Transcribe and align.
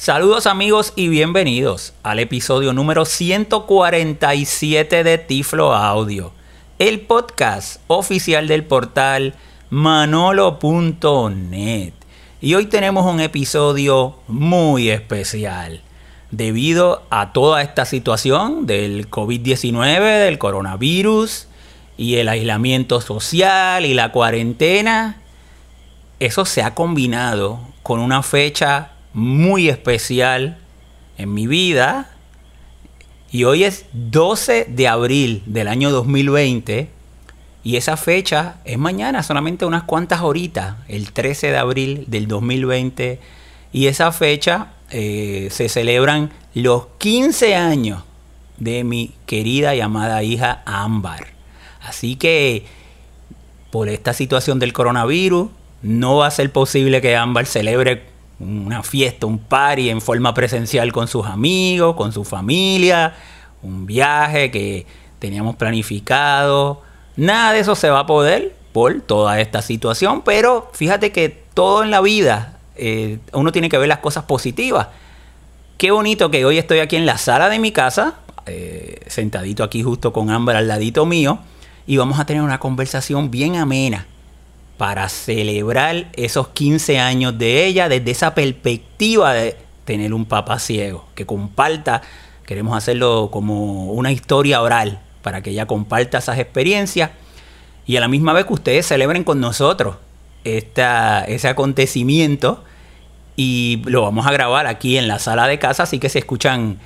Saludos 0.00 0.46
amigos 0.46 0.94
y 0.96 1.08
bienvenidos 1.08 1.92
al 2.02 2.20
episodio 2.20 2.72
número 2.72 3.04
147 3.04 5.04
de 5.04 5.18
Tiflo 5.18 5.74
Audio, 5.74 6.32
el 6.78 7.02
podcast 7.02 7.82
oficial 7.86 8.48
del 8.48 8.64
portal 8.64 9.34
manolo.net. 9.68 10.32
Y 12.40 12.54
hoy 12.54 12.64
tenemos 12.64 13.04
un 13.04 13.20
episodio 13.20 14.16
muy 14.26 14.88
especial 14.88 15.82
debido 16.30 17.02
a 17.10 17.34
toda 17.34 17.60
esta 17.60 17.84
situación 17.84 18.64
del 18.64 19.10
COVID-19, 19.10 20.24
del 20.24 20.38
coronavirus 20.38 21.46
y 21.98 22.14
el 22.14 22.30
aislamiento 22.30 23.02
social 23.02 23.84
y 23.84 23.92
la 23.92 24.12
cuarentena. 24.12 25.20
Eso 26.20 26.46
se 26.46 26.62
ha 26.62 26.74
combinado 26.74 27.60
con 27.82 28.00
una 28.00 28.22
fecha 28.22 28.89
muy 29.12 29.68
especial 29.68 30.58
en 31.18 31.34
mi 31.34 31.46
vida. 31.46 32.10
Y 33.30 33.44
hoy 33.44 33.64
es 33.64 33.86
12 33.92 34.66
de 34.68 34.88
abril 34.88 35.42
del 35.46 35.68
año 35.68 35.90
2020. 35.90 36.90
Y 37.62 37.76
esa 37.76 37.96
fecha 37.96 38.56
es 38.64 38.78
mañana, 38.78 39.22
solamente 39.22 39.66
unas 39.66 39.82
cuantas 39.82 40.22
horitas, 40.22 40.76
el 40.88 41.12
13 41.12 41.48
de 41.48 41.58
abril 41.58 42.04
del 42.08 42.26
2020. 42.26 43.20
Y 43.72 43.86
esa 43.86 44.12
fecha 44.12 44.72
eh, 44.90 45.48
se 45.50 45.68
celebran 45.68 46.30
los 46.54 46.86
15 46.98 47.54
años 47.54 48.02
de 48.56 48.84
mi 48.84 49.12
querida 49.26 49.74
y 49.74 49.80
amada 49.80 50.22
hija 50.22 50.62
Ámbar. 50.64 51.28
Así 51.82 52.16
que 52.16 52.64
por 53.70 53.88
esta 53.88 54.12
situación 54.12 54.58
del 54.58 54.72
coronavirus, 54.72 55.48
no 55.82 56.16
va 56.16 56.26
a 56.26 56.30
ser 56.30 56.50
posible 56.52 57.00
que 57.00 57.16
Ámbar 57.16 57.46
celebre 57.46 58.09
una 58.40 58.82
fiesta, 58.82 59.26
un 59.26 59.38
party 59.38 59.90
en 59.90 60.00
forma 60.00 60.32
presencial 60.32 60.92
con 60.92 61.06
sus 61.08 61.26
amigos, 61.26 61.94
con 61.94 62.12
su 62.12 62.24
familia, 62.24 63.14
un 63.62 63.86
viaje 63.86 64.50
que 64.50 64.86
teníamos 65.18 65.56
planificado. 65.56 66.82
Nada 67.16 67.52
de 67.52 67.60
eso 67.60 67.74
se 67.74 67.90
va 67.90 68.00
a 68.00 68.06
poder 68.06 68.56
por 68.72 69.00
toda 69.02 69.40
esta 69.40 69.62
situación, 69.62 70.22
pero 70.22 70.70
fíjate 70.72 71.12
que 71.12 71.28
todo 71.54 71.82
en 71.82 71.90
la 71.90 72.00
vida 72.00 72.58
eh, 72.76 73.18
uno 73.32 73.52
tiene 73.52 73.68
que 73.68 73.76
ver 73.76 73.88
las 73.88 73.98
cosas 73.98 74.24
positivas. 74.24 74.88
Qué 75.76 75.90
bonito 75.90 76.30
que 76.30 76.44
hoy 76.44 76.58
estoy 76.58 76.78
aquí 76.78 76.96
en 76.96 77.06
la 77.06 77.18
sala 77.18 77.48
de 77.50 77.58
mi 77.58 77.72
casa, 77.72 78.14
eh, 78.46 79.00
sentadito 79.06 79.64
aquí 79.64 79.82
justo 79.82 80.12
con 80.12 80.30
Ámbar 80.30 80.56
al 80.56 80.68
ladito 80.68 81.04
mío, 81.04 81.40
y 81.86 81.96
vamos 81.98 82.18
a 82.20 82.24
tener 82.24 82.42
una 82.42 82.60
conversación 82.60 83.30
bien 83.30 83.56
amena 83.56 84.06
para 84.80 85.10
celebrar 85.10 86.06
esos 86.14 86.48
15 86.48 86.98
años 86.98 87.36
de 87.36 87.66
ella 87.66 87.90
desde 87.90 88.12
esa 88.12 88.34
perspectiva 88.34 89.34
de 89.34 89.54
tener 89.84 90.14
un 90.14 90.24
papá 90.24 90.58
ciego, 90.58 91.04
que 91.14 91.26
comparta, 91.26 92.00
queremos 92.46 92.74
hacerlo 92.74 93.28
como 93.30 93.92
una 93.92 94.10
historia 94.10 94.62
oral, 94.62 94.98
para 95.20 95.42
que 95.42 95.50
ella 95.50 95.66
comparta 95.66 96.16
esas 96.16 96.38
experiencias 96.38 97.10
y 97.86 97.98
a 97.98 98.00
la 98.00 98.08
misma 98.08 98.32
vez 98.32 98.46
que 98.46 98.54
ustedes 98.54 98.86
celebren 98.86 99.22
con 99.22 99.38
nosotros 99.38 99.96
esta, 100.44 101.24
ese 101.24 101.48
acontecimiento 101.48 102.64
y 103.36 103.82
lo 103.84 104.00
vamos 104.00 104.26
a 104.26 104.32
grabar 104.32 104.66
aquí 104.66 104.96
en 104.96 105.08
la 105.08 105.18
sala 105.18 105.46
de 105.46 105.58
casa, 105.58 105.82
así 105.82 105.98
que 105.98 106.08
se 106.08 106.20
escuchan, 106.20 106.78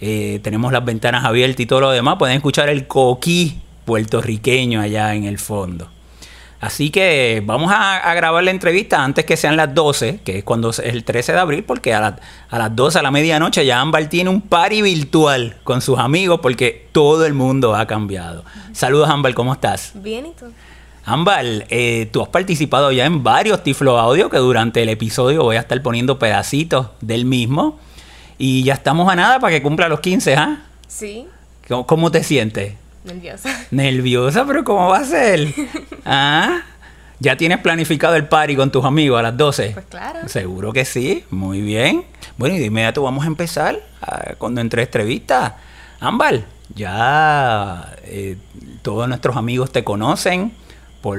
eh, 0.00 0.38
tenemos 0.44 0.72
las 0.72 0.84
ventanas 0.84 1.24
abiertas 1.24 1.58
y 1.58 1.66
todo 1.66 1.80
lo 1.80 1.90
demás, 1.90 2.14
pueden 2.16 2.36
escuchar 2.36 2.68
el 2.68 2.86
coquí 2.86 3.60
puertorriqueño 3.86 4.80
allá 4.80 5.16
en 5.16 5.24
el 5.24 5.40
fondo. 5.40 5.90
Así 6.60 6.90
que 6.90 7.42
vamos 7.44 7.72
a, 7.74 8.14
grabar 8.14 8.44
la 8.44 8.50
entrevista 8.50 9.02
antes 9.02 9.24
que 9.24 9.38
sean 9.38 9.56
las 9.56 9.74
12, 9.74 10.20
que 10.22 10.38
es 10.38 10.44
cuando 10.44 10.70
es 10.70 10.78
el 10.80 11.04
13 11.04 11.32
de 11.32 11.38
abril, 11.38 11.64
porque 11.64 11.94
a, 11.94 12.18
las 12.50 12.76
12 12.76 12.98
a 12.98 13.02
la 13.02 13.10
medianoche 13.10 13.64
ya 13.64 13.80
Ámbar 13.80 14.08
tiene 14.08 14.28
un 14.28 14.42
party 14.42 14.82
virtual 14.82 15.56
con 15.64 15.80
sus 15.80 15.98
amigos 15.98 16.40
porque 16.42 16.88
todo 16.92 17.24
el 17.24 17.32
mundo 17.32 17.74
ha 17.74 17.86
cambiado. 17.86 18.44
Saludos 18.72 19.08
Ámbar, 19.08 19.32
¿cómo 19.32 19.54
estás? 19.54 19.92
Bien, 19.94 20.26
¿y 20.26 20.32
tú? 20.32 20.52
Ámbar, 21.06 21.44
eh, 21.70 22.10
tú 22.12 22.20
has 22.20 22.28
participado 22.28 22.92
ya 22.92 23.06
en 23.06 23.22
varios 23.22 23.62
Tiflo 23.62 23.98
Audio 23.98 24.28
que 24.28 24.36
durante 24.36 24.82
el 24.82 24.90
episodio 24.90 25.42
voy 25.42 25.56
a 25.56 25.60
estar 25.60 25.80
poniendo 25.82 26.18
pedacitos 26.18 26.88
del 27.00 27.24
mismo. 27.24 27.78
Y 28.36 28.64
ya 28.64 28.74
estamos 28.74 29.10
a 29.10 29.16
nada 29.16 29.40
para 29.40 29.54
que 29.54 29.62
cumpla 29.62 29.88
los 29.88 30.00
15, 30.00 30.34
¿ah? 30.34 30.62
Sí. 30.88 31.26
cómo 31.86 32.10
te 32.10 32.22
sientes? 32.22 32.74
Nerviosa. 33.04 33.66
Nerviosa, 33.70 34.44
pero 34.46 34.64
¿cómo 34.64 34.88
va 34.88 34.98
a 34.98 35.04
ser? 35.04 35.54
¿Ah? 36.04 36.62
¿Ya 37.18 37.36
tienes 37.36 37.58
planificado 37.58 38.16
el 38.16 38.26
party 38.26 38.56
con 38.56 38.70
tus 38.70 38.84
amigos 38.84 39.18
a 39.18 39.22
las 39.22 39.36
12? 39.36 39.70
Pues 39.74 39.86
claro. 39.86 40.28
Seguro 40.28 40.72
que 40.72 40.84
sí, 40.84 41.24
muy 41.30 41.60
bien. 41.60 42.04
Bueno, 42.38 42.56
y 42.56 42.58
de 42.58 42.66
inmediato 42.66 43.02
vamos 43.02 43.24
a 43.24 43.26
empezar 43.26 43.78
ah, 44.00 44.34
cuando 44.38 44.60
entre 44.60 44.82
entrevista. 44.82 45.58
Ámbar, 46.00 46.44
ya 46.74 47.94
eh, 48.04 48.36
todos 48.80 49.06
nuestros 49.08 49.36
amigos 49.36 49.70
te 49.70 49.84
conocen 49.84 50.52
por 51.00 51.18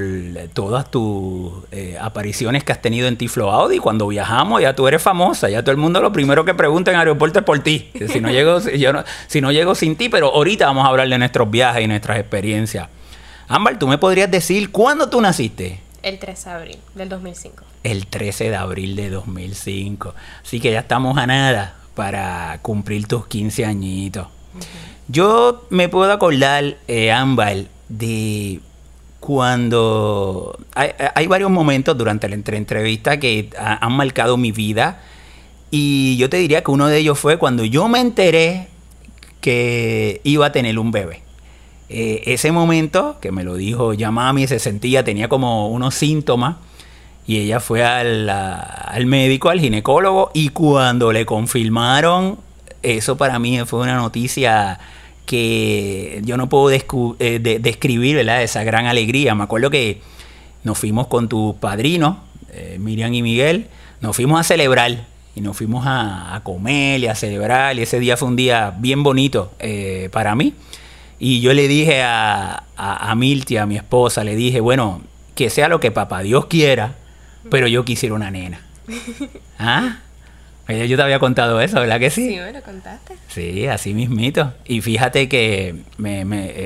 todas 0.54 0.92
tus 0.92 1.54
eh, 1.72 1.98
apariciones 2.00 2.64
que 2.64 2.72
has 2.72 2.82
tenido 2.82 3.08
en 3.08 3.18
Tiflo 3.18 3.52
Audi. 3.52 3.80
Cuando 3.80 4.08
viajamos, 4.08 4.62
ya 4.62 4.76
tú 4.76 4.88
eres 4.88 5.02
famosa, 5.02 5.50
ya 5.50 5.64
todo 5.64 5.72
el 5.72 5.78
mundo 5.78 6.02
lo 6.02 6.12
primero 6.12 6.46
que 6.46 6.54
pregunta 6.54 6.92
en 6.92 6.98
aeropuerto 6.98 7.40
es 7.40 7.46
por 7.46 7.60
ti. 7.60 7.90
Si 8.12 8.22
no 8.22 8.30
llego, 8.32 8.60
yo 8.60 8.94
no, 8.94 9.04
si 9.28 9.42
no 9.42 9.52
llego 9.52 9.74
sin 9.76 9.96
ti, 9.96 10.10
pero 10.10 10.34
ahorita 10.34 10.66
vamos 10.68 10.86
a 10.86 10.90
hablar 10.90 11.10
de 11.10 11.18
nuestros 11.18 11.50
viajes 11.50 11.84
y 11.84 11.88
nuestras 11.88 12.20
experiencias. 12.20 12.90
Ámbar, 13.48 13.80
¿tú 13.80 13.88
me 13.88 13.98
podrías 13.98 14.30
decir 14.30 14.72
cuándo 14.72 15.10
tú 15.10 15.20
naciste? 15.20 15.82
El 16.04 16.20
13 16.20 16.50
de 16.50 16.56
abril 16.56 16.80
del 16.96 17.10
2005. 17.10 17.64
El 17.84 18.08
13 18.08 18.50
de 18.50 18.56
abril 18.56 18.96
de 18.96 19.10
2005. 19.10 20.14
Así 20.44 20.60
que 20.60 20.72
ya 20.72 20.80
estamos 20.80 21.18
a 21.18 21.28
nada 21.28 21.76
para 21.96 22.60
cumplir 22.62 23.08
tus 23.08 23.28
15 23.28 23.66
añitos. 23.66 24.28
Yo 25.08 25.66
me 25.70 25.90
puedo 25.90 26.12
acordar, 26.12 26.78
eh, 26.88 27.12
Ámbar, 27.12 27.66
de 27.90 28.62
cuando 29.22 30.58
hay, 30.74 31.28
varios 31.28 31.52
momentos 31.52 31.96
durante 31.96 32.28
la 32.28 32.36
entrevista 32.36 33.20
que 33.20 33.52
han 33.56 33.94
marcado 33.94 34.36
mi 34.36 34.52
vida 34.52 35.00
y 35.70 36.18
yo 36.18 36.28
te 36.28 36.38
diría 36.38 36.64
que 36.64 36.72
uno 36.72 36.88
de 36.88 36.98
ellos 36.98 37.20
fue 37.20 37.38
cuando 37.38 37.64
yo 37.64 37.88
me 37.88 38.00
enteré 38.00 38.68
que 39.40 40.22
iba 40.24 40.48
a 40.48 40.52
tener 40.52 40.78
un 40.80 40.92
bebé. 40.92 41.22
Eh, 41.88 42.24
ese 42.26 42.52
momento 42.52 43.20
que 43.22 43.32
me 43.32 43.44
lo 43.44 43.56
dijo 43.56 43.94
ya 43.94 44.10
mami, 44.10 44.48
se 44.48 44.58
sentía, 44.58 45.04
tenía 45.04 45.30
como 45.30 45.70
unos 45.70 45.94
síntomas 45.94 46.56
y 47.28 47.38
ella 47.38 47.60
fue 47.60 47.84
al, 47.84 48.28
al 48.28 49.06
médico, 49.06 49.50
al 49.50 49.60
ginecólogo 49.60 50.32
y 50.34 50.50
cuando 50.50 51.12
le 51.12 51.28
confirmaron, 51.28 52.40
eso 52.82 53.18
para 53.18 53.38
mí 53.38 53.60
fue 53.68 53.82
una 53.82 53.98
noticia 53.98 54.80
que 55.32 56.20
yo 56.26 56.36
no 56.36 56.50
puedo 56.50 56.70
eh, 56.72 57.40
describir 57.62 58.18
esa 58.18 58.66
gran 58.66 58.88
alegría. 58.88 59.34
Me 59.34 59.46
acuerdo 59.46 59.70
que 59.70 60.02
nos 60.66 60.78
fuimos 60.78 61.08
con 61.08 61.30
tus 61.30 61.56
padrinos, 61.56 62.18
eh, 62.52 62.76
Miriam 62.78 63.14
y 63.14 63.22
Miguel, 63.22 63.68
nos 64.02 64.14
fuimos 64.14 64.42
a 64.42 64.44
celebrar 64.44 65.08
y 65.34 65.40
nos 65.40 65.56
fuimos 65.56 65.86
a, 65.88 66.42
comer 66.44 67.00
y 67.00 67.08
a 67.08 67.16
celebrar 67.16 67.78
y 67.78 67.84
ese 67.84 68.02
día 68.02 68.18
fue 68.18 68.28
un 68.28 68.36
día 68.36 68.76
bien 68.78 69.04
bonito 69.04 69.54
eh, 69.60 70.10
para 70.12 70.36
mí. 70.36 70.54
Y 71.18 71.40
yo 71.40 71.54
le 71.54 71.70
dije 71.70 72.02
a, 72.02 72.64
a, 72.76 73.12
a 73.12 73.16
Milti, 73.16 73.56
a 73.56 73.66
mi 73.66 73.78
esposa, 73.78 74.26
le 74.26 74.36
dije, 74.36 74.60
bueno, 74.60 75.02
que 75.34 75.50
sea 75.50 75.70
lo 75.70 75.80
que 75.80 75.92
papá 75.92 76.24
Dios 76.24 76.48
quiera, 76.48 76.96
pero 77.50 77.68
yo 77.68 77.86
quisiera 77.86 78.16
una 78.16 78.32
nena. 78.32 78.60
¿Ah? 79.58 80.00
Yo 80.88 80.98
te 80.98 81.04
había 81.04 81.20
contado 81.20 81.62
eso, 81.62 81.80
¿verdad 81.80 82.00
que 82.00 82.10
sí? 82.10 82.30
Sí, 82.30 82.36
me 82.38 82.54
lo 82.54 82.62
contaste. 82.62 83.16
Sí, 83.28 83.68
así 83.68 83.94
mismito. 83.94 84.54
Y 84.66 84.82
fíjate 84.82 85.28
que 85.28 85.76
me, 85.98 86.24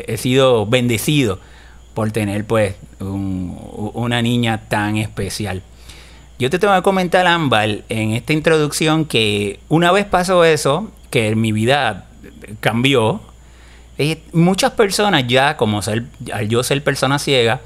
he 0.07 0.17
sido 0.17 0.65
bendecido 0.65 1.39
por 1.93 2.11
tener 2.11 2.45
pues 2.45 2.75
una 2.99 4.21
niña 4.21 4.61
tan 4.67 4.97
especial. 4.97 5.61
Yo 6.37 6.49
te 6.49 6.59
tengo 6.59 6.75
que 6.75 6.81
comentar, 6.81 7.25
Ámbar, 7.25 7.83
en 7.87 8.11
esta 8.11 8.33
introducción 8.33 9.05
que 9.05 9.59
una 9.69 9.91
vez 9.93 10.05
pasó 10.05 10.43
eso, 10.43 10.91
que 11.09 11.33
mi 11.35 11.53
vida 11.53 12.07
cambió, 12.59 13.21
eh, 13.97 14.21
muchas 14.33 14.71
personas 14.71 15.25
ya, 15.27 15.55
como 15.55 15.79
al 15.79 16.49
yo 16.49 16.61
ser 16.63 16.83
persona 16.83 17.19
ciega, 17.19 17.61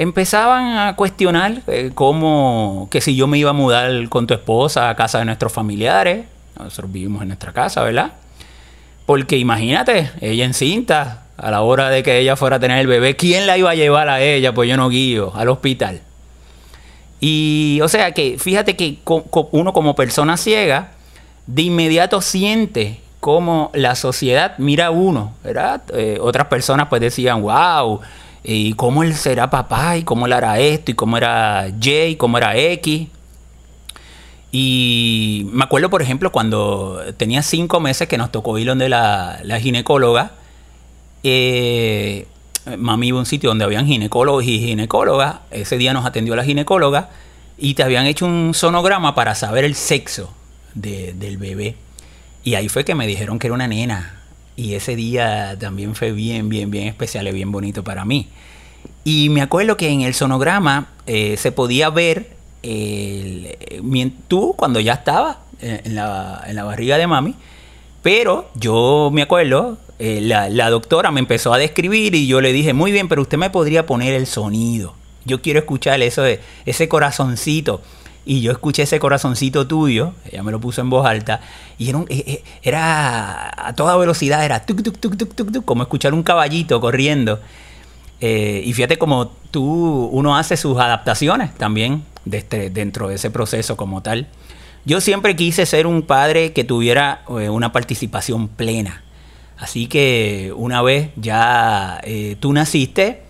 empezaban 0.00 0.78
a 0.78 0.96
cuestionar 0.96 1.60
eh, 1.66 1.90
cómo, 1.94 2.88
que 2.90 3.02
si 3.02 3.14
yo 3.14 3.26
me 3.26 3.36
iba 3.36 3.50
a 3.50 3.52
mudar 3.52 4.08
con 4.08 4.26
tu 4.26 4.32
esposa 4.32 4.88
a 4.88 4.96
casa 4.96 5.18
de 5.18 5.26
nuestros 5.26 5.52
familiares, 5.52 6.24
nosotros 6.58 6.90
vivimos 6.90 7.20
en 7.20 7.28
nuestra 7.28 7.52
casa, 7.52 7.82
¿verdad? 7.82 8.12
Porque 9.04 9.36
imagínate, 9.36 10.10
ella 10.22 10.46
encinta, 10.46 11.24
a 11.36 11.50
la 11.50 11.60
hora 11.60 11.90
de 11.90 12.02
que 12.02 12.18
ella 12.18 12.36
fuera 12.36 12.56
a 12.56 12.60
tener 12.60 12.78
el 12.78 12.86
bebé, 12.86 13.14
¿quién 13.14 13.46
la 13.46 13.58
iba 13.58 13.70
a 13.70 13.74
llevar 13.74 14.08
a 14.08 14.22
ella? 14.22 14.54
Pues 14.54 14.70
yo 14.70 14.78
no 14.78 14.88
guío, 14.88 15.34
al 15.34 15.50
hospital. 15.50 16.00
Y 17.20 17.80
o 17.82 17.88
sea 17.88 18.12
que 18.12 18.38
fíjate 18.38 18.76
que 18.76 19.00
uno 19.50 19.74
como 19.74 19.94
persona 19.94 20.38
ciega, 20.38 20.92
de 21.46 21.62
inmediato 21.62 22.22
siente 22.22 23.00
cómo 23.20 23.70
la 23.74 23.94
sociedad 23.96 24.54
mira 24.56 24.86
a 24.86 24.90
uno, 24.92 25.34
¿verdad? 25.44 25.82
Eh, 25.92 26.16
otras 26.22 26.46
personas 26.46 26.88
pues 26.88 27.02
decían, 27.02 27.42
wow, 27.42 28.00
y 28.42 28.72
cómo 28.74 29.02
él 29.02 29.14
será 29.14 29.50
papá 29.50 29.96
y 29.96 30.02
cómo 30.02 30.26
él 30.26 30.32
hará 30.32 30.58
esto 30.58 30.90
y 30.90 30.94
cómo 30.94 31.16
era 31.16 31.68
Y, 31.80 32.16
cómo 32.16 32.38
era 32.38 32.56
X. 32.56 33.08
Y 34.52 35.46
me 35.52 35.62
acuerdo, 35.64 35.90
por 35.90 36.02
ejemplo, 36.02 36.32
cuando 36.32 37.00
tenía 37.16 37.42
cinco 37.42 37.78
meses 37.80 38.08
que 38.08 38.18
nos 38.18 38.32
tocó 38.32 38.58
ir 38.58 38.66
donde 38.66 38.88
la, 38.88 39.40
la 39.44 39.60
ginecóloga. 39.60 40.32
Eh, 41.22 42.26
mami 42.78 43.08
iba 43.08 43.18
a 43.18 43.20
un 43.20 43.26
sitio 43.26 43.50
donde 43.50 43.64
habían 43.64 43.86
ginecólogos 43.86 44.44
y 44.44 44.58
ginecólogas. 44.58 45.36
Ese 45.50 45.78
día 45.78 45.92
nos 45.92 46.04
atendió 46.04 46.34
la 46.34 46.44
ginecóloga 46.44 47.10
y 47.58 47.74
te 47.74 47.82
habían 47.82 48.06
hecho 48.06 48.26
un 48.26 48.52
sonograma 48.54 49.14
para 49.14 49.34
saber 49.34 49.64
el 49.64 49.74
sexo 49.74 50.32
de- 50.74 51.12
del 51.12 51.36
bebé. 51.38 51.76
Y 52.42 52.54
ahí 52.54 52.68
fue 52.68 52.84
que 52.84 52.94
me 52.94 53.06
dijeron 53.06 53.38
que 53.38 53.46
era 53.48 53.54
una 53.54 53.68
nena. 53.68 54.19
Y 54.60 54.74
ese 54.74 54.94
día 54.94 55.56
también 55.58 55.94
fue 55.94 56.12
bien, 56.12 56.50
bien, 56.50 56.70
bien 56.70 56.86
especial 56.86 57.26
y 57.26 57.32
bien 57.32 57.50
bonito 57.50 57.82
para 57.82 58.04
mí. 58.04 58.28
Y 59.04 59.30
me 59.30 59.40
acuerdo 59.40 59.78
que 59.78 59.88
en 59.88 60.02
el 60.02 60.12
sonograma 60.12 60.88
eh, 61.06 61.38
se 61.38 61.50
podía 61.50 61.88
ver 61.88 62.36
tú 64.28 64.54
cuando 64.58 64.78
ya 64.78 64.92
estaba 64.92 65.38
en, 65.62 65.80
en 65.86 65.94
la, 65.94 66.44
en 66.46 66.56
la 66.56 66.64
barriga 66.64 66.98
de 66.98 67.06
mami. 67.06 67.34
Pero 68.02 68.50
yo 68.54 69.08
me 69.10 69.22
acuerdo, 69.22 69.78
eh, 69.98 70.20
la, 70.20 70.50
la 70.50 70.68
doctora 70.68 71.10
me 71.10 71.20
empezó 71.20 71.54
a 71.54 71.58
describir 71.58 72.14
y 72.14 72.26
yo 72.26 72.42
le 72.42 72.52
dije, 72.52 72.74
muy 72.74 72.92
bien, 72.92 73.08
pero 73.08 73.22
usted 73.22 73.38
me 73.38 73.48
podría 73.48 73.86
poner 73.86 74.12
el 74.12 74.26
sonido. 74.26 74.94
Yo 75.24 75.40
quiero 75.40 75.60
escuchar 75.60 76.02
eso 76.02 76.20
de 76.20 76.38
ese 76.66 76.86
corazoncito. 76.86 77.80
Y 78.24 78.42
yo 78.42 78.52
escuché 78.52 78.82
ese 78.82 78.98
corazoncito 79.00 79.66
tuyo, 79.66 80.12
ella 80.30 80.42
me 80.42 80.52
lo 80.52 80.60
puso 80.60 80.80
en 80.82 80.90
voz 80.90 81.06
alta, 81.06 81.40
y 81.78 81.88
era, 81.88 81.98
un- 81.98 82.06
eh, 82.10 82.22
eh, 82.26 82.44
era 82.62 83.50
a 83.68 83.74
toda 83.74 83.96
velocidad, 83.96 84.44
era 84.44 84.64
tuc, 84.66 84.82
tuc, 84.82 84.98
tuc, 84.98 85.16
tuc, 85.34 85.64
como 85.64 85.82
escuchar 85.82 86.12
un 86.12 86.22
caballito 86.22 86.80
corriendo. 86.80 87.40
Eh, 88.20 88.62
y 88.64 88.72
fíjate 88.74 88.98
como 88.98 89.28
tú, 89.50 90.08
uno 90.12 90.36
hace 90.36 90.56
sus 90.58 90.78
adaptaciones 90.78 91.54
también 91.54 92.04
de 92.26 92.38
este- 92.38 92.68
dentro 92.70 93.08
de 93.08 93.14
ese 93.14 93.30
proceso 93.30 93.76
como 93.76 94.02
tal. 94.02 94.28
Yo 94.84 95.00
siempre 95.00 95.34
quise 95.36 95.64
ser 95.64 95.86
un 95.86 96.02
padre 96.02 96.52
que 96.52 96.64
tuviera 96.64 97.22
una 97.28 97.72
participación 97.72 98.48
plena. 98.48 99.02
Así 99.58 99.86
que 99.88 100.52
una 100.56 100.80
vez 100.82 101.10
ya 101.16 102.00
tú 102.40 102.52
naciste, 102.52 103.22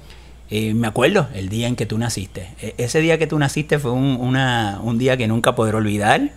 eh, 0.51 0.75
me 0.75 0.89
acuerdo 0.89 1.29
el 1.35 1.49
día 1.49 1.69
en 1.69 1.77
que 1.77 1.87
tú 1.87 1.97
naciste. 1.97 2.49
E- 2.61 2.75
ese 2.79 3.01
día 3.01 3.19
que 3.19 3.27
tú 3.27 3.39
naciste 3.39 3.79
fue 3.79 3.93
un, 3.93 4.99
día 4.99 5.17
que 5.17 5.29
nunca 5.29 5.55
podré 5.55 5.77
olvidar. 5.77 6.33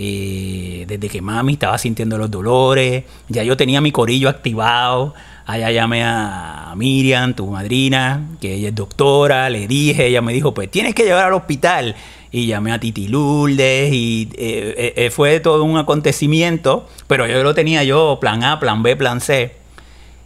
Eh, 0.00 0.84
desde 0.86 1.08
que 1.08 1.20
mami 1.20 1.54
estaba 1.54 1.76
sintiendo 1.76 2.18
los 2.18 2.30
dolores, 2.30 3.02
ya 3.28 3.42
yo 3.42 3.56
tenía 3.56 3.80
mi 3.80 3.90
corillo 3.90 4.28
activado. 4.28 5.14
Allá 5.46 5.70
llamé 5.70 6.04
a 6.04 6.74
Miriam, 6.76 7.34
tu 7.34 7.46
madrina, 7.46 8.28
que 8.40 8.54
ella 8.54 8.68
es 8.68 8.74
doctora, 8.74 9.48
le 9.48 9.66
dije, 9.66 10.06
ella 10.06 10.20
me 10.20 10.34
dijo, 10.34 10.52
pues 10.52 10.70
tienes 10.70 10.94
que 10.94 11.04
llevar 11.04 11.24
al 11.24 11.32
hospital. 11.32 11.96
Y 12.30 12.46
llamé 12.46 12.72
a 12.72 12.78
Titi 12.78 13.08
Lourdes 13.08 13.90
y 13.90 14.28
eh, 14.36 14.92
eh, 14.94 15.10
fue 15.10 15.40
todo 15.40 15.64
un 15.64 15.78
acontecimiento, 15.78 16.86
pero 17.06 17.26
yo 17.26 17.42
lo 17.42 17.54
tenía 17.54 17.82
yo, 17.84 18.18
plan 18.20 18.44
A, 18.44 18.60
plan 18.60 18.82
B, 18.82 18.94
plan 18.96 19.22
C. 19.22 19.57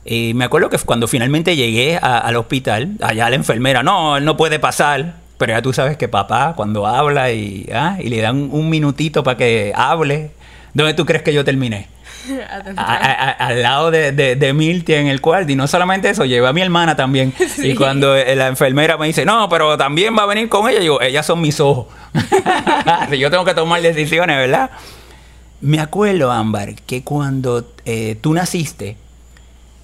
Y 0.05 0.35
me 0.35 0.45
acuerdo 0.45 0.69
que 0.69 0.79
cuando 0.79 1.07
finalmente 1.07 1.55
llegué 1.57 1.97
a- 1.97 2.19
al 2.19 2.37
hospital, 2.37 2.97
allá 3.01 3.29
la 3.31 3.37
enfermera, 3.37 3.83
no, 3.83 4.17
él 4.17 4.25
no 4.25 4.37
puede 4.37 4.59
pasar. 4.59 5.15
Pero 5.39 5.53
ya 5.55 5.63
tú 5.63 5.73
sabes 5.73 5.97
que 5.97 6.09
papá, 6.09 6.55
cuando 6.57 6.87
habla 6.87 7.33
y, 7.33 7.69
ah, 7.75 7.97
y 8.01 8.09
le 8.09 8.21
dan 8.21 8.49
un 8.53 8.69
minutito 8.71 9.25
para 9.25 9.37
que 9.37 9.73
hable, 9.75 10.31
¿dónde 10.75 10.95
tú 10.95 11.05
crees 11.05 11.23
que 11.23 11.33
yo 11.35 11.45
terminé? 11.45 11.89
A- 12.77 12.95
a- 12.95 13.31
al 13.33 13.63
lado 13.63 13.91
de, 13.91 14.13
de, 14.13 14.37
de 14.37 14.53
Milty 14.53 14.95
en 14.95 15.09
el 15.09 15.21
cuarto. 15.21 15.51
Y 15.51 15.57
no 15.57 15.67
solamente 15.67 16.09
eso, 16.11 16.25
llevé 16.25 16.47
a 16.47 16.53
mi 16.53 16.61
hermana 16.63 16.95
también. 16.95 17.33
Sí. 17.49 17.71
Y 17.71 17.75
cuando 17.75 18.15
eh, 18.17 18.37
la 18.37 18.47
enfermera 18.49 18.97
me 18.97 19.07
dice, 19.09 19.25
no, 19.25 19.49
pero 19.49 19.77
también 19.77 20.17
va 20.17 20.23
a 20.23 20.27
venir 20.27 20.49
con 20.49 20.69
ella, 20.69 20.81
yo, 20.81 21.01
ellas 21.01 21.27
son 21.27 21.41
mis 21.41 21.59
ojos. 21.61 21.87
yo 23.19 23.31
tengo 23.31 23.45
que 23.45 23.55
tomar 23.55 23.83
decisiones, 23.83 24.37
¿verdad? 24.37 24.71
Me 25.61 25.81
acuerdo, 25.81 26.31
Ámbar, 26.31 26.75
que 26.87 27.03
cuando 27.03 27.73
eh, 27.85 28.17
tú 28.21 28.33
naciste, 28.35 28.97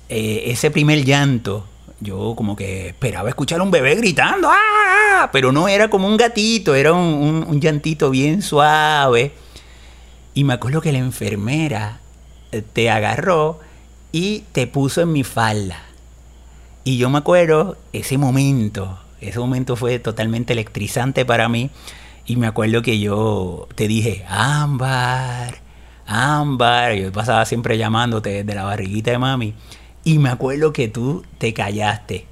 eh, 0.09 0.45
ese 0.47 0.71
primer 0.71 1.05
llanto, 1.05 1.67
yo 2.01 2.35
como 2.37 2.55
que 2.57 2.89
esperaba 2.89 3.29
escuchar 3.29 3.61
a 3.61 3.63
un 3.63 3.71
bebé 3.71 3.95
gritando, 3.97 4.49
¡ah! 4.51 5.29
Pero 5.33 5.51
no 5.53 5.69
era 5.69 5.91
como 5.91 6.07
un 6.07 6.17
gatito, 6.17 6.75
era 6.75 6.93
un, 6.93 7.01
un- 7.01 7.45
un 7.49 7.61
llantito 7.61 8.11
bien 8.11 8.41
suave. 8.43 9.33
Y 10.35 10.45
me 10.45 10.55
acuerdo 10.55 10.81
que 10.81 10.93
la 10.93 10.99
enfermera 10.99 11.99
eh, 12.53 12.63
te 12.63 12.91
agarró 12.91 13.59
y 14.13 14.45
te 14.53 14.67
puso 14.67 15.01
en 15.01 15.13
mi 15.13 15.25
falda. 15.25 15.83
Y 16.85 16.97
yo 16.97 17.11
me 17.11 17.19
acuerdo 17.19 17.77
ese 17.93 18.17
momento, 18.17 18.99
ese 19.21 19.39
momento 19.41 19.75
fue 19.77 19.99
totalmente 19.99 20.53
electrizante 20.53 21.25
para 21.25 21.49
mí. 21.49 21.71
Y 22.25 22.37
me 22.37 22.47
acuerdo 22.47 22.83
que 22.83 23.01
yo 23.01 23.69
te 23.75 23.89
dije, 23.89 24.25
Ámbar, 24.29 25.59
Ámbar. 26.07 26.95
Yo 26.95 27.11
pasaba 27.13 27.45
siempre 27.45 27.77
llamándote 27.77 28.31
desde 28.45 28.55
la 28.55 28.65
barriguita 28.65 29.11
de 29.11 29.19
mami. 29.19 29.55
Y 30.09 30.19
me 30.19 30.31
acuerdo 30.31 30.73
que 30.73 30.89
tú 30.89 31.23
te 31.37 31.53
callaste. 31.53 32.25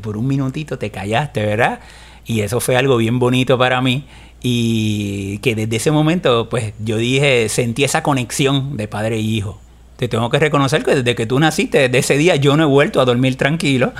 Por 0.00 0.16
un 0.16 0.28
minutito 0.28 0.78
te 0.78 0.92
callaste, 0.92 1.44
¿verdad? 1.44 1.80
Y 2.24 2.42
eso 2.42 2.60
fue 2.60 2.76
algo 2.76 2.98
bien 2.98 3.18
bonito 3.18 3.58
para 3.58 3.80
mí. 3.80 4.04
Y 4.40 5.38
que 5.38 5.56
desde 5.56 5.74
ese 5.74 5.90
momento, 5.90 6.48
pues 6.48 6.72
yo 6.78 6.98
dije, 6.98 7.48
sentí 7.48 7.82
esa 7.82 8.04
conexión 8.04 8.76
de 8.76 8.86
padre 8.86 9.16
e 9.16 9.22
hijo. 9.22 9.60
Te 9.96 10.06
tengo 10.06 10.30
que 10.30 10.38
reconocer 10.38 10.84
que 10.84 10.94
desde 10.94 11.16
que 11.16 11.26
tú 11.26 11.40
naciste, 11.40 11.88
desde 11.88 11.98
ese 11.98 12.16
día 12.16 12.36
yo 12.36 12.56
no 12.56 12.62
he 12.62 12.66
vuelto 12.66 13.00
a 13.00 13.04
dormir 13.04 13.34
tranquilo. 13.34 13.92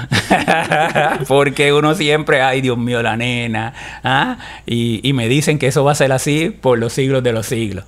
Porque 1.26 1.72
uno 1.72 1.96
siempre, 1.96 2.42
ay 2.42 2.60
Dios 2.60 2.78
mío, 2.78 3.02
la 3.02 3.16
nena. 3.16 3.74
¿ah? 4.04 4.38
Y, 4.66 5.00
y 5.02 5.12
me 5.14 5.26
dicen 5.26 5.58
que 5.58 5.66
eso 5.66 5.82
va 5.82 5.90
a 5.90 5.96
ser 5.96 6.12
así 6.12 6.50
por 6.50 6.78
los 6.78 6.92
siglos 6.92 7.24
de 7.24 7.32
los 7.32 7.46
siglos. 7.46 7.86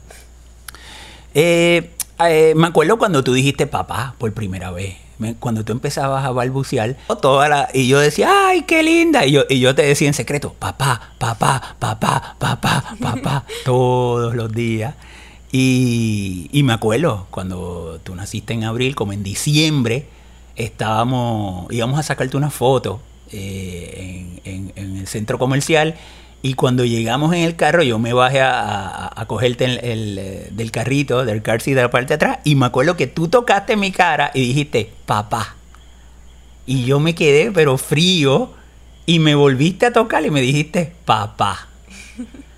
Eh, 1.32 1.90
eh, 2.20 2.54
me 2.56 2.66
acuerdo 2.66 2.98
cuando 2.98 3.22
tú 3.24 3.32
dijiste 3.32 3.66
papá 3.66 4.14
por 4.18 4.32
primera 4.32 4.70
vez. 4.70 4.96
Me- 5.18 5.34
Cuando 5.34 5.64
tú 5.64 5.72
empezabas 5.72 6.24
a 6.24 6.30
balbucear, 6.30 6.96
toda 7.20 7.48
la- 7.48 7.68
y 7.74 7.88
yo 7.88 7.98
decía, 7.98 8.30
¡ay, 8.48 8.62
qué 8.62 8.82
linda! 8.84 9.26
Y 9.26 9.32
yo, 9.32 9.42
y 9.48 9.58
yo 9.58 9.74
te 9.74 9.82
decía 9.82 10.06
en 10.06 10.14
secreto, 10.14 10.54
papá, 10.58 11.12
papá, 11.18 11.74
papá, 11.80 12.36
papá, 12.38 12.96
papá, 13.00 13.44
todos 13.64 14.34
los 14.36 14.52
días. 14.52 14.94
Y, 15.50 16.48
y 16.52 16.62
me 16.62 16.72
acuerdo 16.72 17.26
cuando 17.30 17.98
tú 18.04 18.14
naciste 18.14 18.52
en 18.54 18.62
abril, 18.64 18.94
como 18.94 19.12
en 19.12 19.24
diciembre, 19.24 20.06
estábamos, 20.54 21.66
íbamos 21.72 21.98
a 21.98 22.02
sacarte 22.02 22.36
una 22.36 22.50
foto 22.50 23.00
eh, 23.32 24.40
en, 24.44 24.52
en- 24.54 24.72
en 24.76 24.96
el 24.98 25.06
centro 25.08 25.38
comercial. 25.38 25.96
Y 26.40 26.54
cuando 26.54 26.84
llegamos 26.84 27.34
en 27.34 27.40
el 27.42 27.56
carro, 27.56 27.82
yo 27.82 27.98
me 27.98 28.12
bajé 28.12 28.40
a, 28.40 28.60
a- 28.60 29.20
a 29.20 29.26
cogerte 29.26 29.64
el, 29.64 29.78
el, 29.84 30.18
eh, 30.18 30.48
del 30.52 30.70
carrito, 30.70 31.24
del 31.24 31.42
car 31.42 31.60
seat 31.60 31.76
de 31.76 31.82
la 31.82 31.90
parte 31.90 32.08
de 32.08 32.14
atrás. 32.14 32.38
Y 32.44 32.54
me 32.54 32.66
acuerdo 32.66 32.96
que 32.96 33.06
tú 33.08 33.28
tocaste 33.28 33.76
mi 33.76 33.90
cara 33.90 34.30
y 34.34 34.40
dijiste, 34.42 34.92
papá. 35.06 35.56
Y 36.66 36.84
yo 36.84 37.00
me 37.00 37.14
quedé, 37.14 37.50
pero 37.50 37.76
frío. 37.78 38.52
Y 39.06 39.18
me 39.20 39.34
volviste 39.34 39.86
a 39.86 39.92
tocar 39.92 40.24
y 40.24 40.30
me 40.30 40.40
dijiste, 40.40 40.92
papá. 41.04 41.68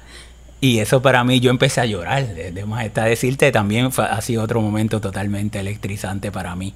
Y 0.63 0.79
eso 0.81 1.01
para 1.01 1.25
mí, 1.25 1.41
yo 1.41 1.51
empecé 1.51 1.81
a 1.81 1.87
llorar. 1.87 2.27
De, 2.35 2.53
de 2.53 2.67
más 2.67 2.85
está 2.85 3.05
decirte, 3.05 3.51
también 3.51 3.93
fue- 3.93 4.05
ha 4.05 4.21
sido 4.21 4.43
otro 4.43 4.61
momento 4.61 5.01
totalmente 5.01 5.59
electrizante 5.59 6.31
para 6.31 6.55
mí. 6.55 6.75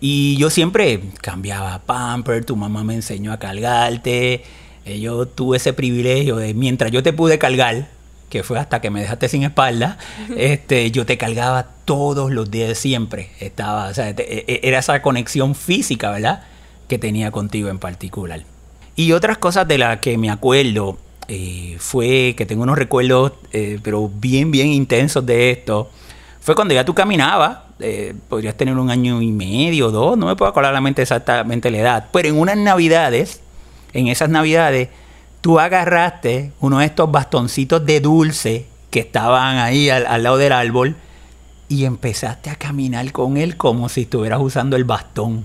Y 0.00 0.36
yo 0.36 0.48
siempre 0.48 1.00
cambiaba 1.20 1.80
pamper, 1.80 2.44
tu 2.44 2.54
mamá 2.56 2.84
me 2.84 2.94
enseñó 2.94 3.32
a 3.32 3.38
cargarte. 3.38 4.44
Eh, 4.84 5.00
Yo 5.00 5.26
tuve 5.26 5.56
ese 5.58 5.72
privilegio 5.72 6.36
de 6.36 6.54
mientras 6.54 6.90
yo 6.90 7.02
te 7.02 7.12
pude 7.12 7.38
cargar, 7.38 7.88
que 8.28 8.42
fue 8.44 8.58
hasta 8.58 8.80
que 8.80 8.90
me 8.90 9.00
dejaste 9.00 9.28
sin 9.28 9.42
espalda, 9.42 9.98
este, 10.36 10.90
yo 10.92 11.04
te 11.04 11.18
cargaba 11.18 11.66
todos 11.84 12.30
los 12.30 12.50
días 12.50 12.78
siempre. 12.78 13.30
Estaba, 13.40 13.88
o 13.88 13.94
sea, 13.94 14.14
te- 14.14 14.38
e- 14.38 14.44
e- 14.46 14.60
era 14.68 14.78
esa 14.78 15.02
conexión 15.02 15.54
física, 15.54 16.10
¿verdad? 16.12 16.42
Que 16.88 16.98
tenía 16.98 17.30
contigo 17.32 17.68
en 17.70 17.78
particular. 17.80 18.42
Y 18.94 19.12
otras 19.12 19.38
cosas 19.38 19.66
de 19.66 19.78
las 19.78 19.98
que 19.98 20.16
me 20.18 20.30
acuerdo 20.30 20.98
eh, 21.28 21.76
fue 21.78 22.34
que 22.36 22.46
tengo 22.46 22.62
unos 22.64 22.76
recuerdos, 22.78 23.32
eh, 23.52 23.78
pero 23.82 24.08
bien, 24.08 24.50
bien 24.50 24.68
intensos 24.68 25.24
de 25.26 25.50
esto. 25.50 25.90
Fue 26.40 26.54
cuando 26.54 26.74
ya 26.74 26.84
tú 26.84 26.94
caminabas, 26.94 27.58
eh, 27.80 28.14
podrías 28.28 28.56
tener 28.56 28.76
un 28.76 28.90
año 28.90 29.20
y 29.22 29.30
medio, 29.32 29.90
dos, 29.90 30.16
no 30.18 30.26
me 30.26 30.36
puedo 30.36 30.50
acordar 30.50 30.72
la 30.72 30.80
mente 30.80 31.02
exactamente 31.02 31.70
la 31.70 31.78
edad, 31.78 32.06
pero 32.12 32.28
en 32.28 32.38
unas 32.38 32.56
navidades, 32.56 33.40
en 33.92 34.08
esas 34.08 34.28
navidades, 34.28 34.88
tú 35.40 35.58
agarraste 35.58 36.52
uno 36.60 36.78
de 36.78 36.86
estos 36.86 37.10
bastoncitos 37.10 37.84
de 37.84 38.00
dulce 38.00 38.66
que 38.90 39.00
estaban 39.00 39.58
ahí 39.58 39.88
al, 39.90 40.22
lado 40.22 40.36
del 40.36 40.52
árbol 40.52 40.96
y 41.68 41.84
empezaste 41.84 42.50
a 42.50 42.56
caminar 42.56 43.10
con 43.12 43.36
él 43.36 43.56
como 43.56 43.88
si 43.88 44.02
estuvieras 44.02 44.40
usando 44.40 44.76
el 44.76 44.84
bastón. 44.84 45.44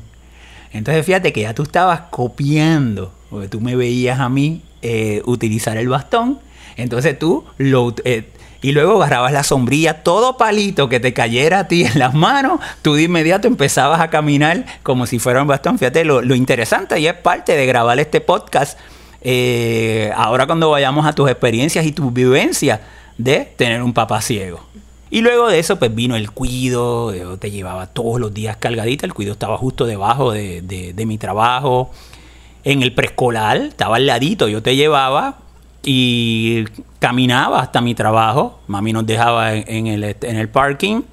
Entonces 0.72 1.06
fíjate 1.06 1.32
que 1.32 1.42
ya 1.42 1.54
tú 1.54 1.64
estabas 1.64 2.02
copiando, 2.10 3.14
porque 3.30 3.48
tú 3.48 3.62
me 3.62 3.76
veías 3.76 4.20
a 4.20 4.30
mí 4.30 4.64
eh, 4.82 5.22
utilizar 5.26 5.78
el 5.78 5.88
bastón, 5.88 6.40
entonces 6.76 7.18
tú 7.18 7.46
lo... 7.58 7.96
eh, 8.04 8.30
y 8.68 8.72
luego 8.72 8.96
agarrabas 9.02 9.32
la 9.32 9.44
sombrilla, 9.44 10.02
todo 10.04 10.38
palito 10.38 10.90
que 10.90 11.00
te 11.00 11.14
cayera 11.14 11.60
a 11.60 11.68
ti 11.68 11.84
en 11.86 12.00
las 12.00 12.14
manos, 12.14 12.60
tú 12.82 12.96
de 12.96 13.04
inmediato 13.04 13.48
empezabas 13.48 14.02
a 14.02 14.10
caminar 14.10 14.66
como 14.84 15.06
si 15.06 15.20
fuera 15.20 15.42
un 15.42 15.48
bastón. 15.48 15.78
Fíjate 15.78 16.04
lo, 16.06 16.22
lo 16.22 16.34
interesante 16.36 17.00
y 17.00 17.08
es 17.08 17.14
parte 17.14 17.56
de 17.56 17.66
grabar 17.66 18.00
este 18.00 18.22
podcast. 18.22 18.80
eh, 19.22 20.12
ahora 20.16 20.46
cuando 20.48 20.70
vayamos 20.70 21.06
a 21.06 21.14
tus 21.14 21.30
experiencias 21.30 21.86
y 21.86 21.92
tus 21.92 22.12
vivencias, 22.14 22.80
de 23.18 23.40
tener 23.56 23.82
un 23.82 23.94
papá 23.94 24.22
ciego. 24.22 24.60
Y 25.10 25.22
luego 25.22 25.48
de 25.48 25.60
eso, 25.60 25.78
pues 25.80 25.94
vino 25.94 26.16
el 26.16 26.32
cuido, 26.32 27.14
yo 27.16 27.38
te 27.38 27.50
llevaba 27.52 27.88
todos 27.88 28.20
los 28.20 28.34
días 28.34 28.58
cargadita, 28.58 29.06
el 29.06 29.14
cuido 29.14 29.32
estaba 29.34 29.58
justo 29.58 29.86
debajo 29.86 30.32
de, 30.32 30.62
de- 30.62 30.94
de 30.94 31.06
mi 31.06 31.18
trabajo. 31.18 31.92
En 32.64 32.82
el 32.82 32.94
preescolar, 32.94 33.58
estaba 33.58 33.98
al 33.98 34.08
ladito, 34.08 34.48
yo 34.48 34.62
te 34.64 34.76
llevaba 34.76 35.38
y 35.86 36.66
caminaba 37.00 37.62
hasta 37.62 37.80
mi 37.80 37.94
trabajo. 37.94 38.60
Mami 38.68 38.92
nos 38.92 39.06
dejaba 39.06 39.54
en, 39.54 39.88
el, 39.88 40.04
en 40.04 40.36
el 40.36 40.50
parking. 40.50 41.04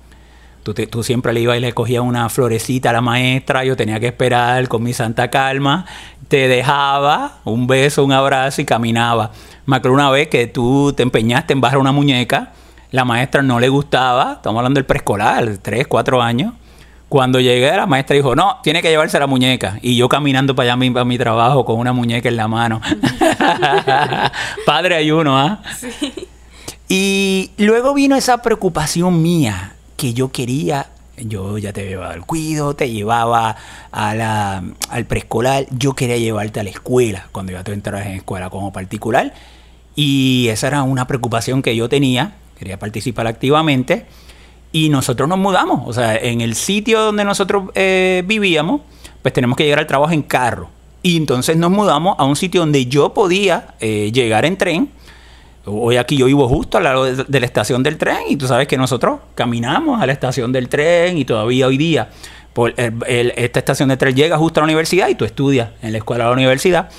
Tú, 0.63 0.73
tú 0.75 1.03
siempre 1.03 1.33
le 1.33 1.41
ibas 1.41 1.59
y 1.59 1.61
le 1.61 1.73
cogías 1.73 2.03
una 2.03 2.29
florecita 2.29 2.91
a 2.91 2.93
la 2.93 3.01
maestra, 3.01 3.65
yo 3.65 3.77
tenía 3.77 3.99
que 4.01 4.07
esperar 4.07 4.69
con 4.69 4.83
mi 4.83 4.93
santa 4.93 5.29
calma, 5.29 5.87
te 6.29 6.47
dejaba 6.47 7.41
un 7.45 7.67
beso, 7.67 8.05
un 8.05 8.13
abrazo 8.13 8.63
y 8.63 8.65
caminaba. 8.65 9.33
Me 9.67 9.77
acuerdo 9.77 9.97
una 9.97 10.11
vez 10.11 10.29
que 10.29 10.47
tú 10.47 10.93
te 10.97 11.03
empeñaste 11.03 11.53
en 11.53 11.61
barrar 11.61 11.79
una 11.79 11.91
muñeca, 11.91 12.53
la 12.93 13.05
maestra 13.05 13.43
no 13.43 13.59
le 13.59 13.69
gustaba, 13.69 14.35
estamos 14.35 14.61
hablando 14.61 14.79
del 14.79 14.87
preescolar, 14.87 15.57
3, 15.61 15.87
4 15.89 16.23
años. 16.23 16.55
Cuando 17.13 17.41
llegué, 17.41 17.71
la 17.77 17.85
maestra 17.85 18.17
dijo, 18.17 18.35
no, 18.35 18.57
tiene 18.63 18.81
que 18.81 18.89
llevarse 18.89 19.19
la 19.19 19.27
muñeca. 19.27 19.79
Y 19.83 19.97
yo 19.99 20.09
caminando 20.09 20.55
para 20.55 20.65
allá 20.69 20.73
a 20.73 20.77
mi, 20.79 20.91
para 20.91 21.05
mi 21.05 21.19
trabajo 21.19 21.63
con 21.63 21.79
una 21.79 21.93
muñeca 21.93 22.31
en 22.31 22.39
la 22.39 22.49
mano. 22.49 22.81
Padre 24.65 24.97
hay 24.97 25.11
uno, 25.11 25.37
¿ah? 25.39 25.61
Y 26.89 27.51
luego 27.59 27.93
vino 27.93 28.17
esa 28.17 28.41
preocupación 28.41 29.21
mía 29.21 29.75
que 29.99 30.15
yo 30.15 30.33
quería, 30.33 30.87
yo 31.19 31.59
ya 31.59 31.75
te 31.75 31.87
llevaba 31.87 32.15
al 32.15 32.25
cuido, 32.25 32.73
te 32.75 32.91
llevaba 32.91 33.57
a 33.91 34.15
la- 34.15 34.63
al 34.89 35.05
preescolar, 35.05 35.67
yo 35.71 35.93
quería 35.93 36.17
llevarte 36.17 36.61
a 36.61 36.63
la 36.63 36.71
escuela 36.71 37.29
cuando 37.31 37.53
ya 37.53 37.63
tú 37.63 37.73
entras 37.73 38.07
en 38.07 38.13
escuela 38.13 38.49
como 38.49 38.73
particular. 38.73 39.35
Y 39.95 40.49
esa 40.49 40.69
era 40.69 40.83
una 40.83 41.07
preocupación 41.07 41.61
que 41.61 41.77
yo 41.77 41.91
tenía, 41.91 42.37
quería 42.59 42.79
participar 42.79 43.27
activamente. 43.27 44.07
Y 44.73 44.89
nosotros 44.89 45.29
nos 45.29 45.39
mudamos, 45.39 45.83
o 45.87 45.93
sea, 45.93 46.17
en 46.17 46.41
el 46.41 46.55
sitio 46.55 47.01
donde 47.03 47.25
nosotros 47.25 47.65
eh, 47.75 48.23
vivíamos, 48.27 48.81
pues 49.21 49.35
tenemos 49.35 49.57
que 49.57 49.65
llegar 49.65 49.81
al 49.81 49.87
trabajo 49.87 50.13
en 50.13 50.23
carro. 50.23 50.71
Y 51.03 51.17
entonces 51.17 51.57
nos 51.57 51.71
mudamos 51.71 52.17
a 52.19 52.25
un 52.25 52.37
sitio 52.37 52.61
donde 52.61 52.87
yo 52.87 53.13
podía 53.13 53.75
eh, 53.81 54.11
llegar 54.13 54.45
en 54.45 54.57
tren. 54.57 54.91
Hoy 55.65 55.97
aquí 55.97 56.17
yo 56.17 56.27
vivo 56.27 56.49
justo 56.49 56.79
al 56.79 56.85
lado 56.85 57.05
de, 57.05 57.41
la 57.41 57.47
estación 57.47 57.83
del 57.83 57.99
tren 57.99 58.19
y 58.29 58.37
tú 58.37 58.47
sabes 58.47 58.67
que 58.67 58.77
nosotros 58.77 59.21
caminamos 59.35 60.01
a 60.01 60.07
la 60.07 60.13
estación 60.13 60.51
del 60.53 60.69
tren 60.69 61.19
y 61.19 61.25
todavía 61.25 61.69
hoy 61.69 61.77
día 61.77 62.11
esta 63.07 63.59
estación 63.61 63.89
de 63.89 63.97
tren 63.97 64.15
llega 64.15 64.37
justo 64.37 64.59
a 64.59 64.63
la 64.63 64.65
universidad 64.65 65.09
y 65.09 65.15
tú 65.15 65.25
estudias 65.25 65.71
en 65.81 65.93
la 65.93 65.99
escuela 65.99 66.25
de 66.25 66.31
la 66.31 66.35
universidad 66.35 66.91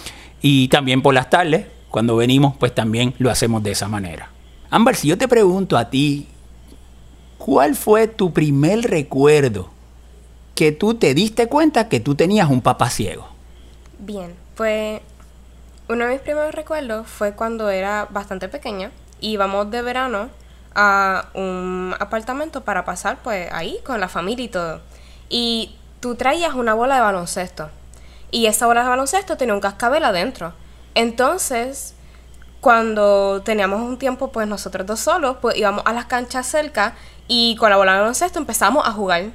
y 0.41 0.69
también 0.69 1.01
por 1.01 1.13
las 1.13 1.29
tardes 1.29 1.65
cuando 1.89 2.15
venimos 2.15 2.55
pues 2.57 2.73
también 2.73 3.13
lo 3.19 3.29
hacemos 3.29 3.61
de 3.63 3.71
esa 3.71 3.89
manera. 3.89 4.29
Ámbar, 4.69 4.95
si 4.95 5.09
yo 5.09 5.17
te 5.17 5.27
pregunto 5.27 5.77
a 5.77 5.89
ti, 5.89 6.27
¿cuál 7.43 7.75
fue 7.75 8.07
tu 8.07 8.31
primer 8.31 8.89
recuerdo 8.89 9.69
que 10.55 10.71
tú 10.71 10.93
te 10.93 11.13
diste 11.13 11.49
cuenta 11.49 11.89
que 11.89 11.99
tú 11.99 12.15
tenías 12.15 12.49
un 12.49 12.61
papá 12.61 12.89
ciego? 12.89 13.27
Bien, 13.99 14.33
pues 14.55 15.01
uno 15.89 16.05
de 16.05 16.13
mis 16.13 16.21
primeros 16.21 16.55
recuerdos 16.55 17.05
fue 17.05 17.33
cuando 17.33 17.69
era 17.69 18.07
bastante 18.09 18.47
pequeña. 18.47 18.91
Íbamos 19.19 19.69
de 19.71 19.81
verano 19.81 20.29
a 20.73 21.25
un 21.33 21.93
apartamento 21.99 22.61
para 22.61 22.85
pasar 22.85 23.17
pues 23.21 23.51
ahí 23.51 23.77
con 23.85 23.99
la 23.99 24.07
familia 24.07 24.45
y 24.45 24.49
todo. 24.49 24.79
Y 25.27 25.75
tú 25.99 26.15
traías 26.15 26.53
una 26.53 26.73
bola 26.73 26.95
de 26.95 27.01
baloncesto. 27.01 27.69
Y 28.31 28.45
esa 28.45 28.67
bola 28.67 28.83
de 28.83 28.89
baloncesto 28.89 29.35
tenía 29.35 29.53
un 29.53 29.59
cascabel 29.59 30.05
adentro. 30.05 30.53
Entonces, 30.95 31.93
cuando 32.63 33.41
teníamos 33.43 33.81
un 33.81 33.97
tiempo 33.97 34.31
pues 34.31 34.47
nosotros 34.47 34.87
dos 34.87 35.01
solos, 35.01 35.35
pues 35.41 35.57
íbamos 35.57 35.83
a 35.85 35.91
las 35.91 36.05
canchas 36.05 36.47
cerca 36.47 36.95
y 37.27 37.57
con 37.57 37.69
la 37.69 37.75
bola 37.75 37.91
de 37.91 37.99
baloncesto 37.99 38.39
empezamos 38.39 38.87
a 38.87 38.91
jugar. 38.93 39.25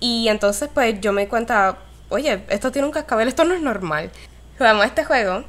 Y 0.00 0.28
entonces 0.28 0.70
pues 0.72 0.98
yo 1.02 1.12
me 1.12 1.20
di 1.20 1.26
cuenta, 1.28 1.76
oye, 2.08 2.42
esto 2.48 2.72
tiene 2.72 2.86
un 2.86 2.92
cascabel, 2.92 3.28
esto 3.28 3.44
no 3.44 3.52
es 3.52 3.60
normal. 3.60 4.10
Jugamos 4.56 4.86
este 4.86 5.04
juego 5.04 5.44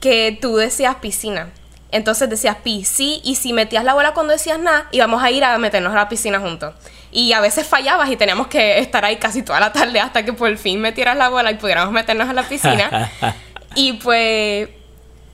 que 0.00 0.36
tú 0.42 0.56
decías 0.56 0.96
piscina. 0.96 1.52
Entonces 1.92 2.28
decías 2.28 2.56
pisci 2.56 3.20
y 3.22 3.36
si 3.36 3.52
metías 3.52 3.84
la 3.84 3.94
bola 3.94 4.12
cuando 4.12 4.32
decías 4.32 4.58
nada, 4.58 4.88
íbamos 4.90 5.22
a 5.22 5.30
ir 5.30 5.44
a 5.44 5.56
meternos 5.58 5.92
a 5.92 5.96
la 5.96 6.08
piscina 6.08 6.40
juntos. 6.40 6.74
Y 7.12 7.32
a 7.32 7.40
veces 7.40 7.64
fallabas 7.64 8.10
y 8.10 8.16
teníamos 8.16 8.48
que 8.48 8.80
estar 8.80 9.04
ahí 9.04 9.18
casi 9.18 9.42
toda 9.42 9.60
la 9.60 9.72
tarde 9.72 10.00
hasta 10.00 10.24
que 10.24 10.32
por 10.32 10.54
fin 10.56 10.80
metieras 10.80 11.16
la 11.16 11.28
bola 11.28 11.52
y 11.52 11.54
pudiéramos 11.54 11.92
meternos 11.92 12.28
a 12.28 12.32
la 12.32 12.42
piscina. 12.42 13.12
y 13.76 13.92
pues, 13.92 14.68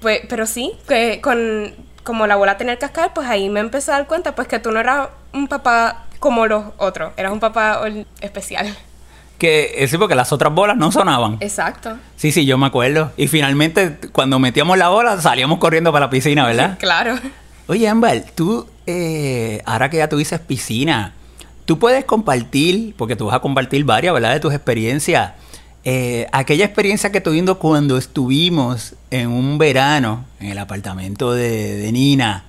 pues, 0.03 0.21
pero 0.29 0.47
sí, 0.47 0.73
que 0.87 1.21
con 1.23 1.73
como 2.03 2.27
la 2.27 2.37
bola 2.37 2.59
tenía 2.59 2.73
el 2.73 2.79
cascabel, 2.79 3.13
pues 3.15 3.29
ahí 3.29 3.49
me 3.49 3.61
empecé 3.61 3.93
a 3.93 3.95
dar 3.99 4.07
cuenta 4.07 4.35
pues 4.35 4.49
que 4.49 4.59
tú 4.59 4.73
no 4.73 4.81
eras 4.81 5.09
un 5.33 5.49
papá 5.49 6.05
como 6.19 6.47
los 6.47 6.65
otros, 6.79 7.13
eras 7.17 7.33
un 7.33 7.41
papá 7.41 7.81
especial. 8.21 8.77
Que 9.39 9.75
es 9.79 9.97
porque 9.97 10.15
las 10.15 10.33
otras 10.33 10.55
bolas 10.55 10.77
no 10.77 10.93
sonaban. 10.93 11.37
Exacto. 11.41 11.97
Sí, 12.17 12.31
sí, 12.31 12.47
yo 12.47 12.59
me 12.59 12.67
acuerdo. 12.67 13.11
Y 13.17 13.27
finalmente, 13.27 13.99
cuando 14.13 14.39
metíamos 14.39 14.79
la 14.79 14.89
bola, 14.89 15.21
salíamos 15.21 15.59
corriendo 15.59 15.91
para 15.91 16.07
la 16.07 16.11
piscina, 16.11 16.47
¿verdad? 16.47 16.79
Claro. 16.81 17.19
Oye, 17.67 17.89
Ámbar, 17.89 18.23
tú, 18.35 18.69
eh, 18.87 19.63
ahora 19.65 19.91
que 19.91 19.97
ya 19.97 20.09
tú 20.09 20.17
dices 20.17 20.39
piscina, 20.41 21.15
tú 21.65 21.79
puedes 21.79 22.05
compartir, 22.05 22.95
porque 22.97 23.17
tú 23.17 23.27
vas 23.27 23.37
a 23.37 23.41
compartir 23.41 23.85
varias, 23.85 24.15
¿verdad? 24.15 24.33
De 24.33 24.41
tus 24.41 24.53
experiencias. 24.55 25.33
Eh, 25.85 26.27
aquella 26.33 26.65
experiencia 26.65 27.11
que 27.11 27.21
tuvimos 27.21 27.57
cuando 27.57 27.97
estuvimos 27.99 28.95
en 29.11 29.29
un 29.29 29.59
verano 29.59 30.25
en 30.41 30.51
el 30.51 30.59
apartamento 30.59 31.33
de, 31.33 31.77
de 31.77 31.93
Nina 31.93 32.45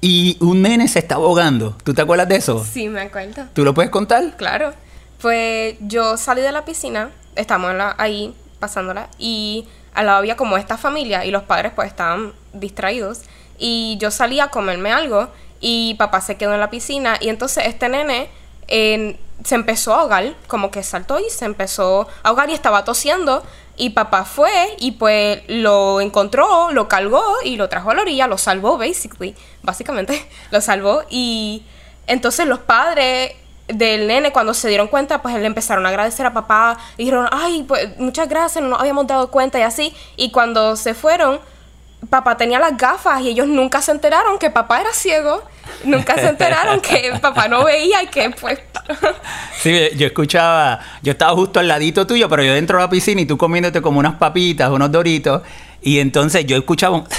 y 0.00 0.36
un 0.40 0.60
nene 0.60 0.86
se 0.86 0.98
está 0.98 1.14
ahogando. 1.14 1.78
¿Tú 1.82 1.94
te 1.94 2.02
acuerdas 2.02 2.28
de 2.28 2.36
eso? 2.36 2.62
Sí, 2.62 2.88
me 2.88 3.00
acuerdo. 3.00 3.46
¿Tú 3.54 3.64
lo 3.64 3.72
puedes 3.72 3.90
contar? 3.90 4.36
Claro. 4.36 4.74
Pues 5.20 5.76
yo 5.80 6.18
salí 6.18 6.42
de 6.42 6.52
la 6.52 6.66
piscina, 6.66 7.10
estamos 7.36 7.72
ahí 7.96 8.34
pasándola, 8.60 9.08
y 9.18 9.66
al 9.94 10.04
lado 10.04 10.18
había 10.18 10.36
como 10.36 10.58
esta 10.58 10.76
familia, 10.76 11.24
y 11.24 11.30
los 11.30 11.44
padres 11.44 11.72
pues 11.74 11.88
estaban 11.88 12.34
distraídos, 12.52 13.22
y 13.58 13.96
yo 13.98 14.10
salí 14.10 14.40
a 14.40 14.48
comerme 14.48 14.92
algo, 14.92 15.30
y 15.60 15.94
papá 15.94 16.20
se 16.20 16.36
quedó 16.36 16.52
en 16.52 16.60
la 16.60 16.68
piscina, 16.68 17.16
y 17.18 17.30
entonces 17.30 17.64
este 17.66 17.88
nene 17.88 18.28
se 18.68 19.54
empezó 19.54 19.94
a 19.94 20.00
ahogar, 20.00 20.34
como 20.46 20.70
que 20.70 20.82
saltó 20.82 21.18
y 21.18 21.30
se 21.30 21.44
empezó 21.44 22.08
a 22.22 22.28
ahogar 22.28 22.50
y 22.50 22.54
estaba 22.54 22.84
tosiendo, 22.84 23.42
y 23.76 23.90
papá 23.90 24.24
fue 24.24 24.76
y 24.78 24.92
pues 24.92 25.42
lo 25.48 26.00
encontró, 26.00 26.70
lo 26.70 26.88
cargó 26.88 27.22
y 27.42 27.56
lo 27.56 27.68
trajo 27.68 27.90
a 27.90 27.94
la 27.94 28.02
orilla, 28.02 28.26
lo 28.26 28.38
salvó 28.38 28.78
basically, 28.78 29.34
básicamente, 29.62 30.26
lo 30.50 30.60
salvó. 30.60 31.02
Y 31.10 31.64
entonces 32.06 32.46
los 32.46 32.60
padres 32.60 33.32
del 33.66 34.06
nene 34.06 34.30
cuando 34.30 34.52
se 34.52 34.68
dieron 34.68 34.88
cuenta 34.88 35.22
pues 35.22 35.34
le 35.36 35.46
empezaron 35.46 35.86
a 35.86 35.88
agradecer 35.88 36.24
a 36.26 36.32
papá. 36.32 36.78
Dijeron, 36.96 37.28
ay, 37.32 37.64
pues 37.66 37.98
muchas 37.98 38.28
gracias, 38.28 38.62
no 38.62 38.70
nos 38.70 38.80
habíamos 38.80 39.06
dado 39.06 39.30
cuenta 39.30 39.58
y 39.58 39.62
así. 39.62 39.94
Y 40.16 40.30
cuando 40.30 40.76
se 40.76 40.94
fueron 40.94 41.40
papá 42.08 42.36
tenía 42.36 42.58
las 42.58 42.76
gafas 42.76 43.20
y 43.22 43.28
ellos 43.28 43.46
nunca 43.46 43.80
se 43.82 43.92
enteraron 43.92 44.38
que 44.38 44.50
papá 44.50 44.80
era 44.80 44.92
ciego, 44.92 45.42
nunca 45.84 46.14
se 46.14 46.28
enteraron 46.28 46.80
que 46.80 47.12
papá 47.22 47.48
no 47.48 47.64
veía 47.64 48.02
y 48.02 48.06
que 48.08 48.30
pues 48.30 48.60
Sí, 49.60 49.90
yo 49.96 50.06
escuchaba, 50.06 50.80
yo 51.02 51.12
estaba 51.12 51.32
justo 51.32 51.60
al 51.60 51.68
ladito 51.68 52.06
tuyo, 52.06 52.28
pero 52.28 52.42
yo 52.42 52.54
dentro 52.54 52.78
de 52.78 52.84
la 52.84 52.90
piscina 52.90 53.20
y 53.20 53.26
tú 53.26 53.38
comiéndote 53.38 53.80
como 53.80 53.98
unas 53.98 54.14
papitas, 54.16 54.70
unos 54.70 54.92
doritos, 54.92 55.42
y 55.80 55.98
entonces 55.98 56.44
yo 56.46 56.56
escuchaba 56.56 56.96
un... 56.96 57.04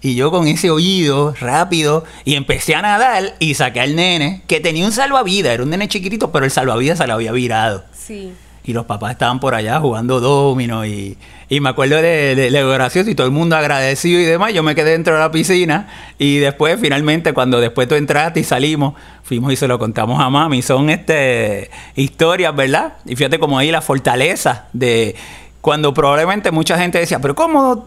Y 0.00 0.14
yo 0.14 0.30
con 0.30 0.46
ese 0.46 0.70
oído 0.70 1.34
rápido 1.40 2.04
y 2.24 2.36
empecé 2.36 2.76
a 2.76 2.82
nadar 2.82 3.34
y 3.40 3.54
saqué 3.54 3.80
al 3.80 3.96
nene 3.96 4.42
que 4.46 4.60
tenía 4.60 4.86
un 4.86 4.92
salvavidas, 4.92 5.54
era 5.54 5.64
un 5.64 5.70
nene 5.70 5.88
chiquitito, 5.88 6.30
pero 6.30 6.44
el 6.44 6.52
salvavidas 6.52 6.98
se 6.98 7.06
lo 7.08 7.14
había 7.14 7.32
virado. 7.32 7.84
sí. 7.92 8.32
Y 8.68 8.74
los 8.74 8.84
papás 8.84 9.12
estaban 9.12 9.40
por 9.40 9.54
allá 9.54 9.80
jugando 9.80 10.20
domino 10.20 10.84
y, 10.84 11.16
y 11.48 11.60
me 11.60 11.70
acuerdo 11.70 12.02
de, 12.02 12.34
de, 12.34 12.50
gracioso 12.50 13.08
y 13.08 13.14
todo 13.14 13.26
el 13.26 13.32
mundo 13.32 13.56
agradecido 13.56 14.20
y 14.20 14.24
demás. 14.24 14.52
Yo 14.52 14.62
me 14.62 14.74
quedé 14.74 14.90
dentro 14.90 15.14
de 15.14 15.20
la 15.20 15.30
piscina 15.30 15.88
y 16.18 16.36
después 16.36 16.78
finalmente 16.78 17.32
cuando 17.32 17.60
después 17.60 17.88
tú 17.88 17.94
entraste 17.94 18.40
y 18.40 18.44
salimos, 18.44 18.92
fuimos 19.22 19.54
y 19.54 19.56
se 19.56 19.66
lo 19.68 19.78
contamos 19.78 20.20
a 20.20 20.28
mami. 20.28 20.60
Son 20.60 20.90
este 20.90 21.70
historias, 21.96 22.54
¿verdad? 22.54 22.98
Y 23.06 23.16
fíjate 23.16 23.38
como 23.38 23.56
ahí 23.56 23.70
la 23.70 23.80
fortaleza 23.80 24.66
de 24.74 25.16
cuando 25.62 25.94
probablemente 25.94 26.50
mucha 26.50 26.78
gente 26.78 26.98
decía, 26.98 27.20
pero 27.20 27.34
¿cómo 27.34 27.86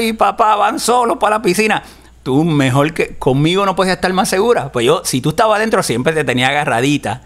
y 0.00 0.12
papá 0.14 0.56
van 0.56 0.80
solos 0.80 1.18
para 1.18 1.36
la 1.36 1.42
piscina? 1.42 1.82
Tú 2.22 2.44
mejor 2.44 2.94
que 2.94 3.16
conmigo 3.18 3.66
no 3.66 3.76
puedes 3.76 3.92
estar 3.92 4.10
más 4.14 4.30
segura. 4.30 4.72
Pues 4.72 4.86
yo, 4.86 5.02
si 5.04 5.20
tú 5.20 5.28
estabas 5.28 5.58
adentro, 5.58 5.82
siempre 5.82 6.14
te 6.14 6.24
tenía 6.24 6.48
agarradita. 6.48 7.20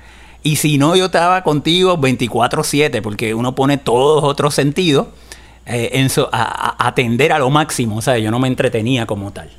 Y 0.48 0.56
si 0.56 0.78
no, 0.78 0.96
yo 0.96 1.04
estaba 1.06 1.42
contigo 1.42 1.98
24/7, 1.98 3.02
porque 3.02 3.34
uno 3.34 3.54
pone 3.54 3.76
todos 3.76 4.24
otros 4.24 4.54
sentidos 4.54 5.08
eh, 5.66 5.90
en 5.92 6.08
so- 6.08 6.30
a, 6.32 6.86
atender 6.88 7.34
a 7.34 7.38
lo 7.38 7.50
máximo. 7.50 7.98
O 7.98 8.00
sea, 8.00 8.16
yo 8.16 8.30
no 8.30 8.38
me 8.38 8.48
entretenía 8.48 9.04
como 9.04 9.30
tal. 9.30 9.50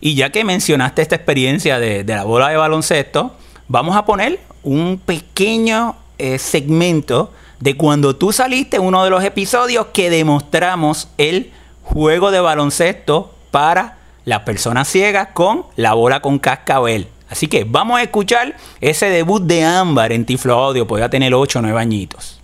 Y 0.00 0.16
ya 0.16 0.30
que 0.30 0.42
mencionaste 0.42 1.02
esta 1.02 1.14
experiencia 1.14 1.78
de, 1.78 2.02
de 2.02 2.14
la 2.16 2.24
bola 2.24 2.48
de 2.48 2.56
baloncesto, 2.56 3.36
vamos 3.68 3.94
a 3.96 4.04
poner 4.06 4.40
un 4.64 4.98
pequeño 4.98 5.94
eh, 6.18 6.40
segmento 6.40 7.32
de 7.60 7.76
cuando 7.76 8.16
tú 8.16 8.32
saliste 8.32 8.80
uno 8.80 9.04
de 9.04 9.10
los 9.10 9.22
episodios 9.22 9.86
que 9.92 10.10
demostramos 10.10 11.10
el 11.16 11.52
juego 11.84 12.32
de 12.32 12.40
baloncesto 12.40 13.32
para 13.52 13.98
las 14.24 14.40
personas 14.40 14.88
ciegas 14.88 15.28
con 15.32 15.66
la 15.76 15.94
bola 15.94 16.18
con 16.22 16.40
cascabel. 16.40 17.06
Así 17.30 17.46
que 17.46 17.64
vamos 17.64 17.98
a 17.98 18.02
escuchar 18.02 18.56
ese 18.80 19.10
debut 19.10 19.42
de 19.42 19.64
Ámbar 19.64 20.12
en 20.12 20.24
Tiflo 20.24 20.54
Audio, 20.54 20.86
pues 20.86 21.02
a 21.02 21.10
tener 21.10 21.34
8 21.34 21.58
o 21.58 21.62
9 21.62 21.78
añitos. 21.80 22.40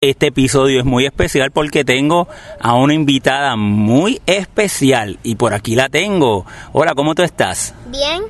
Este 0.00 0.26
episodio 0.26 0.80
es 0.80 0.84
muy 0.84 1.06
especial 1.06 1.52
porque 1.52 1.84
tengo 1.84 2.26
a 2.60 2.74
una 2.74 2.92
invitada 2.92 3.54
muy 3.54 4.20
especial 4.26 5.18
y 5.22 5.36
por 5.36 5.54
aquí 5.54 5.76
la 5.76 5.88
tengo. 5.88 6.44
Hola, 6.72 6.94
¿cómo 6.94 7.14
tú 7.14 7.22
estás? 7.22 7.72
Bien. 7.86 8.22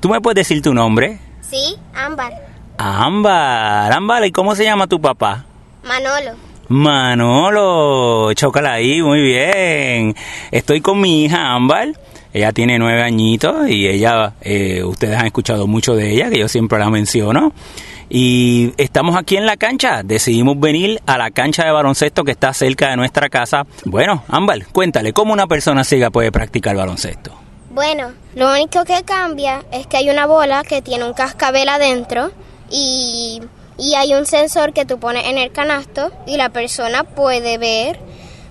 ¿Tú 0.00 0.08
me 0.08 0.20
puedes 0.22 0.36
decir 0.36 0.62
tu 0.62 0.72
nombre? 0.72 1.18
Sí, 1.42 1.76
Ámbar. 1.94 2.32
Ámbar, 2.78 3.92
Ámbar, 3.92 4.24
¿y 4.24 4.32
cómo 4.32 4.54
se 4.54 4.64
llama 4.64 4.86
tu 4.86 5.00
papá? 5.00 5.44
Manolo. 5.82 6.30
Manolo, 6.68 8.32
chócala 8.34 8.74
ahí, 8.74 9.02
muy 9.02 9.20
bien. 9.20 10.14
Estoy 10.50 10.80
con 10.80 11.00
mi 11.00 11.24
hija 11.24 11.54
Ámbar. 11.54 11.88
Ella 12.32 12.52
tiene 12.52 12.78
nueve 12.78 13.02
añitos 13.02 13.68
y 13.68 13.88
ella, 13.88 14.34
eh, 14.40 14.82
ustedes 14.84 15.16
han 15.16 15.26
escuchado 15.26 15.66
mucho 15.66 15.94
de 15.94 16.12
ella, 16.12 16.30
que 16.30 16.38
yo 16.38 16.48
siempre 16.48 16.78
la 16.78 16.90
menciono. 16.90 17.52
Y 18.10 18.72
estamos 18.78 19.16
aquí 19.16 19.36
en 19.36 19.46
la 19.46 19.56
cancha. 19.56 20.02
Decidimos 20.02 20.58
venir 20.58 21.00
a 21.06 21.18
la 21.18 21.30
cancha 21.30 21.64
de 21.64 21.72
baloncesto 21.72 22.24
que 22.24 22.32
está 22.32 22.54
cerca 22.54 22.90
de 22.90 22.96
nuestra 22.96 23.28
casa. 23.28 23.66
Bueno, 23.84 24.24
Ámbar, 24.28 24.66
cuéntale, 24.68 25.12
¿cómo 25.12 25.32
una 25.32 25.46
persona 25.46 25.84
ciega 25.84 26.10
puede 26.10 26.32
practicar 26.32 26.76
baloncesto? 26.76 27.32
Bueno, 27.70 28.12
lo 28.34 28.50
único 28.50 28.84
que 28.84 29.02
cambia 29.04 29.62
es 29.70 29.86
que 29.86 29.98
hay 29.98 30.10
una 30.10 30.26
bola 30.26 30.64
que 30.64 30.82
tiene 30.82 31.04
un 31.04 31.12
cascabel 31.12 31.68
adentro 31.68 32.30
y, 32.70 33.40
y 33.76 33.94
hay 33.94 34.14
un 34.14 34.26
sensor 34.26 34.72
que 34.72 34.84
tú 34.84 34.98
pones 34.98 35.26
en 35.26 35.38
el 35.38 35.52
canasto 35.52 36.10
y 36.26 36.36
la 36.36 36.48
persona 36.48 37.04
puede 37.04 37.58
ver, 37.58 38.00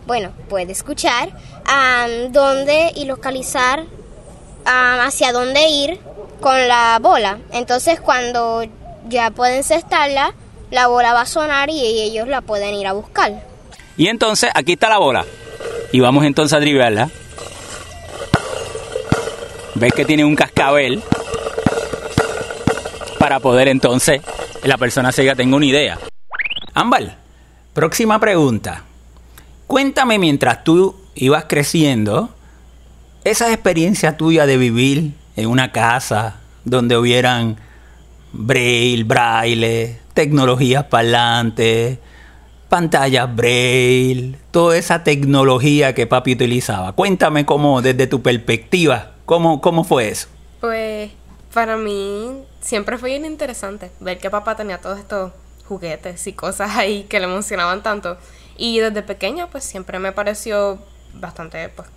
bueno, 0.05 0.31
puede 0.49 0.71
escuchar 0.71 1.31
am, 1.67 2.31
dónde 2.31 2.91
y 2.95 3.05
localizar 3.05 3.83
hacia 4.65 5.31
dónde 5.31 5.69
ir 5.69 5.99
con 6.41 6.67
la 6.67 6.99
bola. 7.01 7.39
Entonces 7.51 7.99
cuando 7.99 8.63
ya 9.07 9.31
pueden 9.31 9.63
cestarla, 9.63 10.33
la 10.71 10.87
bola 10.87 11.13
va 11.13 11.21
a 11.21 11.25
sonar 11.25 11.69
y 11.69 11.79
ellos 11.79 12.27
la 12.27 12.41
pueden 12.41 12.75
ir 12.75 12.87
a 12.87 12.93
buscar. 12.93 13.43
Y 13.95 14.07
entonces, 14.07 14.51
aquí 14.53 14.73
está 14.73 14.89
la 14.89 14.99
bola. 14.99 15.25
Y 15.91 15.99
vamos 15.99 16.25
entonces 16.25 16.55
a 16.55 16.59
drivearla. 16.59 17.09
Ves 19.75 19.93
que 19.93 20.05
tiene 20.05 20.25
un 20.25 20.35
cascabel 20.35 21.01
para 23.19 23.39
poder 23.39 23.67
entonces 23.67 24.21
la 24.63 24.77
persona 24.77 25.11
ciega 25.11 25.35
tenga 25.35 25.55
una 25.55 25.65
idea. 25.65 25.99
Ámbar, 26.73 27.17
próxima 27.73 28.19
pregunta. 28.19 28.83
Cuéntame 29.65 30.19
mientras 30.19 30.63
tú 30.63 30.95
ibas 31.17 31.45
creciendo, 31.47 32.29
esa 33.23 33.51
experiencia 33.51 34.17
tuya 34.17 34.45
de 34.45 34.57
vivir 34.57 35.13
en 35.35 35.47
una 35.47 35.71
casa 35.71 36.39
donde 36.63 36.97
hubieran 36.97 37.57
braille, 38.31 39.03
braille, 39.03 39.99
tecnologías 40.13 40.85
parlantes, 40.85 41.99
pantallas 42.69 43.33
braille, 43.35 44.37
toda 44.51 44.77
esa 44.77 45.03
tecnología 45.03 45.93
que 45.93 46.07
papi 46.07 46.33
utilizaba. 46.33 46.93
Cuéntame 46.93 47.45
cómo, 47.45 47.81
desde 47.81 48.07
tu 48.07 48.21
perspectiva, 48.21 49.13
cómo, 49.25 49.61
cómo 49.61 49.83
fue 49.83 50.09
eso. 50.09 50.27
Pues 50.59 51.11
para 51.53 51.77
mí 51.77 52.43
siempre 52.61 52.97
fue 52.97 53.09
bien 53.09 53.25
interesante 53.25 53.91
ver 53.99 54.19
que 54.19 54.29
papá 54.29 54.55
tenía 54.55 54.79
todos 54.79 54.99
estos 54.99 55.31
juguetes 55.65 56.25
y 56.27 56.33
cosas 56.33 56.75
ahí 56.75 57.03
que 57.03 57.19
le 57.19 57.25
emocionaban 57.25 57.83
tanto. 57.83 58.17
Y 58.57 58.79
desde 58.79 59.01
pequeña 59.03 59.47
pues 59.47 59.63
siempre 59.63 59.99
me 59.99 60.11
pareció 60.11 60.79
bastante 61.13 61.69
pues 61.69 61.87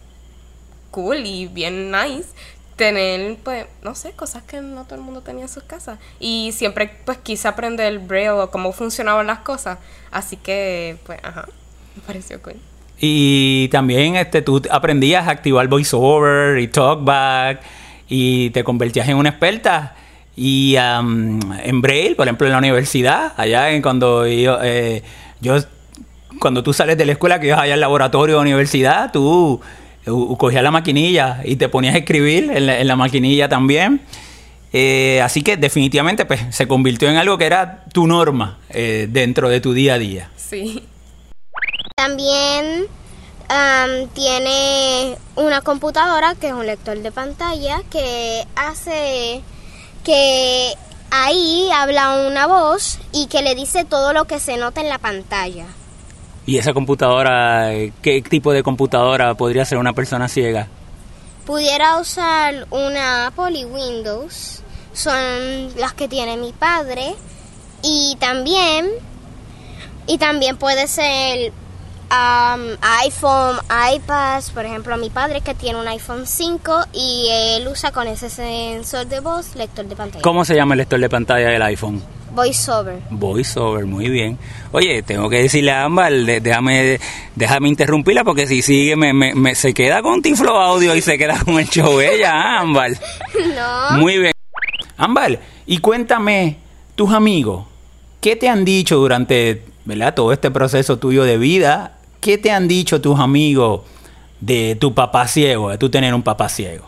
cool 0.90 1.24
y 1.24 1.46
bien 1.46 1.90
nice 1.90 2.28
tener 2.76 3.36
pues 3.44 3.66
no 3.82 3.94
sé 3.94 4.12
cosas 4.12 4.42
que 4.42 4.60
no 4.62 4.84
todo 4.84 4.94
el 4.94 5.02
mundo 5.02 5.20
tenía 5.20 5.42
en 5.42 5.48
sus 5.48 5.62
casas. 5.64 5.98
Y 6.18 6.52
siempre 6.52 6.98
pues 7.04 7.18
quise 7.18 7.48
aprender 7.48 7.86
el 7.86 7.98
braille 7.98 8.30
o 8.30 8.50
cómo 8.50 8.72
funcionaban 8.72 9.26
las 9.26 9.40
cosas. 9.40 9.78
Así 10.10 10.36
que 10.36 10.98
pues 11.06 11.18
ajá 11.22 11.46
me 11.94 12.02
pareció 12.02 12.40
cool. 12.42 12.56
Y 12.98 13.68
también 13.68 14.16
este, 14.16 14.42
tú 14.42 14.62
aprendías 14.70 15.26
a 15.26 15.30
activar 15.30 15.66
voiceover 15.68 16.58
y 16.58 16.68
talkback 16.68 17.60
y 18.08 18.50
te 18.50 18.62
convertías 18.62 19.08
en 19.08 19.16
una 19.16 19.30
experta. 19.30 19.96
Y 20.36 20.76
am, 20.76 21.40
en 21.62 21.80
Braille, 21.80 22.14
por 22.14 22.26
ejemplo, 22.26 22.46
en 22.46 22.52
la 22.52 22.58
universidad, 22.58 23.32
allá 23.36 23.70
en 23.70 23.82
cuando 23.82 24.24
eh, 24.26 25.02
yo, 25.40 25.56
cuando 26.38 26.62
tú 26.62 26.72
sales 26.72 26.96
de 26.96 27.06
la 27.06 27.12
escuela, 27.12 27.40
que 27.40 27.48
ibas 27.48 27.60
allá 27.60 27.74
al 27.74 27.80
laboratorio 27.80 28.36
de 28.36 28.42
universidad, 28.42 29.10
tú 29.12 29.60
uh, 30.06 30.36
cogías 30.36 30.62
la 30.62 30.70
maquinilla 30.70 31.40
y 31.44 31.56
te 31.56 31.68
ponías 31.68 31.94
a 31.94 31.98
escribir 31.98 32.50
en 32.52 32.66
la, 32.66 32.78
en 32.78 32.86
la 32.86 32.96
maquinilla 32.96 33.48
también. 33.48 34.02
Eh, 34.72 35.20
así 35.22 35.42
que 35.42 35.56
definitivamente 35.56 36.24
pues, 36.24 36.40
se 36.50 36.68
convirtió 36.68 37.08
en 37.08 37.16
algo 37.16 37.36
que 37.38 37.46
era 37.46 37.84
tu 37.92 38.06
norma 38.06 38.58
eh, 38.68 39.08
dentro 39.10 39.48
de 39.48 39.60
tu 39.60 39.72
día 39.72 39.94
a 39.94 39.98
día. 39.98 40.30
sí 40.36 40.84
También 41.96 42.86
am, 43.48 44.08
tiene 44.14 45.16
una 45.34 45.60
computadora 45.62 46.36
que 46.36 46.48
es 46.48 46.52
un 46.52 46.66
lector 46.66 46.96
de 46.98 47.10
pantalla 47.10 47.82
que 47.90 48.44
hace 48.54 49.42
que 50.04 50.72
ahí 51.10 51.68
habla 51.74 52.28
una 52.28 52.46
voz 52.46 53.00
y 53.12 53.26
que 53.26 53.42
le 53.42 53.56
dice 53.56 53.84
todo 53.84 54.12
lo 54.12 54.26
que 54.26 54.38
se 54.38 54.56
nota 54.56 54.80
en 54.80 54.88
la 54.88 54.98
pantalla. 54.98 55.66
¿Y 56.50 56.58
esa 56.58 56.72
computadora, 56.72 57.70
qué 58.02 58.22
tipo 58.22 58.52
de 58.52 58.64
computadora 58.64 59.34
podría 59.34 59.64
ser 59.64 59.78
una 59.78 59.92
persona 59.92 60.26
ciega? 60.26 60.66
Pudiera 61.46 62.00
usar 62.00 62.66
una 62.70 63.28
Apple 63.28 63.56
y 63.56 63.64
Windows, 63.64 64.60
son 64.92 65.14
las 65.76 65.92
que 65.92 66.08
tiene 66.08 66.36
mi 66.36 66.50
padre 66.52 67.14
y 67.84 68.16
también 68.18 68.88
y 70.08 70.18
también 70.18 70.56
puede 70.56 70.88
ser 70.88 71.52
am, 72.08 72.62
iPhone, 73.04 73.58
iPads, 73.94 74.50
por 74.50 74.64
ejemplo, 74.66 74.96
mi 74.96 75.08
padre 75.08 75.42
que 75.42 75.54
tiene 75.54 75.78
un 75.78 75.86
iPhone 75.86 76.26
5 76.26 76.86
y 76.92 77.28
él 77.30 77.68
usa 77.68 77.92
con 77.92 78.08
ese 78.08 78.28
sensor 78.28 79.06
de 79.06 79.20
voz 79.20 79.54
lector 79.54 79.86
de 79.86 79.94
pantalla. 79.94 80.22
¿Cómo 80.22 80.44
se 80.44 80.56
llama 80.56 80.74
el 80.74 80.78
lector 80.78 80.98
de 80.98 81.08
pantalla 81.08 81.48
del 81.48 81.62
iPhone? 81.62 82.02
VoiceOver. 82.32 83.00
VoiceOver, 83.10 83.86
muy 83.86 84.08
bien. 84.08 84.38
Oye, 84.72 85.02
tengo 85.02 85.28
que 85.28 85.42
decirle 85.42 85.72
a 85.72 85.84
Ámbar, 85.84 86.12
déjame, 86.12 86.98
déjame 87.34 87.68
interrumpirla 87.68 88.24
porque 88.24 88.46
si 88.46 88.62
sigue 88.62 88.96
me, 88.96 89.12
me- 89.12 89.34
me- 89.34 89.54
se 89.54 89.74
queda 89.74 90.00
con 90.02 90.22
Tiflo 90.22 90.56
Audio 90.60 90.94
y 90.94 91.00
se 91.02 91.18
queda 91.18 91.38
con 91.44 91.58
el 91.58 91.68
show 91.68 92.00
ella, 92.00 92.32
¿ah, 92.34 92.60
Ámbar. 92.60 92.92
No. 93.56 93.98
Muy 93.98 94.18
bien. 94.18 94.32
Ámbar, 94.96 95.40
y 95.66 95.78
cuéntame, 95.78 96.56
tus 96.94 97.12
amigos, 97.12 97.66
¿qué 98.20 98.36
te 98.36 98.48
han 98.48 98.64
dicho 98.64 98.96
durante 98.96 99.64
¿verdad? 99.84 100.14
todo 100.14 100.32
este 100.32 100.50
proceso 100.50 100.98
tuyo 100.98 101.24
de 101.24 101.38
vida? 101.38 101.96
¿Qué 102.20 102.36
te 102.38 102.50
han 102.50 102.68
dicho 102.68 103.00
tus 103.00 103.18
amigos 103.18 103.80
de 104.40 104.76
tu 104.78 104.94
papá 104.94 105.26
ciego, 105.26 105.70
de 105.70 105.78
tú 105.78 105.88
tener 105.90 106.12
un 106.14 106.22
papá 106.22 106.48
ciego? 106.50 106.86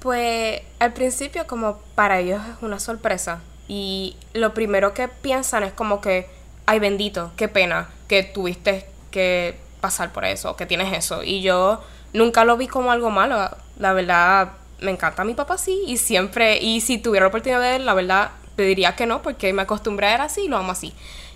Pues 0.00 0.60
al 0.80 0.92
principio 0.92 1.46
como 1.46 1.78
para 1.94 2.18
ellos 2.20 2.40
es 2.44 2.62
una 2.62 2.78
sorpresa 2.80 3.40
y 3.68 4.16
lo 4.32 4.54
primero 4.54 4.94
que 4.94 5.08
piensan 5.08 5.62
es 5.62 5.72
como 5.72 6.00
que, 6.00 6.28
ay 6.66 6.78
bendito, 6.78 7.32
qué 7.36 7.48
pena 7.48 7.88
que 8.08 8.22
tuviste 8.22 8.86
que 9.10 9.56
pasar 9.80 10.12
por 10.12 10.24
eso, 10.24 10.56
que 10.56 10.66
tienes 10.66 10.96
eso. 10.96 11.22
Y 11.22 11.42
yo 11.42 11.82
nunca 12.12 12.44
lo 12.44 12.56
vi 12.56 12.66
como 12.66 12.92
algo 12.92 13.10
malo, 13.10 13.50
la 13.78 13.92
verdad 13.92 14.52
me 14.80 14.90
encanta 14.90 15.24
mi 15.24 15.34
papá 15.34 15.56
sí 15.56 15.82
y 15.86 15.96
siempre, 15.96 16.58
y 16.58 16.80
si 16.80 16.98
tuviera 16.98 17.24
la 17.24 17.28
oportunidad 17.28 17.60
de 17.60 17.76
él, 17.76 17.86
la 17.86 17.94
verdad 17.94 18.30
pediría 18.56 18.94
que 18.96 19.06
no 19.06 19.22
porque 19.22 19.52
me 19.52 19.62
acostumbré 19.62 20.08
a 20.08 20.14
él 20.16 20.20
así 20.20 20.42
y 20.42 20.48
lo 20.48 20.56
amo 20.56 20.72
así. 20.72 20.94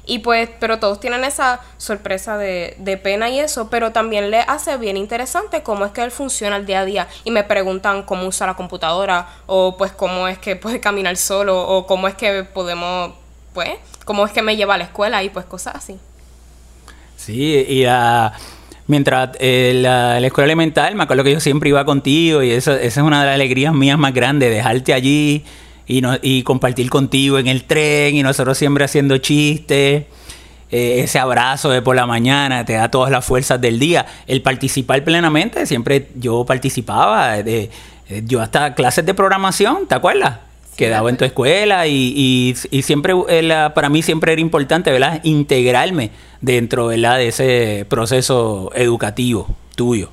Y 0.08 0.20
pues, 0.20 0.48
pero 0.58 0.78
todos 0.78 1.00
tienen 1.00 1.22
esa 1.22 1.60
sorpresa 1.76 2.38
de, 2.38 2.74
de 2.78 2.96
pena 2.96 3.28
y 3.28 3.38
eso, 3.38 3.68
pero 3.68 3.92
también 3.92 4.30
le 4.30 4.40
hace 4.40 4.78
bien 4.78 4.96
interesante 4.96 5.62
cómo 5.62 5.84
es 5.84 5.92
que 5.92 6.02
él 6.02 6.10
funciona 6.10 6.56
el 6.56 6.64
día 6.64 6.80
a 6.80 6.84
día. 6.86 7.08
Y 7.24 7.30
me 7.30 7.44
preguntan 7.44 8.04
cómo 8.04 8.26
usa 8.26 8.46
la 8.46 8.54
computadora, 8.54 9.28
o 9.46 9.76
pues 9.76 9.92
cómo 9.92 10.26
es 10.26 10.38
que 10.38 10.56
puede 10.56 10.80
caminar 10.80 11.18
solo, 11.18 11.60
o 11.60 11.86
cómo 11.86 12.08
es 12.08 12.14
que 12.14 12.42
podemos, 12.42 13.12
pues, 13.52 13.72
cómo 14.06 14.24
es 14.24 14.32
que 14.32 14.40
me 14.40 14.56
lleva 14.56 14.74
a 14.74 14.78
la 14.78 14.84
escuela 14.84 15.22
y 15.22 15.28
pues 15.28 15.44
cosas 15.44 15.76
así. 15.76 15.98
Sí, 17.18 17.66
y 17.68 17.84
ah, 17.84 18.32
mientras 18.86 19.36
eh, 19.40 19.72
la, 19.74 20.18
la 20.20 20.26
escuela 20.26 20.46
elemental, 20.46 20.94
me 20.94 21.02
acuerdo 21.02 21.22
que 21.22 21.32
yo 21.32 21.40
siempre 21.40 21.68
iba 21.68 21.84
contigo 21.84 22.42
y 22.42 22.50
eso, 22.52 22.72
esa 22.72 23.00
es 23.00 23.06
una 23.06 23.20
de 23.20 23.26
las 23.26 23.34
alegrías 23.34 23.74
mías 23.74 23.98
más 23.98 24.14
grandes, 24.14 24.50
dejarte 24.50 24.94
allí 24.94 25.44
y, 25.88 26.00
no, 26.02 26.16
y 26.22 26.42
compartir 26.42 26.88
contigo 26.90 27.38
en 27.38 27.46
el 27.48 27.64
tren 27.64 28.14
y 28.14 28.22
nosotros 28.22 28.56
siempre 28.58 28.84
haciendo 28.84 29.18
chistes. 29.18 30.04
eh, 30.70 31.00
ese 31.00 31.18
abrazo 31.18 31.70
de 31.70 31.80
por 31.80 31.96
la 31.96 32.06
mañana 32.06 32.64
te 32.66 32.74
da 32.74 32.90
todas 32.90 33.10
las 33.10 33.24
fuerzas 33.24 33.58
del 33.60 33.78
día. 33.78 34.04
El 34.26 34.42
participar 34.42 35.02
plenamente, 35.02 35.64
siempre 35.66 36.08
yo 36.16 36.44
participaba. 36.44 37.32
De, 37.38 37.42
de- 37.42 37.70
yo 38.26 38.40
hasta 38.42 38.74
clases 38.74 39.04
de 39.06 39.14
programación, 39.14 39.86
¿te 39.88 39.94
acuerdas? 39.94 40.38
Quedaba 40.76 41.10
en 41.10 41.16
tu 41.16 41.24
escuela 41.24 41.86
y, 41.86 42.12
y- 42.14 42.54
y 42.70 42.82
siempre, 42.82 43.14
eh, 43.28 43.42
la- 43.42 43.72
para 43.74 43.88
mí 43.88 44.02
siempre 44.02 44.32
era 44.32 44.40
importante, 44.42 44.90
¿verdad? 44.92 45.20
Integrarme 45.24 46.10
dentro, 46.40 46.86
¿verdad? 46.88 47.16
De 47.16 47.28
ese 47.28 47.86
proceso 47.88 48.70
educativo 48.74 49.48
tuyo. 49.74 50.10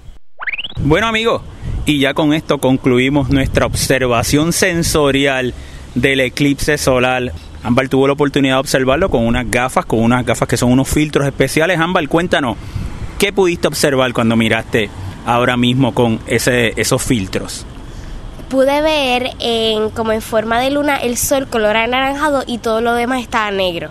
Bueno 0.80 1.08
amigos, 1.08 1.42
Y 1.88 2.00
ya 2.00 2.16
con 2.16 2.34
esto 2.34 2.58
concluimos 2.58 3.30
nuestra 3.30 3.68
observación 3.68 4.54
sensorial 4.54 5.54
del 5.94 6.20
eclipse 6.20 6.80
solar. 6.80 7.32
Ámbar 7.64 7.90
tuvo 7.90 8.08
la 8.08 8.14
oportunidad 8.14 8.56
de 8.56 8.60
observarlo 8.62 9.10
con 9.12 9.26
unas 9.26 9.50
gafas, 9.52 9.86
con 9.86 10.00
unas 10.00 10.26
gafas 10.26 10.48
que 10.48 10.58
son 10.58 10.72
unos 10.72 10.90
filtros 10.90 11.28
especiales. 11.28 11.80
Ámbar, 11.80 12.08
cuéntanos, 12.08 12.58
¿qué 13.20 13.32
pudiste 13.32 13.68
observar 13.68 14.14
cuando 14.14 14.36
miraste 14.36 14.90
ahora 15.28 15.58
mismo 15.58 15.94
con 15.94 16.20
ese, 16.26 16.74
esos 16.76 17.04
filtros? 17.04 17.68
Pude 18.50 18.82
ver 18.82 19.32
en, 19.40 19.92
como 19.92 20.12
en 20.12 20.24
forma 20.24 20.60
de 20.60 20.72
luna 20.72 20.98
el 20.98 21.18
sol 21.18 21.48
color 21.48 21.78
anaranjado 21.78 22.44
y 22.48 22.58
todo 22.58 22.82
lo 22.82 22.96
demás 22.96 23.22
estaba 23.22 23.52
negro. 23.52 23.90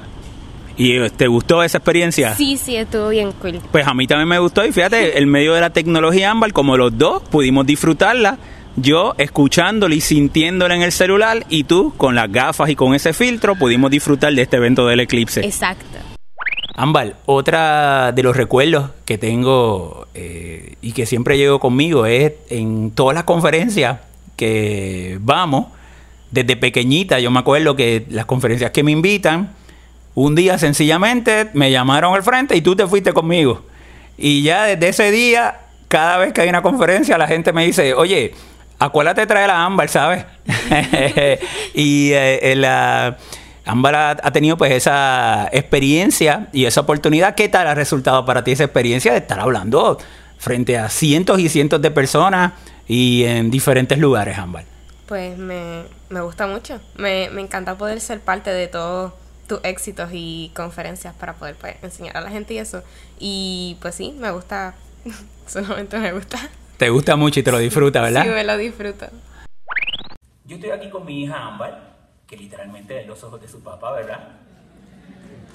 ¿Y 0.77 0.97
eh, 0.97 1.11
te 1.11 1.27
gustó 1.27 1.63
esa 1.63 1.79
experiencia? 1.79 2.35
Sí, 2.35 2.57
sí, 2.57 2.77
estuvo 2.77 3.09
bien 3.09 3.33
cool. 3.33 3.61
Pues 3.71 3.87
a 3.87 3.95
mí 3.95 4.07
también 4.07 4.29
me 4.29 4.39
gustó 4.39 4.65
y 4.65 4.73
fíjate, 4.73 5.19
el 5.19 5.27
medio 5.27 5.55
de 5.55 5.61
la 5.61 5.71
tecnología 5.71 6.31
ámbar, 6.31 6.53
como 6.53 6.77
los 6.77 6.97
dos 6.97 7.23
pudimos 7.23 7.67
disfrutarla, 7.67 8.39
yo 8.77 9.15
escuchándola 9.19 9.95
y 9.95 10.01
sintiéndola 10.01 10.75
en 10.75 10.83
el 10.83 10.93
celular 10.93 11.47
y 11.49 11.65
tú 11.65 11.95
con 11.97 12.15
las 12.15 12.31
gafas 12.31 12.71
y 12.71 12.77
con 12.77 12.95
ese 12.95 13.13
filtro 13.13 13.55
pudimos 13.55 13.91
disfrutar 13.91 14.35
de 14.35 14.43
este 14.43 14.57
evento 14.57 14.87
del 14.87 15.01
eclipse. 15.01 15.45
Exacto. 15.45 15.85
Ámbar, 16.77 17.15
otra 17.27 18.11
de 18.11 18.23
los 18.25 18.37
recuerdos 18.37 18.91
que 19.05 19.17
tengo 19.17 20.09
eh, 20.15 20.75
y 20.83 20.91
que 20.91 21.07
siempre 21.07 21.39
llevo 21.39 21.61
conmigo 21.61 22.05
es 22.05 22.33
en 22.51 22.91
todas 22.91 23.15
las 23.15 23.23
conferencias 23.23 24.01
que 24.37 25.19
vamos, 25.21 25.67
desde 26.33 26.57
pequeñita, 26.57 27.21
yo 27.21 27.31
me 27.31 27.39
acuerdo 27.39 27.77
que 27.77 28.07
las 28.11 28.27
conferencias 28.27 28.73
que 28.73 28.83
me 28.83 28.91
invitan, 28.91 29.51
un 30.15 30.35
día 30.35 30.59
sencillamente 30.59 31.51
me 31.55 31.71
llamaron 31.71 32.15
al 32.15 32.23
frente 32.23 32.57
y 32.57 32.63
tú 32.63 32.77
te 32.77 32.87
fuiste 32.87 33.13
conmigo. 33.13 33.65
Y 34.17 34.43
ya 34.43 34.65
desde 34.65 34.89
ese 34.89 35.11
día, 35.11 35.61
cada 35.89 36.19
vez 36.19 36.33
que 36.33 36.41
hay 36.41 36.49
una 36.49 36.63
conferencia, 36.63 37.19
la 37.19 37.27
gente 37.27 37.53
me 37.53 37.65
dice, 37.65 37.95
oye, 37.95 38.33
acuérdate 38.79 39.23
de 39.23 39.27
traer 39.27 39.51
a 39.51 39.65
Ámbar, 39.65 39.89
¿sabes? 39.89 40.25
y 41.75 42.13
eh, 42.13 42.55
la... 42.57 43.17
Ámbar 43.67 43.95
ha, 43.95 44.11
ha, 44.11 44.31
tenido 44.31 44.59
pues 44.59 44.73
esa 44.73 45.49
experiencia 45.51 46.49
y 46.53 46.67
esa 46.67 46.83
oportunidad. 46.83 47.35
¿Qué 47.35 47.49
tal 47.49 47.67
ha 47.67 47.75
resultado 47.75 48.27
para 48.27 48.45
ti 48.45 48.53
esa 48.53 48.65
experiencia 48.65 49.13
de 49.13 49.19
estar 49.19 49.41
hablando 49.41 49.97
frente 50.37 50.77
a 50.77 50.91
cientos 50.91 51.41
y 51.41 51.49
cientos 51.49 51.81
de 51.81 51.91
personas 51.91 52.53
y 52.87 53.25
en 53.25 53.51
diferentes 53.51 53.99
lugares, 53.99 54.37
Ámbar? 54.37 54.65
Pues 55.07 55.39
me, 55.39 55.85
me 56.11 56.21
gusta 56.21 56.47
mucho. 56.47 56.79
Me, 56.97 57.31
me 57.31 57.41
encanta 57.41 57.79
poder 57.79 58.03
ser 58.03 58.21
parte 58.21 58.51
de 58.51 58.69
todo 58.69 59.15
tus 59.47 59.61
éxitos 59.65 60.11
y 60.13 60.51
conferencias 60.55 61.15
para 61.15 61.35
poder 61.35 61.57
pues, 61.57 61.77
enseñar 61.83 62.17
a 62.17 62.21
la 62.21 62.31
gente 62.31 62.55
y 62.55 62.59
eso. 62.59 62.83
Y 63.19 63.77
pues 63.81 63.95
sí, 63.95 64.13
me 64.19 64.31
gusta, 64.31 64.75
solamente 65.47 65.99
me 65.99 66.13
gusta. 66.13 66.39
Te 66.77 66.91
gusta 66.91 67.17
mucho 67.17 67.41
y 67.41 67.43
te 67.43 67.53
lo 67.53 67.59
disfruta, 67.59 68.03
¿verdad? 68.03 68.23
Sí, 68.25 68.29
me 68.29 68.45
lo 68.45 68.57
disfruto. 68.57 69.07
Yo 70.45 70.57
estoy 70.57 70.71
aquí 70.71 70.91
con 70.91 71.07
mi 71.07 71.23
hija 71.23 71.47
Ámbar, 71.47 71.95
que 72.27 72.37
literalmente 72.37 73.01
es 73.01 73.07
los 73.07 73.23
ojos 73.25 73.41
de 73.41 73.49
su 73.49 73.63
papá, 73.63 73.93
¿verdad? 73.93 74.29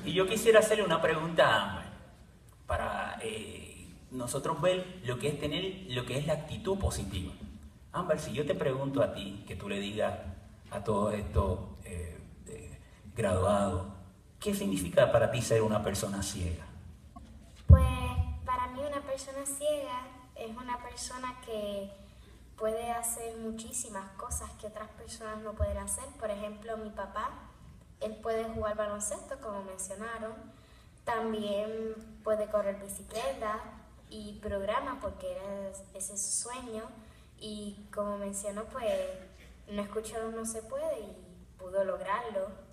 Y 0.06 0.14
yo 0.14 0.28
quisiera 0.28 0.60
hacerle 0.60 0.84
una 0.84 1.02
pregunta 1.02 1.46
a 1.46 1.64
Ámbar, 1.64 1.86
para 2.66 3.20
eh, 3.22 3.88
nosotros 4.12 4.62
ver 4.62 4.86
lo 5.04 5.20
que 5.20 5.28
es 5.28 5.40
tener, 5.40 5.86
lo 5.90 6.06
que 6.06 6.18
es 6.18 6.26
la 6.26 6.34
actitud 6.34 6.78
positiva. 6.80 7.34
Ámbar, 7.92 8.20
si 8.20 8.32
yo 8.34 8.46
te 8.46 8.56
pregunto 8.56 9.02
a 9.02 9.14
ti, 9.14 9.44
que 9.48 9.56
tú 9.56 9.68
le 9.68 9.80
digas 9.80 10.14
a 10.72 10.84
todos 10.84 11.14
estos 11.14 11.60
eh, 11.79 11.79
graduado, 13.20 13.86
¿qué 14.40 14.56
significa 14.56 15.12
para 15.12 15.30
ti 15.30 15.42
ser 15.42 15.62
una 15.62 15.84
persona 15.84 16.24
ciega? 16.24 16.66
Pues 17.68 17.86
para 18.46 18.68
mí 18.68 18.80
una 18.80 19.02
persona 19.02 19.46
ciega 19.46 20.08
es 20.36 20.56
una 20.56 20.82
persona 20.82 21.36
que 21.46 21.92
puede 22.58 22.92
hacer 22.92 23.36
muchísimas 23.38 24.10
cosas 24.12 24.50
que 24.52 24.68
otras 24.68 24.88
personas 24.92 25.42
no 25.42 25.52
pueden 25.52 25.78
hacer. 25.78 26.06
Por 26.18 26.32
ejemplo, 26.32 26.78
mi 26.78 26.92
papá, 26.92 27.30
él 28.00 28.16
puede 28.16 28.46
jugar 28.46 28.78
baloncesto, 28.78 29.38
como 29.42 29.64
mencionaron. 29.64 30.34
También 31.04 31.96
puede 32.24 32.48
correr 32.50 32.82
bicicleta 32.82 33.60
y 34.10 34.40
programa 34.42 34.98
porque 35.02 35.38
ese 35.94 36.14
es 36.14 36.22
su 36.22 36.50
sueño. 36.50 36.84
Y 37.38 37.86
como 37.94 38.18
mencionó, 38.18 38.64
pues 38.66 38.94
no 39.68 39.82
escuchar 39.82 40.24
no 40.24 40.46
se 40.46 40.62
puede 40.64 41.02
y 41.02 41.58
pudo 41.58 41.84
lograrlo. 41.84 42.69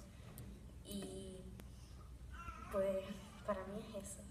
Pues 2.72 2.86
para 3.46 3.60
mí 3.66 3.80
es 3.88 4.02
eso. 4.02 4.22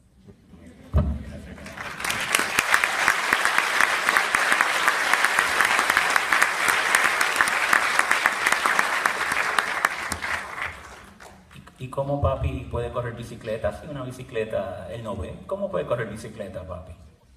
¿Y 11.78 11.90
cómo 11.90 12.22
papi 12.22 12.68
puede 12.72 12.92
correr 12.92 13.14
bicicleta? 13.16 13.74
Si 13.74 13.88
una 13.88 14.04
bicicleta 14.04 14.88
él 14.92 15.04
no 15.04 15.16
ve, 15.16 15.38
¿cómo 15.46 15.70
puede 15.70 15.86
correr 15.86 16.08
bicicleta 16.10 16.66
papi? 16.66 16.94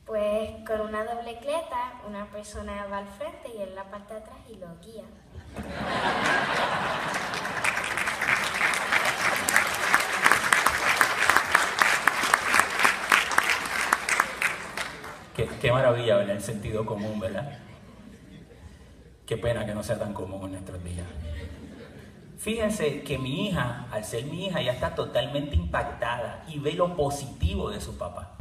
Pues 0.07 0.51
con 0.67 0.81
una 0.81 1.05
doble 1.05 1.39
cleta, 1.39 2.01
una 2.07 2.25
persona 2.31 2.87
va 2.87 2.99
al 2.99 3.09
frente 3.09 3.51
y 3.55 3.61
él 3.61 3.75
la 3.75 3.85
parte 3.91 4.15
de 4.15 4.21
atrás 4.21 4.39
y 4.49 4.55
lo 4.55 4.69
guía. 4.81 5.05
Qué, 15.39 15.49
qué, 15.61 15.71
maravilla, 15.71 16.17
¿verdad? 16.17 16.35
El 16.35 16.43
sentido 16.43 16.85
común, 16.85 17.21
¿verdad? 17.21 17.49
Qué 19.25 19.37
pena 19.37 19.65
que 19.65 19.73
no 19.73 19.85
sea 19.85 19.97
tan 19.97 20.13
común 20.13 20.47
en 20.47 20.51
nuestros 20.51 20.83
días. 20.83 21.07
Fíjense 22.39 23.05
que 23.05 23.19
mi 23.19 23.47
hija, 23.47 23.87
al 23.93 24.05
ser 24.05 24.25
mi 24.25 24.47
hija, 24.47 24.61
ya 24.61 24.73
está 24.73 24.97
totalmente 24.97 25.55
impactada 25.55 26.43
y 26.49 26.59
ve 26.59 26.73
lo 26.73 26.97
positivo 26.97 27.71
de 27.71 27.81
su 27.81 27.97
papá. 27.97 28.37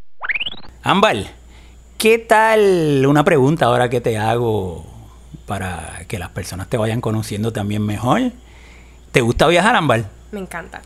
Ámbar, 0.81 1.17
¿qué 1.99 2.17
tal 2.17 3.05
una 3.07 3.23
pregunta 3.23 3.67
ahora 3.67 3.91
que 3.91 4.01
te 4.01 4.17
hago 4.17 4.83
para 5.45 6.03
que 6.07 6.17
las 6.17 6.29
personas 6.29 6.67
te 6.67 6.77
vayan 6.77 6.99
conociendo 6.99 7.53
también 7.53 7.85
mejor? 7.85 8.31
¿Te 9.11 9.21
gusta 9.21 9.45
viajar, 9.45 9.75
Ámbar? 9.75 10.05
Me 10.31 10.39
encanta. 10.39 10.81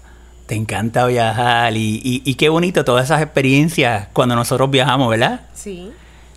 Te 0.52 0.58
encanta 0.58 1.06
viajar 1.06 1.78
y, 1.78 2.02
y, 2.04 2.22
y, 2.26 2.36
qué 2.36 2.50
bonito 2.50 2.84
todas 2.84 3.06
esas 3.06 3.22
experiencias 3.22 4.10
cuando 4.12 4.36
nosotros 4.36 4.70
viajamos, 4.70 5.10
¿verdad? 5.10 5.44
Sí. 5.54 5.90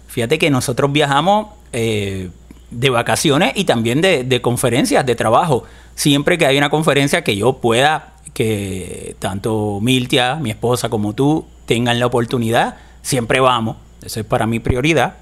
Fíjate 0.06 0.38
que 0.38 0.50
nosotros 0.50 0.92
viajamos 0.92 1.48
eh, 1.72 2.30
de 2.70 2.90
vacaciones 2.90 3.54
y 3.56 3.64
también 3.64 4.00
de, 4.00 4.22
de, 4.22 4.40
conferencias, 4.40 5.04
de 5.04 5.16
trabajo. 5.16 5.64
Siempre 5.96 6.38
que 6.38 6.46
hay 6.46 6.56
una 6.56 6.70
conferencia 6.70 7.24
que 7.24 7.34
yo 7.34 7.54
pueda, 7.54 8.12
que 8.34 9.16
tanto 9.18 9.80
Miltia, 9.82 10.36
mi 10.36 10.52
esposa, 10.52 10.88
como 10.88 11.14
tú 11.14 11.46
tengan 11.66 11.98
la 11.98 12.06
oportunidad, 12.06 12.76
siempre 13.02 13.40
vamos. 13.40 13.78
Eso 14.00 14.20
es 14.20 14.26
para 14.26 14.46
mí 14.46 14.60
prioridad. 14.60 15.14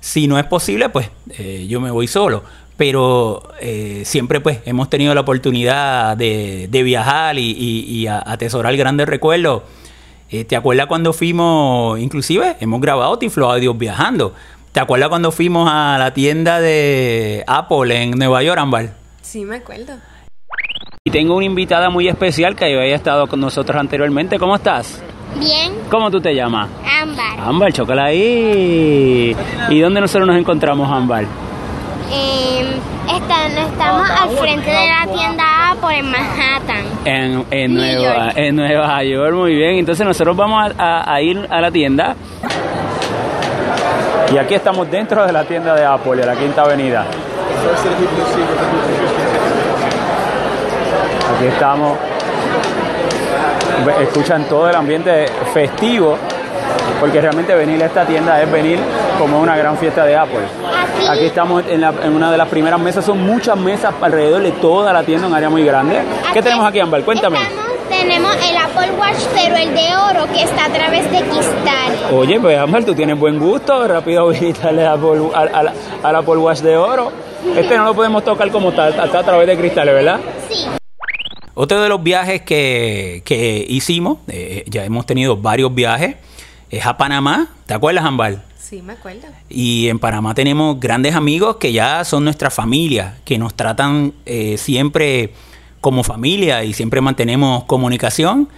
Si 0.00 0.26
no 0.26 0.36
es 0.40 0.46
posible, 0.46 0.88
pues 0.88 1.10
eh, 1.38 1.66
yo 1.68 1.80
me 1.80 1.92
voy 1.92 2.08
solo 2.08 2.42
pero 2.76 3.42
eh, 3.60 4.02
siempre 4.04 4.40
pues 4.40 4.60
hemos 4.66 4.90
tenido 4.90 5.14
la 5.14 5.22
oportunidad 5.22 6.16
de, 6.16 6.68
de 6.70 6.82
viajar 6.82 7.38
y, 7.38 7.50
y, 7.50 7.84
y, 7.88 8.06
atesorar 8.06 8.76
grandes 8.76 9.06
recuerdos. 9.08 9.62
Eh, 10.30 10.44
¿Te 10.44 10.56
acuerdas 10.56 10.86
cuando 10.86 11.12
fuimos, 11.12 11.98
inclusive 12.00 12.56
hemos 12.60 12.80
grabado 12.80 13.18
Tiflo 13.18 13.50
Audios 13.50 13.78
viajando? 13.78 14.34
¿Te 14.72 14.80
acuerdas 14.80 15.08
cuando 15.08 15.32
fuimos 15.32 15.70
a 15.72 15.96
la 15.98 16.12
tienda 16.12 16.60
de 16.60 17.44
Apple 17.46 18.02
en 18.02 18.10
Nueva 18.10 18.42
York, 18.42 18.58
Ámbar? 18.58 18.90
Sí, 19.22 19.44
me 19.44 19.56
acuerdo. 19.56 19.94
Y 21.04 21.10
tengo 21.10 21.36
una 21.36 21.46
invitada 21.46 21.88
muy 21.88 22.08
especial 22.08 22.56
que 22.56 22.64
había 22.64 22.94
estado 22.94 23.28
con 23.28 23.40
nosotros 23.40 23.78
anteriormente. 23.78 24.38
¿Cómo 24.38 24.56
estás? 24.56 25.02
Bien. 25.38 25.72
¿Cómo 25.90 26.10
tú 26.10 26.20
te 26.20 26.34
llamas? 26.34 26.68
Ámbar. 27.00 27.38
Ámbar, 27.40 27.72
chócala 27.72 28.06
ahí. 28.06 29.36
¿Y 29.70 29.80
dónde 29.80 30.00
nosotros 30.00 30.26
nos 30.26 30.36
encontramos, 30.36 30.90
Ámbar? 30.90 31.26
Eh, 32.12 32.78
está, 33.14 33.46
estamos 33.46 34.10
al 34.10 34.30
frente 34.30 34.70
de 34.70 34.86
la 34.88 35.06
tienda 35.12 35.70
Apple 35.70 35.98
en 35.98 36.10
Manhattan. 36.10 36.84
En, 37.04 37.44
en, 37.50 37.74
Nueva, 37.74 38.24
York. 38.26 38.32
en 38.36 38.56
Nueva 38.56 39.04
York, 39.04 39.34
muy 39.34 39.54
bien. 39.54 39.76
Entonces 39.76 40.06
nosotros 40.06 40.36
vamos 40.36 40.72
a, 40.78 41.00
a, 41.00 41.14
a, 41.14 41.20
ir 41.20 41.46
a 41.50 41.60
la 41.60 41.70
tienda. 41.70 42.14
Y 44.32 44.38
aquí 44.38 44.54
estamos 44.54 44.90
dentro 44.90 45.24
de 45.26 45.32
la 45.32 45.44
tienda 45.44 45.74
de 45.74 45.84
Apple, 45.84 46.16
de 46.16 46.26
la 46.26 46.34
Quinta 46.34 46.62
Avenida. 46.62 47.06
Aquí 51.36 51.46
estamos. 51.46 51.98
Escuchan 54.00 54.44
todo 54.44 54.68
el 54.68 54.74
ambiente 54.74 55.26
festivo, 55.52 56.16
porque 56.98 57.20
realmente 57.20 57.54
venir 57.54 57.82
a 57.82 57.86
esta 57.86 58.04
tienda 58.04 58.42
es 58.42 58.50
venir 58.50 58.80
como 59.18 59.40
una 59.40 59.56
gran 59.56 59.76
fiesta 59.78 60.04
de 60.04 60.16
Apple. 60.16 60.40
Aquí, 60.40 61.06
Aquí 61.06 61.24
estamos 61.26 61.64
en, 61.68 61.80
la, 61.80 61.92
en, 62.02 62.14
una 62.14 62.30
de 62.30 62.38
las 62.38 62.48
primeras 62.48 62.80
mesas, 62.80 63.04
son 63.04 63.24
muchas 63.24 63.56
mesas 63.56 63.94
alrededor 64.00 64.42
de 64.42 64.52
toda 64.52 64.92
la 64.92 65.02
tienda, 65.02 65.26
un 65.26 65.34
área 65.34 65.50
muy 65.50 65.64
grande. 65.64 66.02
¿Qué 66.32 66.42
tenemos 66.42 66.66
aquí, 66.66 66.80
Ámbar? 66.80 67.02
Cuéntame. 67.04 67.38
Estamos 67.42 67.66
Tenemos 67.88 68.36
el 68.36 68.56
Apple 68.56 68.92
Watch, 68.98 69.24
pero 69.34 69.56
el 69.56 69.74
de 69.74 69.96
oro 69.96 70.32
que 70.32 70.42
está 70.42 70.66
a 70.66 70.70
través 70.70 71.10
de 71.10 71.18
cristal. 71.18 72.12
Oye, 72.12 72.40
pues 72.40 72.58
Ámbar, 72.58 72.84
tú 72.84 72.94
tienes 72.94 73.18
buen 73.18 73.38
gusto. 73.38 73.86
Rápido 73.86 74.28
visitarle 74.30 74.86
al, 74.86 75.00
al, 75.34 75.72
al 76.02 76.16
Apple 76.16 76.36
Watch 76.36 76.60
de 76.60 76.76
oro. 76.76 77.12
Este 77.56 77.76
no 77.76 77.84
lo 77.84 77.94
podemos 77.94 78.24
tocar 78.24 78.50
como 78.50 78.72
tal, 78.72 78.90
está 78.90 79.18
a 79.18 79.22
través 79.22 79.46
de 79.46 79.56
cristales, 79.56 79.94
¿verdad? 79.94 80.20
Sí. 80.50 80.66
Otro 81.54 81.80
de 81.80 81.88
los 81.88 82.02
viajes 82.02 82.42
que, 82.42 83.22
que 83.24 83.64
hicimos, 83.66 84.18
eh, 84.28 84.64
ya 84.66 84.84
hemos 84.84 85.06
tenido 85.06 85.38
varios 85.38 85.74
viajes, 85.74 86.16
es 86.70 86.84
a 86.84 86.98
Panamá. 86.98 87.48
¿Te 87.64 87.72
acuerdas, 87.72 88.04
Ámbar? 88.04 88.42
Sí, 88.68 88.82
me 88.82 88.94
acuerdo. 88.94 89.28
Y 89.48 89.86
en 89.88 90.00
Panamá 90.00 90.34
tenemos 90.34 90.80
grandes 90.80 91.14
amigos 91.14 91.56
que 91.56 91.72
ya 91.72 92.04
son 92.04 92.24
nuestra 92.24 92.50
familia, 92.50 93.16
que 93.24 93.38
nos 93.38 93.54
tratan 93.54 94.12
eh, 94.24 94.58
siempre 94.58 95.32
como 95.80 96.02
familia 96.02 96.64
y 96.64 96.72
siempre 96.72 97.00
mantenemos 97.00 97.62
comunicación. 97.64 98.48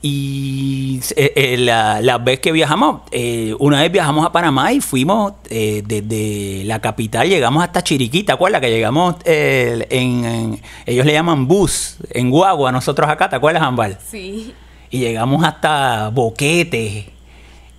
Y 0.00 1.00
eh, 1.14 1.32
eh, 1.36 1.56
la, 1.58 2.00
la, 2.00 2.16
vez 2.16 2.40
que 2.40 2.52
viajamos, 2.52 3.02
eh, 3.10 3.54
una 3.58 3.82
vez 3.82 3.92
viajamos 3.92 4.24
a 4.24 4.32
Panamá 4.32 4.72
y 4.72 4.80
fuimos 4.80 5.34
eh, 5.50 5.82
desde 5.84 6.64
la 6.64 6.80
capital, 6.80 7.28
llegamos 7.28 7.62
hasta 7.62 7.82
Chiriquí, 7.82 8.22
¿te 8.22 8.32
acuerdas? 8.32 8.62
Que 8.62 8.70
llegamos 8.70 9.16
en, 9.26 9.84
en, 9.90 10.62
ellos 10.86 11.04
le 11.04 11.12
llaman 11.12 11.46
bus, 11.46 11.98
en 12.08 12.30
guagua, 12.30 12.72
nosotros 12.72 13.10
acá, 13.10 13.28
¿te 13.28 13.36
acuerdas, 13.36 13.62
Ámbar? 13.62 13.98
Sí. 14.10 14.54
Y 14.88 15.00
llegamos 15.00 15.44
hasta 15.44 16.08
Boquete. 16.08 17.19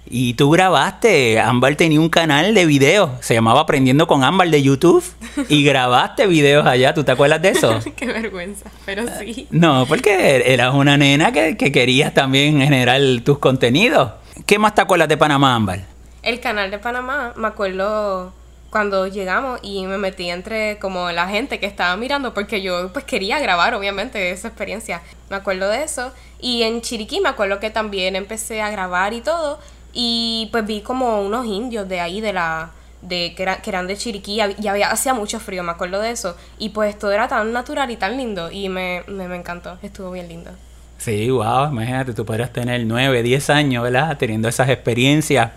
Y 0.09 0.33
tú 0.33 0.49
grabaste, 0.49 1.39
Ámbar 1.39 1.75
tenía 1.75 1.99
un 1.99 2.09
canal 2.09 2.53
de 2.53 2.65
videos, 2.65 3.11
se 3.21 3.33
llamaba 3.33 3.61
Aprendiendo 3.61 4.07
con 4.07 4.23
Ámbar 4.23 4.49
de 4.49 4.61
YouTube, 4.61 5.03
y 5.47 5.63
grabaste 5.63 6.27
videos 6.27 6.65
allá, 6.65 6.93
¿tú 6.93 7.03
te 7.03 7.11
acuerdas 7.11 7.41
de 7.41 7.49
eso? 7.49 7.79
Qué 7.95 8.07
vergüenza, 8.07 8.69
pero 8.85 9.03
sí. 9.19 9.47
No, 9.51 9.85
porque 9.87 10.43
eras 10.51 10.73
una 10.73 10.97
nena 10.97 11.31
que, 11.31 11.55
que 11.55 11.71
querías 11.71 12.13
también 12.13 12.59
generar 12.59 12.99
tus 13.23 13.39
contenidos. 13.39 14.11
¿Qué 14.45 14.59
más 14.59 14.75
te 14.75 14.81
acuerdas 14.81 15.07
de 15.07 15.17
Panamá, 15.17 15.55
Ámbar? 15.55 15.81
El 16.23 16.39
canal 16.39 16.71
de 16.71 16.79
Panamá, 16.79 17.33
me 17.35 17.47
acuerdo 17.47 18.33
cuando 18.71 19.05
llegamos 19.05 19.59
y 19.61 19.85
me 19.85 19.97
metí 19.97 20.29
entre 20.29 20.79
como 20.79 21.11
la 21.11 21.27
gente 21.27 21.59
que 21.59 21.65
estaba 21.65 21.95
mirando 21.97 22.33
porque 22.33 22.61
yo 22.61 22.91
pues 22.93 23.03
quería 23.03 23.37
grabar 23.37 23.75
obviamente 23.75 24.31
esa 24.31 24.47
experiencia. 24.47 25.01
Me 25.29 25.35
acuerdo 25.35 25.67
de 25.69 25.83
eso. 25.83 26.11
Y 26.39 26.63
en 26.63 26.81
Chiriquí 26.81 27.19
me 27.19 27.29
acuerdo 27.29 27.59
que 27.59 27.69
también 27.69 28.15
empecé 28.15 28.61
a 28.61 28.71
grabar 28.71 29.13
y 29.13 29.21
todo. 29.21 29.59
Y 29.93 30.49
pues 30.51 30.65
vi 30.65 30.81
como 30.81 31.21
unos 31.21 31.45
indios 31.45 31.87
de 31.87 31.99
ahí, 31.99 32.21
de 32.21 32.33
la. 32.33 32.71
de 33.01 33.33
que, 33.35 33.43
era, 33.43 33.61
que 33.61 33.69
eran 33.69 33.87
de 33.87 33.97
Chiriquí, 33.97 34.39
y 34.59 34.67
había, 34.67 34.89
hacía 34.89 35.13
mucho 35.13 35.39
frío, 35.39 35.63
me 35.63 35.71
acuerdo 35.71 35.99
de 35.99 36.11
eso. 36.11 36.35
Y 36.57 36.69
pues 36.69 36.97
todo 36.97 37.11
era 37.11 37.27
tan 37.27 37.51
natural 37.51 37.91
y 37.91 37.97
tan 37.97 38.17
lindo, 38.17 38.51
y 38.51 38.69
me, 38.69 39.03
me, 39.07 39.35
encantó, 39.35 39.77
estuvo 39.81 40.11
bien 40.11 40.27
lindo. 40.27 40.51
Sí, 40.97 41.29
wow, 41.29 41.69
imagínate, 41.71 42.13
tú 42.13 42.25
podrías 42.25 42.53
tener 42.53 42.85
9, 42.85 43.23
10 43.23 43.49
años, 43.49 43.83
¿verdad? 43.83 44.17
Teniendo 44.17 44.47
esas 44.47 44.69
experiencias. 44.69 45.51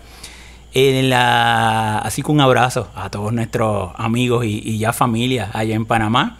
En 0.73 1.09
la, 1.09 1.99
así 1.99 2.21
que 2.21 2.31
un 2.31 2.41
abrazo 2.41 2.89
a 2.95 3.09
todos 3.09 3.31
nuestros 3.31 3.91
amigos 3.95 4.43
y, 4.45 4.77
ya 4.77 4.91
familia 4.91 5.49
allá 5.53 5.73
en 5.73 5.85
Panamá. 5.85 6.37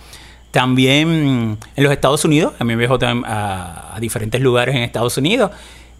También 0.51 1.58
en 1.75 1.84
los 1.84 1.93
Estados 1.93 2.25
Unidos, 2.25 2.53
me 2.60 2.75
viajó 2.75 2.97
a, 3.01 3.95
a 3.95 3.99
diferentes 4.01 4.41
lugares 4.41 4.75
en 4.75 4.81
Estados 4.81 5.17
Unidos. 5.17 5.51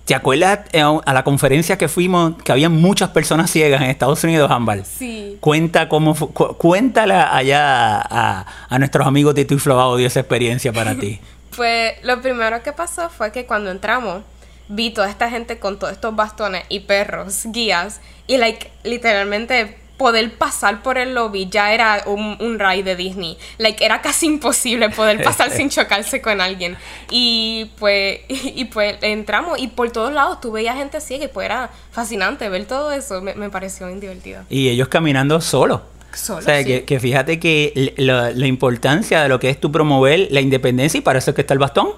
¿Te 0.06 0.14
acuerdas 0.14 0.60
eh, 0.72 0.82
a 0.82 1.14
la 1.14 1.24
conferencia 1.24 1.80
que 1.80 1.88
fuimos 1.88 2.36
que 2.44 2.52
había 2.52 2.70
muchas 2.70 3.10
personas 3.10 3.50
ciegas 3.50 3.82
en 3.82 3.90
Estados 3.90 4.24
Unidos, 4.24 4.52
Ámbar? 4.52 4.86
Sí. 4.86 5.38
Cuenta 5.40 5.90
cómo 5.90 6.14
cu 6.16 6.56
cuéntale 6.58 7.16
allá 7.16 8.02
a, 8.02 8.46
a, 8.70 8.80
nuestros 8.80 9.08
amigos 9.08 9.34
de 9.34 9.46
Tu 9.46 9.58
Audio 9.72 10.06
esa 10.06 10.20
experiencia 10.20 10.72
para 10.72 10.96
ti. 10.96 11.20
Pues 11.56 11.94
lo 12.04 12.22
primero 12.22 12.62
que 12.64 12.74
pasó 12.74 13.10
fue 13.10 13.32
que 13.32 13.46
cuando 13.46 13.72
entramos 13.72 14.24
vi 14.68 14.90
toda 14.90 15.10
esta 15.10 15.30
gente 15.30 15.58
con 15.58 15.80
todos 15.80 15.94
estos 15.94 16.14
bastones 16.14 16.66
y 16.68 16.82
perros, 16.82 17.44
guías 17.46 18.02
y 18.28 18.36
like 18.36 18.72
literalmente 18.84 19.78
poder 19.98 20.34
pasar 20.34 20.84
por 20.84 20.98
el 20.98 21.14
lobby 21.14 21.48
ya 21.50 21.74
era 21.74 22.04
un, 22.06 22.38
un 22.40 22.60
ride 22.60 22.84
de 22.84 22.96
Disney. 22.96 23.38
Like, 23.58 23.84
era 23.84 24.02
casi 24.02 24.26
imposible 24.26 24.90
poder 24.90 25.24
pasar 25.24 25.52
sin 25.56 25.70
chocarse 25.70 26.22
con 26.22 26.42
alguien. 26.42 26.78
Y 27.10 27.72
pues, 27.80 28.20
y, 28.28 28.54
y, 28.62 28.66
pues 28.66 28.98
entramos 29.02 29.60
y 29.60 29.68
por 29.68 29.92
todos 29.92 30.14
lados 30.14 30.42
tú 30.42 30.52
veías 30.52 30.76
gente 30.76 31.00
ciega 31.02 31.26
y 31.26 31.28
pues 31.28 31.46
era 31.46 31.70
fascinante 31.92 32.48
ver 32.50 32.66
todo 32.66 32.92
eso. 32.92 33.22
Me, 33.22 33.36
me 33.36 33.50
pareció 33.50 33.88
bien 33.88 34.00
divertido. 34.00 34.44
Y 34.50 34.70
ellos 34.70 34.88
caminando 34.88 35.40
solos. 35.42 35.82
Solo, 36.14 36.40
o 36.40 36.42
sea, 36.42 36.60
sí. 36.60 36.66
que, 36.66 36.86
que, 36.86 36.98
fíjate 36.98 37.42
que 37.42 37.94
la, 37.98 38.32
la, 38.32 38.48
importancia 38.48 39.22
de 39.22 39.28
lo 39.28 39.38
que 39.38 39.50
es 39.50 39.60
tu 39.60 39.70
promover 39.70 40.30
la 40.32 40.40
independencia 40.40 40.98
y 40.98 41.02
para 41.02 41.20
eso 41.20 41.32
es 41.32 41.36
que 41.36 41.42
está 41.42 41.54
el 41.54 41.60
bastón. 41.60 41.90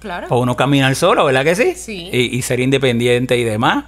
Claro. 0.00 0.26
Para 0.26 0.40
uno 0.40 0.56
caminar 0.56 0.96
solo, 0.96 1.24
¿verdad 1.26 1.44
que 1.44 1.54
sí? 1.54 1.74
Sí. 1.76 2.10
Y, 2.12 2.36
y 2.36 2.42
ser 2.42 2.58
independiente 2.58 3.36
y 3.36 3.44
demás. 3.44 3.84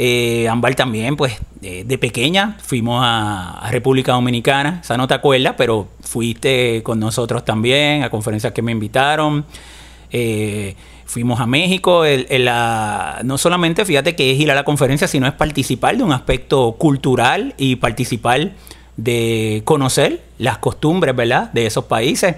Eh, 0.00 0.46
Ámbar 0.48 0.76
también, 0.76 1.16
pues, 1.16 1.34
eh, 1.60 1.82
de 1.84 1.98
pequeña 1.98 2.56
fuimos 2.62 3.02
a, 3.04 3.68
República 3.72 4.12
Dominicana, 4.12 4.78
esa 4.80 4.96
no 4.96 5.08
te 5.08 5.14
acuerdas, 5.14 5.54
pero 5.58 5.88
fuiste 6.00 6.84
con 6.84 7.00
nosotros 7.00 7.44
también 7.44 8.04
a 8.04 8.08
conferencias 8.08 8.52
que 8.52 8.62
me 8.62 8.70
invitaron. 8.70 9.44
Eh, 10.12 10.76
fuimos 11.04 11.40
a 11.40 11.46
México, 11.46 12.04
no 13.24 13.38
solamente 13.38 13.84
fíjate 13.84 14.14
que 14.14 14.30
es 14.30 14.38
ir 14.38 14.52
a 14.52 14.54
la 14.54 14.62
conferencia, 14.62 15.08
sino 15.08 15.26
es 15.26 15.32
participar 15.32 15.96
de 15.96 16.04
un 16.04 16.12
aspecto 16.12 16.76
cultural 16.78 17.54
y 17.58 17.74
participar 17.74 18.52
de 18.96 19.62
conocer 19.64 20.22
las 20.38 20.58
costumbres, 20.58 21.16
¿verdad?, 21.16 21.50
de 21.52 21.66
esos 21.66 21.86
países. 21.86 22.36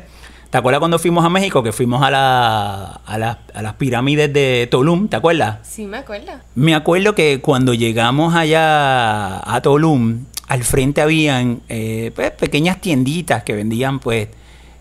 ¿Te 0.50 0.58
acuerdas 0.58 0.80
cuando 0.80 0.98
fuimos 0.98 1.24
a 1.24 1.28
México? 1.28 1.62
Que 1.62 1.70
fuimos 1.70 2.02
a, 2.02 2.10
la, 2.10 3.00
a, 3.06 3.18
la, 3.18 3.38
a, 3.54 3.62
las 3.62 3.74
pirámides 3.74 4.32
de 4.32 4.66
Tulum, 4.68 5.06
¿te 5.06 5.14
acuerdas? 5.14 5.58
Sí, 5.62 5.86
me 5.86 5.98
acuerdo. 5.98 6.32
Me 6.56 6.74
acuerdo 6.74 7.14
que 7.14 7.40
cuando 7.40 7.72
llegamos 7.72 8.34
allá 8.34 9.38
a 9.38 9.60
Tulum, 9.62 10.24
al 10.48 10.64
frente 10.64 11.00
habían 11.00 11.60
eh, 11.68 12.10
pues, 12.16 12.32
pequeñas 12.32 12.80
tienditas 12.80 13.44
que 13.44 13.52
vendían 13.52 14.00
pues 14.00 14.28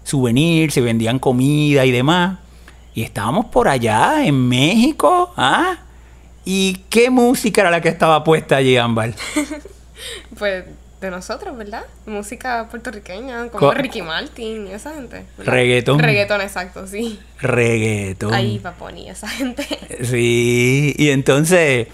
souvenirs, 0.04 0.74
se 0.74 0.82
vendían 0.82 1.20
comida 1.20 1.86
y 1.86 1.92
demás. 1.92 2.40
Y 2.96 3.04
estábamos 3.04 3.46
por 3.46 3.68
allá 3.68 4.26
en 4.26 4.48
México, 4.48 5.32
¿ah? 5.38 5.78
¿Y 6.46 6.78
qué 6.90 7.12
música 7.12 7.62
era 7.62 7.70
la 7.70 7.80
que 7.80 7.90
estaba 7.90 8.24
puesta 8.24 8.56
allí, 8.56 8.76
Ámbar? 8.76 9.14
pues 10.40 10.66
de 11.02 11.12
nosotros, 11.12 11.58
¿verdad? 11.58 11.84
Música 12.06 12.68
puertorriqueña, 12.70 13.50
como 13.50 13.60
Co 13.60 13.74
Ricky 13.74 14.02
Martin 14.02 14.68
y 14.68 14.72
esa 14.72 14.94
gente. 14.94 15.26
¿verdad? 15.38 15.54
Reggaetón. 15.54 16.00
Reggaetón, 16.00 16.42
exacto, 16.42 16.88
sí. 16.88 17.20
Reggaetón. 17.40 18.34
Ahí 18.34 18.60
Paponi, 18.60 19.10
esa 19.10 19.28
gente. 19.28 19.66
Sí, 20.04 20.94
y 20.98 21.10
entonces, 21.10 21.88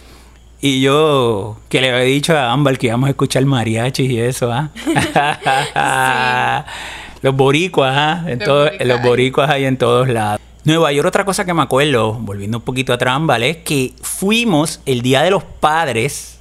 y 0.61 0.81
yo 0.81 1.57
que 1.69 1.81
le 1.81 1.91
había 1.91 2.05
dicho 2.05 2.35
a 2.35 2.51
Ámbar 2.51 2.77
que 2.77 2.87
íbamos 2.87 3.07
a 3.07 3.11
escuchar 3.11 3.45
mariachis 3.45 4.09
y 4.09 4.19
eso, 4.19 4.51
¿ah? 4.51 4.71
sí. 6.65 7.19
Los 7.21 7.35
boricuas, 7.35 7.95
¿ah? 7.95 8.23
En 8.27 8.39
los, 8.39 8.47
todo, 8.47 8.63
boricuas. 8.65 8.87
los 8.87 9.01
boricuas 9.01 9.49
hay 9.49 9.65
en 9.65 9.77
todos 9.77 10.07
lados. 10.07 10.41
Nueva 10.63 10.91
York, 10.91 11.07
otra 11.07 11.25
cosa 11.25 11.45
que 11.45 11.53
me 11.53 11.61
acuerdo, 11.61 12.13
volviendo 12.13 12.57
un 12.57 12.63
poquito 12.63 12.91
atrás, 12.91 13.19
¿vale? 13.21 13.51
Es 13.51 13.57
que 13.57 13.93
fuimos 14.01 14.81
el 14.87 15.03
Día 15.03 15.21
de 15.21 15.29
los 15.29 15.43
Padres 15.43 16.34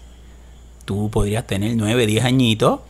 tú 0.85 1.11
podrías 1.11 1.47
tener 1.47 1.77
9, 1.77 2.07
10 2.07 2.25
añitos, 2.25 2.81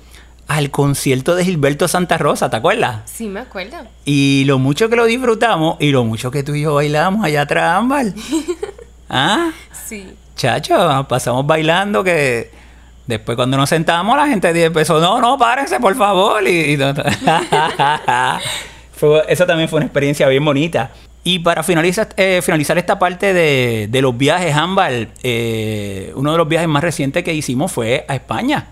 al 0.46 0.70
concierto 0.70 1.34
de 1.34 1.44
Gilberto 1.44 1.88
Santa 1.88 2.18
Rosa, 2.18 2.50
¿te 2.50 2.56
acuerdas? 2.56 3.02
Sí, 3.06 3.28
me 3.28 3.40
acuerdo. 3.40 3.78
Y 4.04 4.44
lo 4.46 4.58
mucho 4.58 4.88
que 4.88 4.96
lo 4.96 5.06
disfrutamos 5.06 5.76
y 5.80 5.90
lo 5.90 6.04
mucho 6.04 6.30
que 6.30 6.42
tú 6.42 6.54
y 6.54 6.62
yo 6.62 6.74
bailamos 6.74 7.24
allá 7.24 7.42
atrás, 7.42 7.78
Ámbar. 7.78 8.06
¿Ah? 9.08 9.50
Sí. 9.86 10.12
Chacho, 10.36 11.06
pasamos 11.08 11.46
bailando 11.46 12.04
que 12.04 12.50
después 13.06 13.36
cuando 13.36 13.56
nos 13.56 13.68
sentamos 13.68 14.16
la 14.16 14.26
gente 14.26 14.64
empezó, 14.64 15.00
no, 15.00 15.20
no, 15.20 15.38
párense 15.38 15.78
por 15.80 15.94
favor. 15.94 16.46
Y, 16.46 16.74
y 16.74 16.74
eso 19.28 19.46
también 19.46 19.68
fue 19.68 19.78
una 19.78 19.86
experiencia 19.86 20.28
bien 20.28 20.44
bonita. 20.44 20.90
Y 21.26 21.38
para 21.38 21.62
finalizar, 21.62 22.10
eh, 22.18 22.42
finalizar 22.42 22.76
esta 22.76 22.98
parte 22.98 23.32
de, 23.32 24.02
los 24.02 24.16
viajes, 24.16 24.54
Ámbar, 24.54 25.08
eh, 25.22 26.12
uno 26.16 26.32
de 26.32 26.38
los 26.38 26.46
viajes 26.46 26.68
más 26.68 26.84
recientes 26.84 27.24
que 27.24 27.32
hicimos 27.32 27.72
fue 27.72 28.04
a 28.08 28.14
España. 28.14 28.68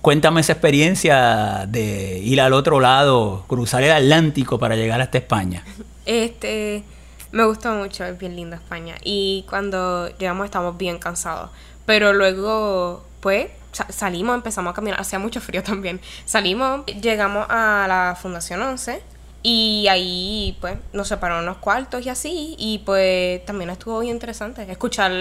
Cuéntame 0.00 0.40
esa 0.40 0.52
experiencia 0.52 1.66
de 1.68 2.18
ir 2.18 2.40
al 2.40 2.54
otro 2.54 2.80
lado, 2.80 3.44
cruzar 3.46 3.82
el 3.82 3.92
Atlántico 3.92 4.58
para 4.58 4.74
llegar 4.74 5.02
hasta 5.02 5.18
España. 5.18 5.64
Este, 6.06 6.82
me 7.30 7.44
gustó 7.44 7.74
mucho, 7.74 8.04
es 8.04 8.18
bien 8.18 8.36
linda 8.36 8.56
España. 8.56 8.94
Y 9.04 9.44
cuando 9.46 10.08
llegamos 10.16 10.46
estábamos 10.46 10.78
bien 10.78 10.98
cansados. 10.98 11.50
Pero 11.84 12.14
luego, 12.14 13.04
pues, 13.20 13.48
salimos, 13.90 14.34
empezamos 14.34 14.70
a 14.70 14.74
caminar, 14.74 14.98
hacía 14.98 15.18
mucho 15.18 15.42
frío 15.42 15.62
también. 15.64 16.00
Salimos, 16.24 16.86
llegamos 16.86 17.44
a 17.50 17.84
la 17.86 18.16
Fundación 18.18 18.62
11 18.62 19.15
y 19.48 19.86
ahí, 19.88 20.56
pues, 20.60 20.76
nos 20.92 21.06
separaron 21.06 21.46
los 21.46 21.58
cuartos 21.58 22.04
y 22.04 22.08
así. 22.08 22.56
Y 22.58 22.78
pues 22.78 23.44
también 23.44 23.70
estuvo 23.70 24.00
bien 24.00 24.14
interesante 24.16 24.68
escuchar 24.68 25.12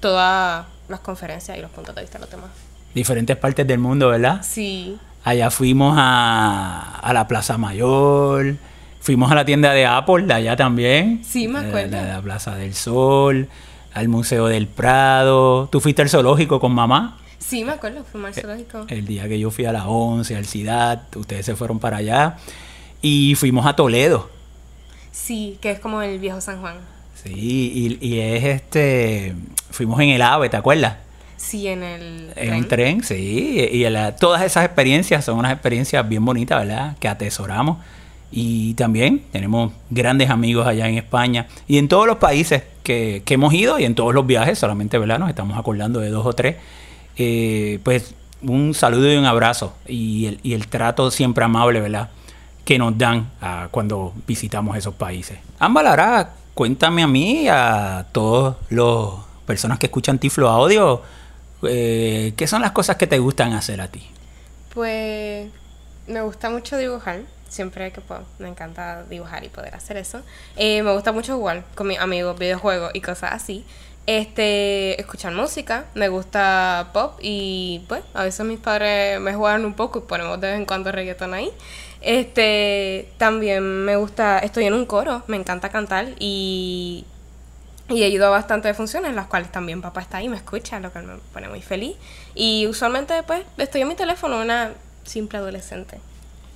todas 0.00 0.64
las 0.88 1.00
conferencias 1.00 1.58
y 1.58 1.60
los 1.60 1.70
puntos 1.70 1.94
de 1.94 2.00
vista 2.00 2.16
de 2.18 2.22
los 2.24 2.30
demás. 2.30 2.50
Diferentes 2.94 3.36
partes 3.36 3.66
del 3.66 3.78
mundo, 3.78 4.08
¿verdad? 4.08 4.40
Sí. 4.42 4.96
Allá 5.24 5.50
fuimos 5.50 5.94
a, 5.98 7.00
a 7.02 7.12
la 7.12 7.28
Plaza 7.28 7.58
Mayor, 7.58 8.56
Fuimos 9.00 9.30
a 9.30 9.34
la 9.34 9.44
tienda 9.44 9.74
de 9.74 9.84
Apple, 9.84 10.22
de 10.24 10.32
allá 10.32 10.56
también. 10.56 11.22
Sí, 11.22 11.46
me 11.46 11.60
de- 11.60 11.68
acuerdo. 11.68 11.96
De, 11.98 12.08
la 12.08 12.22
Plaza 12.22 12.54
del 12.56 12.72
Sol, 12.72 13.50
al 13.92 14.08
Museo 14.08 14.46
del 14.46 14.66
Prado. 14.68 15.68
¿Tú 15.70 15.80
fuiste 15.82 16.00
al 16.00 16.08
zoológico 16.08 16.58
con 16.58 16.72
mamá? 16.72 17.18
Sí, 17.38 17.62
me 17.64 17.72
acuerdo, 17.72 18.02
fuimos 18.10 18.28
al 18.28 18.42
zoológico. 18.42 18.86
El 18.88 19.04
día 19.04 19.28
que 19.28 19.38
yo 19.38 19.50
fui 19.50 19.66
a 19.66 19.72
la 19.72 19.86
11, 19.88 20.34
al 20.36 20.46
CIDAD, 20.46 21.00
ustedes 21.16 21.44
se 21.44 21.54
fueron 21.54 21.78
para 21.78 21.98
allá. 21.98 22.38
Y 23.06 23.34
fuimos 23.34 23.66
a 23.66 23.76
Toledo. 23.76 24.30
Sí, 25.12 25.58
que 25.60 25.70
es 25.72 25.78
como 25.78 26.00
el 26.00 26.18
viejo 26.18 26.40
San 26.40 26.60
Juan. 26.62 26.76
Sí, 27.22 27.98
y, 28.00 28.06
y 28.06 28.18
es 28.20 28.44
este. 28.44 29.34
Fuimos 29.70 30.00
en 30.00 30.08
el 30.08 30.22
AVE, 30.22 30.48
¿te 30.48 30.56
acuerdas? 30.56 30.96
Sí, 31.36 31.66
en 31.68 31.82
el 31.82 32.30
En 32.34 32.54
un 32.54 32.66
tren, 32.66 33.04
sí. 33.04 33.68
Y 33.70 33.88
la- 33.90 34.16
todas 34.16 34.40
esas 34.42 34.64
experiencias 34.64 35.22
son 35.24 35.38
unas 35.38 35.52
experiencias 35.52 36.08
bien 36.08 36.24
bonitas, 36.24 36.66
¿verdad? 36.66 36.96
Que 36.98 37.08
atesoramos. 37.08 37.76
Y 38.32 38.72
también 38.74 39.22
tenemos 39.32 39.72
grandes 39.90 40.30
amigos 40.30 40.66
allá 40.66 40.88
en 40.88 40.96
España 40.96 41.46
y 41.68 41.76
en 41.76 41.88
todos 41.88 42.06
los 42.06 42.16
países 42.16 42.62
que, 42.82 43.22
que 43.24 43.34
hemos 43.34 43.52
ido 43.52 43.78
y 43.78 43.84
en 43.84 43.94
todos 43.94 44.14
los 44.14 44.26
viajes, 44.26 44.58
solamente, 44.58 44.96
¿verdad? 44.98 45.18
Nos 45.18 45.28
estamos 45.28 45.58
acordando 45.58 46.00
de 46.00 46.08
dos 46.08 46.24
o 46.26 46.32
tres. 46.32 46.56
Eh, 47.16 47.78
pues 47.84 48.14
un 48.42 48.72
saludo 48.74 49.12
y 49.12 49.16
un 49.16 49.26
abrazo 49.26 49.74
y 49.86 50.26
el, 50.26 50.40
y 50.42 50.54
el 50.54 50.66
trato 50.68 51.10
siempre 51.10 51.44
amable, 51.44 51.80
¿verdad? 51.80 52.08
Que 52.64 52.78
nos 52.78 52.96
dan 52.96 53.30
ah, 53.40 53.68
cuando 53.70 54.12
visitamos 54.26 54.76
esos 54.76 54.94
países. 54.94 55.38
Ámbar, 55.58 55.86
ahora 55.86 56.30
cuéntame 56.54 57.02
a 57.02 57.06
mí 57.06 57.42
y 57.42 57.48
a 57.48 58.06
todos 58.12 58.56
los 58.70 59.14
personas 59.46 59.78
que 59.78 59.86
escuchan 59.86 60.18
Tiflo 60.18 60.48
Audio, 60.48 61.02
eh, 61.62 62.32
¿qué 62.36 62.46
son 62.46 62.62
las 62.62 62.72
cosas 62.72 62.96
que 62.96 63.06
te 63.06 63.18
gustan 63.18 63.52
hacer 63.52 63.80
a 63.80 63.88
ti? 63.88 64.06
Pues 64.72 65.50
me 66.06 66.20
gusta 66.22 66.50
mucho 66.50 66.76
dibujar. 66.76 67.20
Siempre 67.48 67.92
que 67.92 68.00
puedo, 68.00 68.22
me 68.40 68.48
encanta 68.48 69.04
dibujar 69.04 69.44
y 69.44 69.48
poder 69.48 69.76
hacer 69.76 69.96
eso. 69.96 70.22
Eh, 70.56 70.82
me 70.82 70.92
gusta 70.92 71.12
mucho 71.12 71.36
jugar 71.36 71.64
con 71.76 71.86
mis 71.86 72.00
amigos, 72.00 72.36
videojuegos 72.36 72.90
y 72.94 73.00
cosas 73.00 73.32
así. 73.32 73.64
Este, 74.06 75.00
escuchar 75.00 75.32
música, 75.32 75.86
me 75.94 76.08
gusta 76.08 76.90
pop 76.92 77.18
y 77.22 77.82
pues 77.88 78.02
a 78.12 78.24
veces 78.24 78.44
mis 78.44 78.58
padres 78.58 79.18
me 79.18 79.34
juegan 79.34 79.64
un 79.64 79.72
poco 79.72 80.00
y 80.00 80.02
ponemos 80.02 80.38
de 80.40 80.48
vez 80.48 80.58
en 80.58 80.66
cuando 80.66 80.92
reggaeton 80.92 81.32
ahí. 81.32 81.50
Este, 82.02 83.08
también 83.16 83.62
me 83.62 83.96
gusta, 83.96 84.40
estoy 84.40 84.64
en 84.64 84.74
un 84.74 84.84
coro, 84.84 85.22
me 85.26 85.36
encanta 85.38 85.70
cantar 85.70 86.08
y 86.18 87.06
y 87.88 88.02
ido 88.02 88.26
a 88.26 88.30
bastantes 88.30 88.76
funciones, 88.76 89.10
en 89.10 89.16
las 89.16 89.26
cuales 89.26 89.52
también 89.52 89.82
papá 89.82 90.00
está 90.00 90.18
ahí, 90.18 90.28
me 90.28 90.38
escucha, 90.38 90.80
lo 90.80 90.90
que 90.92 91.00
me 91.00 91.16
pone 91.32 91.48
muy 91.48 91.60
feliz. 91.60 91.96
Y 92.34 92.66
usualmente, 92.66 93.22
pues, 93.26 93.42
estoy 93.58 93.82
en 93.82 93.88
mi 93.88 93.94
teléfono, 93.94 94.40
una 94.40 94.70
simple 95.04 95.38
adolescente. 95.38 95.98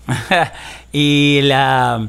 y 0.92 1.40
la 1.42 2.08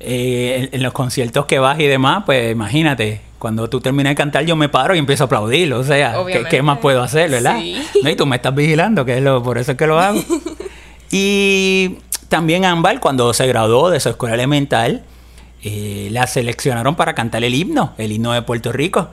eh, 0.00 0.68
en 0.72 0.82
los 0.82 0.92
conciertos 0.92 1.46
que 1.46 1.58
vas 1.58 1.78
y 1.78 1.86
demás, 1.86 2.24
pues 2.26 2.50
imagínate, 2.50 3.20
cuando 3.46 3.70
tú 3.70 3.80
terminas 3.80 4.10
de 4.10 4.16
cantar 4.16 4.44
yo 4.44 4.56
me 4.56 4.68
paro 4.68 4.96
y 4.96 4.98
empiezo 4.98 5.22
a 5.22 5.26
aplaudir, 5.26 5.72
o 5.72 5.84
sea, 5.84 6.16
¿qué, 6.50 6.62
más 6.62 6.78
puedo 6.78 7.00
hacer, 7.00 7.30
verdad? 7.30 7.60
Sí. 7.60 7.80
No, 8.02 8.10
Y 8.10 8.16
tú 8.16 8.26
me 8.26 8.34
estás 8.34 8.52
vigilando, 8.52 9.04
que 9.04 9.18
es 9.18 9.22
lo, 9.22 9.40
por 9.40 9.56
eso 9.56 9.70
es 9.70 9.78
que 9.78 9.86
lo 9.86 10.00
hago. 10.00 10.20
y 11.12 11.98
también 12.28 12.64
Ámbar, 12.64 12.98
cuando 12.98 13.32
se 13.34 13.46
graduó 13.46 13.88
de 13.88 14.00
su 14.00 14.08
escuela 14.08 14.34
elemental, 14.34 15.04
eh, 15.62 16.08
la 16.10 16.26
seleccionaron 16.26 16.96
para 16.96 17.14
cantar 17.14 17.44
el 17.44 17.54
himno, 17.54 17.92
el 17.98 18.10
himno 18.10 18.32
de 18.32 18.42
Puerto 18.42 18.72
Rico. 18.72 19.10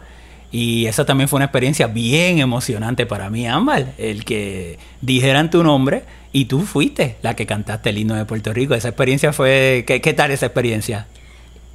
Y 0.51 0.87
eso 0.87 1.05
también 1.05 1.29
fue 1.29 1.37
una 1.37 1.45
experiencia 1.45 1.85
bien 1.85 2.39
emocionante 2.39 3.05
para 3.05 3.29
mí, 3.29 3.47
Ámbar, 3.47 3.93
el 3.99 4.25
que 4.25 4.79
dijeran 5.01 5.51
tu 5.51 5.63
nombre 5.63 6.05
y 6.31 6.45
tú 6.45 6.61
fuiste 6.61 7.17
la 7.21 7.35
que 7.35 7.45
cantaste 7.45 7.91
el 7.91 7.99
himno 7.99 8.15
de 8.15 8.25
Puerto 8.25 8.51
Rico. 8.51 8.73
Esa 8.73 8.87
experiencia 8.87 9.31
fue, 9.31 9.83
¿qué, 9.85 10.01
qué 10.01 10.13
tal 10.15 10.31
esa 10.31 10.47
experiencia? 10.47 11.05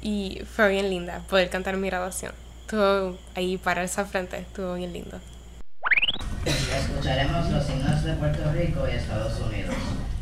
Y 0.01 0.41
fue 0.53 0.67
bien 0.67 0.89
linda 0.89 1.21
poder 1.29 1.49
cantar 1.49 1.77
mi 1.77 1.87
graduación. 1.87 2.33
Estuvo 2.69 3.17
ahí 3.33 3.57
pararse 3.57 3.99
al 3.99 4.05
frente, 4.05 4.37
estuvo 4.37 4.75
bien 4.75 4.93
lindo. 4.93 5.19
Escucharemos 6.45 7.49
los 7.49 7.67
himnos 7.67 8.03
de 8.03 8.13
Puerto 8.13 8.51
Rico 8.51 8.87
y 8.87 8.95
Estados 8.95 9.39
Unidos. 9.39 9.73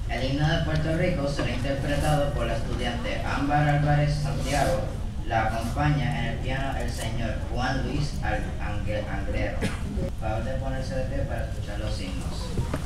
El 0.09 0.31
himno 0.31 0.47
de 0.47 0.63
Puerto 0.63 0.97
Rico 0.97 1.27
será 1.27 1.49
interpretado 1.49 2.31
por 2.31 2.45
la 2.45 2.55
estudiante 2.55 3.21
Ámbar 3.25 3.67
Álvarez 3.67 4.15
Santiago. 4.15 4.79
La 5.27 5.47
acompaña 5.47 6.19
en 6.19 6.25
el 6.35 6.39
piano 6.39 6.77
el 6.77 6.89
señor 6.89 7.35
Juan 7.51 7.85
Luis 7.85 8.13
Angrero. 8.23 9.57
Favor 10.21 10.45
de 10.45 10.53
ponerse 10.53 10.95
de 10.95 11.03
pie 11.03 11.17
para 11.25 11.49
escuchar 11.49 11.79
los 11.79 11.99
himnos. 11.99 12.76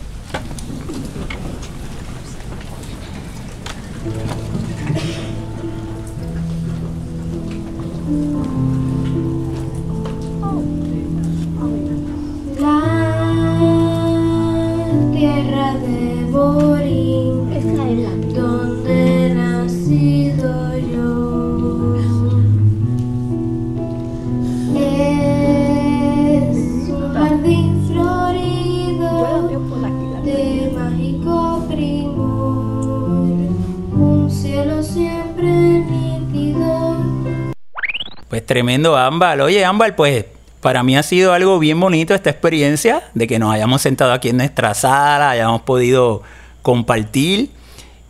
Tremendo 38.61 38.95
Ámbar. 38.95 39.41
Oye 39.41 39.65
Ámbar, 39.65 39.95
pues 39.95 40.23
para 40.59 40.83
mí 40.83 40.95
ha 40.95 41.01
sido 41.01 41.33
algo 41.33 41.57
bien 41.57 41.79
bonito 41.79 42.13
esta 42.13 42.29
experiencia 42.29 43.01
de 43.15 43.25
que 43.25 43.39
nos 43.39 43.51
hayamos 43.51 43.81
sentado 43.81 44.13
aquí 44.13 44.29
en 44.29 44.37
nuestra 44.37 44.75
sala, 44.75 45.31
hayamos 45.31 45.63
podido 45.63 46.21
compartir 46.61 47.49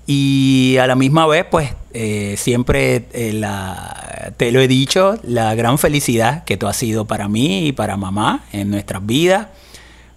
y 0.06 0.76
a 0.82 0.88
la 0.88 0.96
misma 0.96 1.26
vez 1.26 1.46
pues 1.50 1.70
eh, 1.94 2.36
siempre 2.38 3.06
eh, 3.14 3.32
la- 3.34 4.34
te 4.36 4.52
lo 4.52 4.60
he 4.60 4.68
dicho, 4.68 5.16
la 5.24 5.56
gran 5.56 5.78
felicidad 5.78 6.44
que 6.44 6.58
tú 6.58 6.68
has 6.68 6.76
sido 6.76 7.06
para 7.06 7.30
mí 7.30 7.68
y 7.68 7.72
para 7.72 7.96
mamá 7.96 8.44
en 8.52 8.72
nuestras 8.72 9.06
vidas. 9.06 9.48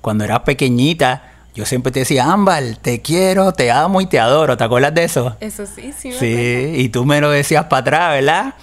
Cuando 0.00 0.24
eras 0.24 0.40
pequeñita, 0.40 1.30
yo 1.54 1.64
siempre 1.64 1.92
te 1.92 2.00
decía, 2.00 2.24
Ámbar, 2.24 2.62
te 2.82 3.00
quiero, 3.00 3.52
te 3.52 3.70
amo 3.70 4.00
y 4.00 4.06
te 4.06 4.18
adoro. 4.18 4.56
¿Te 4.56 4.64
acuerdas 4.64 4.92
de 4.94 5.04
eso? 5.04 5.36
Eso 5.40 5.64
sí, 5.66 5.92
sí, 5.96 6.08
me 6.08 6.14
acuerdo. 6.16 6.36
Sí, 6.36 6.72
y 6.82 6.88
tú 6.88 7.04
me 7.04 7.20
lo 7.20 7.30
decías 7.30 7.64
para 7.66 7.80
atrás, 7.80 8.12
¿verdad? 8.14 8.54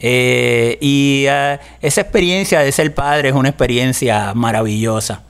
Eh, 0.00 0.78
y 0.80 1.26
ah, 1.28 1.58
esa 1.80 2.02
experiencia 2.02 2.60
de 2.60 2.70
ser 2.72 2.94
padre 2.94 3.28
es 3.30 3.34
una 3.34 3.48
experiencia 3.48 4.34
maravillosa. 4.34 5.22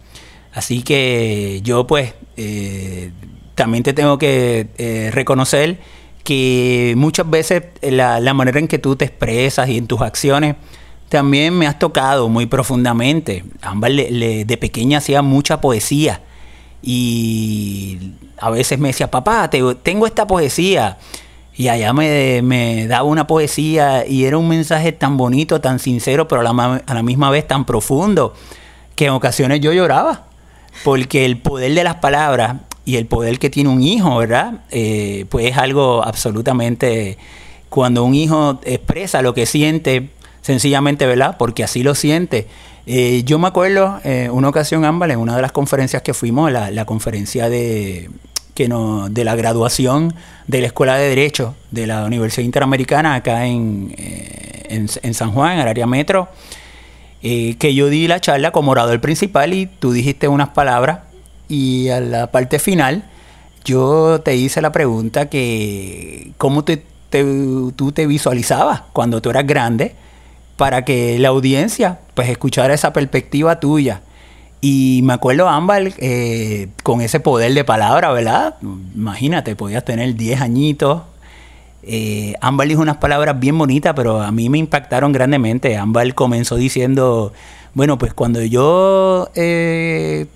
Así 0.52 0.82
que 0.82 1.60
yo 1.62 1.86
pues 1.86 2.14
eh, 2.36 3.10
también 3.54 3.82
te 3.84 3.92
tengo 3.92 4.18
que 4.18 4.68
eh, 4.78 5.10
reconocer 5.12 5.78
que 6.24 6.94
muchas 6.96 7.28
veces 7.30 7.62
la, 7.82 8.18
la 8.20 8.34
manera 8.34 8.58
en 8.58 8.66
que 8.66 8.78
tú 8.78 8.96
te 8.96 9.04
expresas 9.04 9.68
y 9.68 9.78
en 9.78 9.86
tus 9.86 10.00
acciones 10.00 10.56
también 11.08 11.54
me 11.56 11.68
has 11.68 11.78
tocado 11.78 12.28
muy 12.28 12.46
profundamente. 12.46 13.44
Le- 13.88 14.44
de 14.44 14.56
pequeña 14.56 14.98
hacía 14.98 15.22
mucha 15.22 15.60
poesía 15.60 16.20
y 16.82 17.98
a 18.38 18.50
veces 18.50 18.78
me 18.78 18.88
decía, 18.88 19.10
papá, 19.10 19.48
te- 19.50 19.74
tengo 19.82 20.06
esta 20.06 20.26
poesía. 20.26 20.98
Y 21.56 21.68
allá 21.68 21.92
me, 21.92 22.42
me 22.42 22.86
daba 22.86 23.04
una 23.04 23.26
poesía 23.26 24.06
y 24.06 24.24
era 24.24 24.36
un 24.36 24.48
mensaje 24.48 24.92
tan 24.92 25.16
bonito, 25.16 25.60
tan 25.60 25.78
sincero, 25.78 26.28
pero 26.28 26.42
a 26.42 26.44
la, 26.44 26.82
a 26.86 26.94
la 26.94 27.02
misma 27.02 27.30
vez 27.30 27.46
tan 27.46 27.64
profundo, 27.64 28.34
que 28.94 29.06
en 29.06 29.12
ocasiones 29.12 29.60
yo 29.60 29.72
lloraba. 29.72 30.26
Porque 30.84 31.24
el 31.24 31.38
poder 31.38 31.72
de 31.74 31.84
las 31.84 31.96
palabras 31.96 32.56
y 32.84 32.96
el 32.96 33.06
poder 33.06 33.38
que 33.38 33.48
tiene 33.48 33.70
un 33.70 33.82
hijo, 33.82 34.16
¿verdad? 34.18 34.60
Eh, 34.70 35.24
pues 35.30 35.46
es 35.46 35.56
algo 35.56 36.04
absolutamente... 36.04 37.18
Cuando 37.68 38.04
un 38.04 38.14
hijo 38.14 38.60
expresa 38.64 39.22
lo 39.22 39.34
que 39.34 39.44
siente, 39.44 40.10
sencillamente, 40.40 41.04
¿verdad? 41.04 41.36
Porque 41.36 41.64
así 41.64 41.82
lo 41.82 41.94
siente. 41.96 42.46
Eh, 42.86 43.22
yo 43.24 43.38
me 43.40 43.48
acuerdo 43.48 44.00
eh, 44.04 44.30
una 44.30 44.48
ocasión, 44.48 44.84
Ámbar, 44.84 45.10
en 45.10 45.18
una 45.18 45.34
de 45.34 45.42
las 45.42 45.50
conferencias 45.50 46.00
que 46.02 46.14
fuimos, 46.14 46.52
la, 46.52 46.70
la 46.70 46.84
conferencia 46.84 47.48
de, 47.50 48.08
que 48.56 48.66
de 49.10 49.24
la 49.24 49.36
graduación 49.36 50.12
de 50.48 50.60
la 50.62 50.66
Escuela 50.66 50.96
de 50.96 51.08
Derecho 51.10 51.54
de 51.70 51.86
la 51.86 52.04
Universidad 52.04 52.44
Interamericana 52.44 53.14
acá 53.14 53.46
en, 53.46 53.94
eh, 53.96 54.64
en, 54.70 54.88
en 55.02 55.14
San 55.14 55.30
Juan, 55.30 55.52
en 55.54 55.60
el 55.60 55.68
área 55.68 55.86
metro, 55.86 56.28
eh, 57.22 57.54
que 57.58 57.74
yo 57.74 57.88
di 57.88 58.08
la 58.08 58.18
charla 58.20 58.50
como 58.50 58.72
orador 58.72 59.00
principal 59.00 59.54
y 59.54 59.66
tú 59.66 59.92
dijiste 59.92 60.26
unas 60.26 60.48
palabras 60.48 61.00
y 61.48 61.88
a 61.90 62.00
la 62.00 62.32
parte 62.32 62.58
final 62.58 63.04
yo 63.64 64.20
te 64.24 64.34
hice 64.36 64.60
la 64.62 64.72
pregunta 64.72 65.28
que 65.28 66.32
cómo 66.38 66.64
te, 66.64 66.82
te- 67.10 67.24
tú 67.76 67.92
te 67.92 68.06
visualizabas 68.06 68.82
cuando 68.92 69.20
tú 69.20 69.30
eras 69.30 69.46
grande 69.46 69.94
para 70.56 70.84
que 70.84 71.18
la 71.18 71.28
audiencia 71.28 71.98
pues 72.14 72.28
escuchara 72.30 72.72
esa 72.74 72.92
perspectiva 72.92 73.60
tuya. 73.60 74.00
Y 74.60 75.00
me 75.04 75.12
acuerdo, 75.12 75.48
Ámbar, 75.48 75.92
eh, 75.98 76.68
con 76.82 77.00
ese 77.00 77.20
poder 77.20 77.54
de 77.54 77.64
palabra, 77.64 78.10
¿verdad? 78.12 78.56
Imagínate, 78.62 79.54
podías 79.54 79.84
tener 79.84 80.14
10 80.16 80.40
añitos 80.40 81.02
eh, 81.86 82.34
dijo 82.66 82.82
unas 82.82 82.96
palabras 82.96 83.38
bien 83.38 83.56
bonitas, 83.56 83.94
pero 83.94 84.20
a 84.20 84.32
mí 84.32 84.48
me 84.48 84.58
impactaron 84.58 85.12
grandemente. 85.12 85.76
Ámbar 85.76 86.14
comenzó 86.14 86.56
diciendo, 86.56 87.32
bueno, 87.74 87.96
pues 87.96 88.12
cuando 88.12 88.42
yo, 88.42 89.30
eh, 89.34 90.26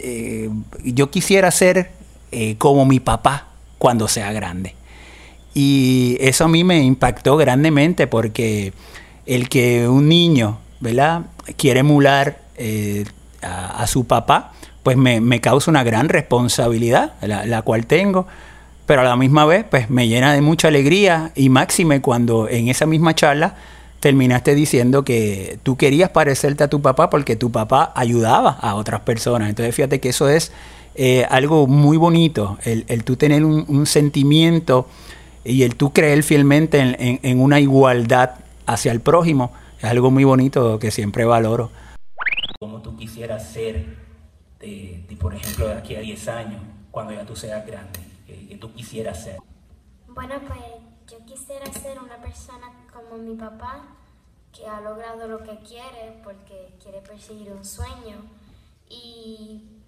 eh, 0.00 0.50
yo 0.82 1.10
quisiera 1.10 1.50
ser 1.50 1.90
eh, 2.32 2.56
como 2.56 2.86
mi 2.86 3.00
papá 3.00 3.48
cuando 3.78 4.08
sea 4.08 4.32
grande. 4.32 4.74
Y 5.52 6.16
eso 6.20 6.46
a 6.46 6.48
mí 6.48 6.64
me 6.64 6.82
impactó 6.82 7.36
grandemente 7.36 8.06
porque 8.06 8.72
el 9.26 9.48
que 9.48 9.86
un 9.86 10.08
niño, 10.08 10.58
¿verdad? 10.80 11.26
Quiere 11.56 11.80
emular 11.80 12.38
a, 13.44 13.86
su 13.86 14.04
papá, 14.06 14.52
pues 14.82 14.96
me, 14.96 15.20
me 15.20 15.40
causa 15.40 15.70
una 15.70 15.82
gran 15.84 16.08
responsabilidad, 16.08 17.12
la, 17.22 17.46
la 17.46 17.62
cual 17.62 17.86
tengo, 17.86 18.26
pero 18.86 19.00
a 19.00 19.04
la 19.04 19.16
misma 19.16 19.46
vez, 19.46 19.64
pues 19.70 19.88
me 19.90 20.08
llena 20.08 20.32
de 20.34 20.40
mucha 20.42 20.68
alegría 20.68 21.30
y 21.34 21.48
máxime 21.48 22.00
cuando 22.02 22.48
en 22.48 22.68
esa 22.68 22.84
misma 22.86 23.14
charla 23.14 23.54
terminaste 24.00 24.54
diciendo 24.54 25.04
que 25.04 25.58
tú 25.62 25.76
querías 25.76 26.10
parecerte 26.10 26.64
a 26.64 26.68
tu 26.68 26.82
papá 26.82 27.08
porque 27.08 27.36
tu 27.36 27.50
papá 27.50 27.92
ayudaba 27.94 28.50
a 28.60 28.74
otras 28.74 29.00
personas. 29.00 29.48
Entonces 29.48 29.74
fíjate 29.74 30.00
que 30.00 30.10
eso 30.10 30.28
es 30.28 30.52
eh, 30.96 31.24
algo 31.30 31.66
muy 31.66 31.96
bonito, 31.96 32.58
el, 32.64 32.84
el 32.88 33.04
tú 33.04 33.16
tener 33.16 33.44
un, 33.44 33.64
un 33.66 33.86
sentimiento 33.86 34.86
y 35.44 35.62
el 35.62 35.76
tú 35.76 35.92
creer 35.94 36.22
fielmente 36.22 36.78
en, 36.78 36.96
en- 36.98 37.20
en 37.22 37.40
una 37.40 37.60
igualdad 37.60 38.32
hacia 38.66 38.92
el 38.92 39.00
prójimo, 39.00 39.52
es 39.78 39.84
algo 39.84 40.10
muy 40.10 40.24
bonito 40.24 40.78
que 40.78 40.90
siempre 40.90 41.24
valoro. 41.24 41.70
Como 42.64 42.80
tú 42.80 42.96
quisieras 42.96 43.46
ser, 43.46 43.84
de, 44.58 45.04
de, 45.06 45.16
por 45.16 45.34
ejemplo, 45.34 45.68
de 45.68 45.74
aquí 45.74 45.96
a 45.96 46.00
10 46.00 46.28
años, 46.28 46.62
cuando 46.90 47.12
ya 47.12 47.26
tú 47.26 47.36
seas 47.36 47.66
grande, 47.66 48.00
que, 48.26 48.48
que 48.48 48.56
tú 48.56 48.72
quisieras 48.72 49.22
ser. 49.22 49.38
Bueno, 50.08 50.36
pues 50.48 50.62
yo 51.06 51.22
quisiera 51.26 51.70
ser 51.70 52.00
una 52.00 52.16
persona 52.22 52.72
como 52.90 53.18
mi 53.18 53.36
papá, 53.36 53.84
que 54.50 54.66
ha 54.66 54.80
logrado 54.80 55.28
lo 55.28 55.42
que 55.42 55.58
quiere 55.58 56.18
porque 56.24 56.74
quiere 56.82 57.02
perseguir 57.02 57.52
un 57.52 57.66
sueño. 57.66 58.16
Y 58.88 59.82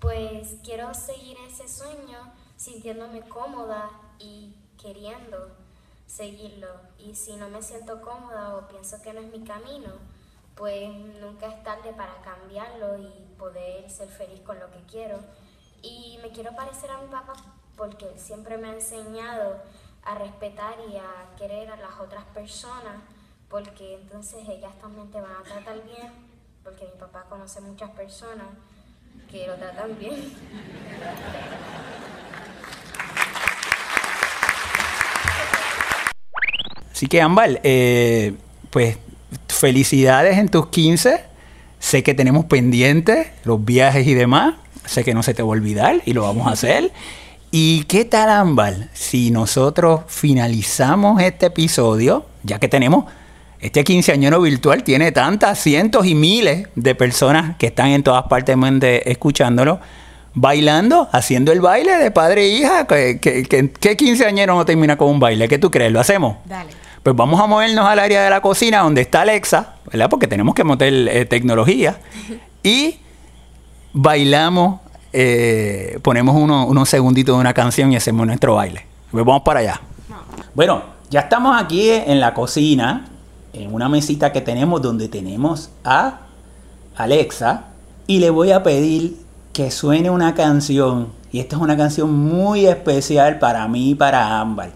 pues 0.00 0.56
quiero 0.64 0.94
seguir 0.94 1.36
ese 1.46 1.68
sueño 1.68 2.32
sintiéndome 2.56 3.20
cómoda 3.28 3.90
y 4.18 4.54
queriendo 4.80 5.54
seguirlo. 6.06 6.80
Y 6.98 7.14
si 7.14 7.36
no 7.36 7.50
me 7.50 7.60
siento 7.60 8.00
cómoda 8.00 8.56
o 8.56 8.68
pienso 8.68 9.02
que 9.02 9.12
no 9.12 9.20
es 9.20 9.30
mi 9.30 9.44
camino, 9.44 10.19
pues 10.60 10.90
nunca 11.22 11.46
es 11.46 11.62
tarde 11.62 11.94
para 11.96 12.16
cambiarlo 12.20 12.98
y 12.98 13.08
poder 13.38 13.88
ser 13.88 14.08
feliz 14.08 14.40
con 14.42 14.60
lo 14.60 14.70
que 14.70 14.80
quiero. 14.90 15.18
Y 15.80 16.18
me 16.22 16.28
quiero 16.32 16.54
parecer 16.54 16.90
a 16.90 17.00
mi 17.00 17.08
papá 17.08 17.32
porque 17.78 18.12
siempre 18.18 18.58
me 18.58 18.68
ha 18.68 18.74
enseñado 18.74 19.56
a 20.02 20.14
respetar 20.16 20.74
y 20.92 20.98
a 20.98 21.34
querer 21.38 21.70
a 21.70 21.76
las 21.76 21.98
otras 21.98 22.26
personas, 22.34 22.92
porque 23.48 23.94
entonces 23.94 24.46
ellas 24.46 24.78
también 24.78 25.10
te 25.10 25.18
van 25.18 25.32
a 25.32 25.42
tratar 25.42 25.82
bien, 25.82 26.12
porque 26.62 26.84
mi 26.84 27.00
papá 27.00 27.24
conoce 27.30 27.62
muchas 27.62 27.88
personas 27.92 28.48
que 29.30 29.46
lo 29.46 29.54
tratan 29.54 29.98
bien. 29.98 30.30
Así 36.92 37.06
que 37.06 37.22
Ámbar, 37.22 37.60
eh, 37.62 38.36
pues 38.68 38.98
felicidades 39.48 40.38
en 40.38 40.48
tus 40.48 40.66
15. 40.68 41.20
Sé 41.78 42.02
que 42.02 42.14
tenemos 42.14 42.44
pendientes 42.46 43.28
los 43.44 43.64
viajes 43.64 44.06
y 44.06 44.14
demás. 44.14 44.54
Sé 44.84 45.04
que 45.04 45.14
no 45.14 45.22
se 45.22 45.34
te 45.34 45.42
va 45.42 45.48
a 45.48 45.52
olvidar 45.52 46.02
y 46.04 46.12
lo 46.12 46.22
vamos 46.22 46.46
a 46.46 46.50
hacer. 46.50 46.90
¿Y 47.50 47.84
qué 47.84 48.04
tal, 48.04 48.28
Ámbar, 48.30 48.88
si 48.92 49.30
nosotros 49.30 50.02
finalizamos 50.06 51.20
este 51.22 51.46
episodio, 51.46 52.26
ya 52.44 52.58
que 52.58 52.68
tenemos 52.68 53.06
este 53.60 53.82
quinceañero 53.84 54.40
virtual, 54.40 54.84
tiene 54.84 55.10
tantas 55.12 55.58
cientos 55.58 56.06
y 56.06 56.14
miles 56.14 56.68
de 56.76 56.94
personas 56.94 57.56
que 57.56 57.66
están 57.66 57.88
en 57.88 58.02
todas 58.02 58.24
partes 58.24 58.56
mundo 58.56 58.86
escuchándolo, 58.86 59.80
bailando, 60.32 61.08
haciendo 61.12 61.50
el 61.52 61.60
baile 61.60 61.96
de 61.98 62.10
padre 62.10 62.44
e 62.44 62.48
hija? 62.50 62.86
¿Qué, 62.86 63.18
qué, 63.20 63.42
qué- 63.42 63.70
qué 63.70 63.96
quinceañero 63.96 64.54
no 64.54 64.64
termina 64.64 64.96
con 64.96 65.08
un 65.08 65.18
baile? 65.20 65.48
¿Qué 65.48 65.58
tú 65.58 65.70
crees? 65.70 65.92
¿Lo 65.92 65.98
hacemos? 66.00 66.36
Dale. 66.44 66.70
Pues 67.02 67.16
vamos 67.16 67.40
a 67.40 67.46
movernos 67.46 67.86
al 67.86 67.98
área 67.98 68.22
de 68.22 68.30
la 68.30 68.40
cocina 68.42 68.80
donde 68.80 69.00
está 69.00 69.22
Alexa, 69.22 69.74
¿verdad? 69.90 70.08
Porque 70.10 70.26
tenemos 70.26 70.54
que 70.54 70.64
meter 70.64 70.92
eh, 71.08 71.24
tecnología. 71.24 71.98
Y 72.62 72.98
bailamos, 73.94 74.80
eh, 75.14 75.98
ponemos 76.02 76.36
uno- 76.36 76.66
unos 76.66 76.90
segunditos 76.90 77.34
de 77.36 77.40
una 77.40 77.54
canción 77.54 77.90
y 77.90 77.96
hacemos 77.96 78.26
nuestro 78.26 78.56
baile. 78.56 78.84
Pues 79.10 79.24
vamos 79.24 79.42
para 79.44 79.60
allá. 79.60 79.80
Bueno, 80.54 80.82
ya 81.08 81.20
estamos 81.20 81.58
aquí 81.60 81.88
en 81.90 82.20
la 82.20 82.34
cocina, 82.34 83.08
en 83.54 83.72
una 83.74 83.88
mesita 83.88 84.30
que 84.30 84.42
tenemos 84.42 84.82
donde 84.82 85.08
tenemos 85.08 85.70
a 85.84 86.20
Alexa 86.96 87.64
y 88.06 88.18
le 88.18 88.28
voy 88.28 88.52
a 88.52 88.62
pedir 88.62 89.16
que 89.54 89.70
suene 89.70 90.10
una 90.10 90.34
canción. 90.34 91.08
Y 91.32 91.40
esta 91.40 91.56
es 91.56 91.62
una 91.62 91.76
canción 91.78 92.12
muy 92.12 92.66
especial 92.66 93.38
para 93.38 93.66
mí 93.68 93.90
y 93.90 93.94
para 93.94 94.38
Ámbar. 94.38 94.70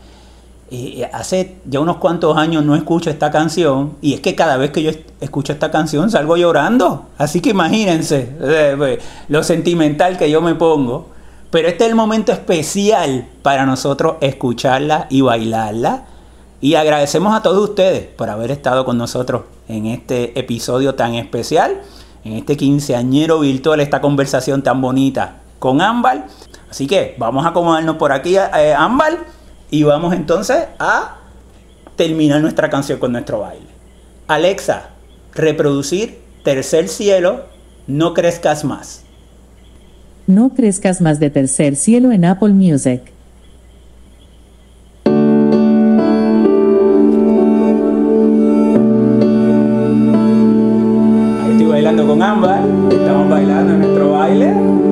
Hace 1.13 1.57
ya 1.67 1.79
unos 1.79 1.99
cuantos 1.99 2.37
años 2.37 2.65
no 2.65 2.75
escucho 2.75 3.09
esta 3.09 3.31
canción 3.31 3.97
y 4.01 4.15
es 4.15 4.21
que 4.21 4.35
cada 4.35 4.57
vez 4.57 4.71
que 4.71 4.83
yo 4.83 4.91
escucho 5.21 5.53
esta 5.53 5.71
canción 5.71 6.11
salgo 6.11 6.37
llorando. 6.37 7.07
Así 7.17 7.41
que 7.41 7.51
imagínense 7.51 8.31
pues, 8.77 8.99
lo 9.29 9.43
sentimental 9.45 10.19
que 10.19 10.31
yo 10.31 10.41
me 10.41 10.55
pongo. 10.55 11.15
Pero 11.51 11.69
este 11.69 11.85
es 11.85 11.91
el 11.91 11.97
momento 11.97 12.33
especial 12.33 13.29
para 13.43 13.65
nosotros 13.65 14.17
escucharla 14.21 15.07
y 15.09 15.21
bailarla. 15.21 16.07
Y 16.61 16.75
agradecemos 16.75 17.33
a 17.33 17.43
todos 17.43 17.69
ustedes 17.69 18.07
por 18.07 18.29
haber 18.29 18.51
estado 18.51 18.85
con 18.85 18.99
nosotros 18.99 19.43
en 19.69 19.87
este 19.87 20.37
episodio 20.39 20.95
tan 20.95 21.15
especial, 21.15 21.81
en 22.25 22.33
este 22.33 22.57
quinceañero 22.57 23.39
virtual, 23.39 23.81
esta 23.81 24.01
conversación 24.01 24.63
tan 24.63 24.81
bonita 24.81 25.37
con 25.59 25.81
Ámbar. 25.81 26.27
Así 26.71 26.87
que 26.87 27.15
vamos 27.19 27.47
a 27.47 27.51
acomodarnos 27.51 27.97
por 27.97 28.11
aquí, 28.11 28.37
eh, 28.37 28.75
y 29.75 29.83
vamos 29.83 30.15
entonces 30.15 30.67
a 30.79 31.17
terminar 31.97 32.41
nuestra 32.41 32.71
canción 32.71 33.01
con 33.01 33.11
nuestro 33.11 33.41
baile. 33.41 33.67
Alexa, 34.29 34.91
reproducir 35.35 36.21
Tercer 36.45 36.87
Cielo, 36.89 37.47
no 37.89 38.15
crezcas 38.15 38.65
más. 38.65 39.03
No 40.29 40.51
crezcas 40.51 41.01
más 41.01 41.19
de 41.19 41.29
tercer 41.29 41.75
cielo 41.75 42.13
en 42.13 42.25
Apple 42.25 42.51
Music. 42.51 43.03
Ahí 51.43 51.51
estoy 51.51 51.67
bailando 51.67 52.07
con 52.07 52.23
Ámbar, 52.23 52.63
estamos 52.93 53.29
bailando 53.29 53.73
nuestro 53.77 54.13
baile. 54.13 54.84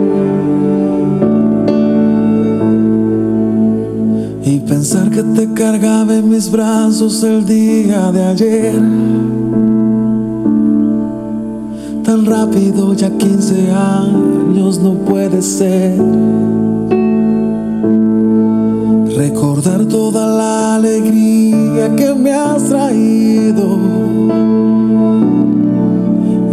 Pensar 4.83 5.11
que 5.11 5.23
te 5.23 5.53
cargaba 5.53 6.13
en 6.13 6.29
mis 6.29 6.51
brazos 6.51 7.23
el 7.23 7.47
día 7.47 8.11
de 8.11 8.25
ayer. 8.25 8.75
Tan 12.03 12.27
rápido, 12.27 12.93
ya 12.93 13.09
15 13.09 13.71
años 13.71 14.81
no 14.81 14.95
puede 14.95 15.41
ser. 15.41 15.97
Recordar 19.17 19.85
toda 19.85 20.27
la 20.27 20.75
alegría 20.75 21.95
que 21.95 22.13
me 22.15 22.33
has 22.33 22.65
traído. 22.65 23.79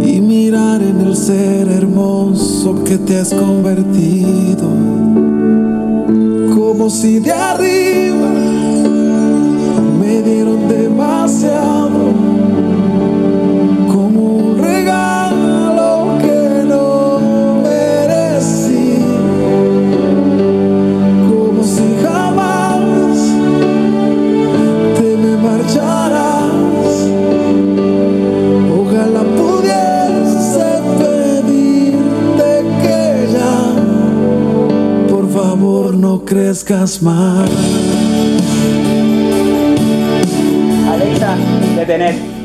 Y 0.06 0.20
mirar 0.20 0.80
en 0.82 1.00
el 1.00 1.16
ser 1.16 1.66
hermoso 1.66 2.84
que 2.84 2.96
te 2.96 3.18
has 3.18 3.34
convertido 3.34 4.99
como 6.80 6.88
si 6.88 7.20
de 7.20 7.30
arriba. 7.30 8.30
Me 10.00 10.22
dieron 10.22 10.66
demasiado, 10.66 12.14
no 36.50 36.54
crezcas 36.54 37.00
más. 37.00 37.48
Alexa, 40.88 41.36
detener. 41.76 42.39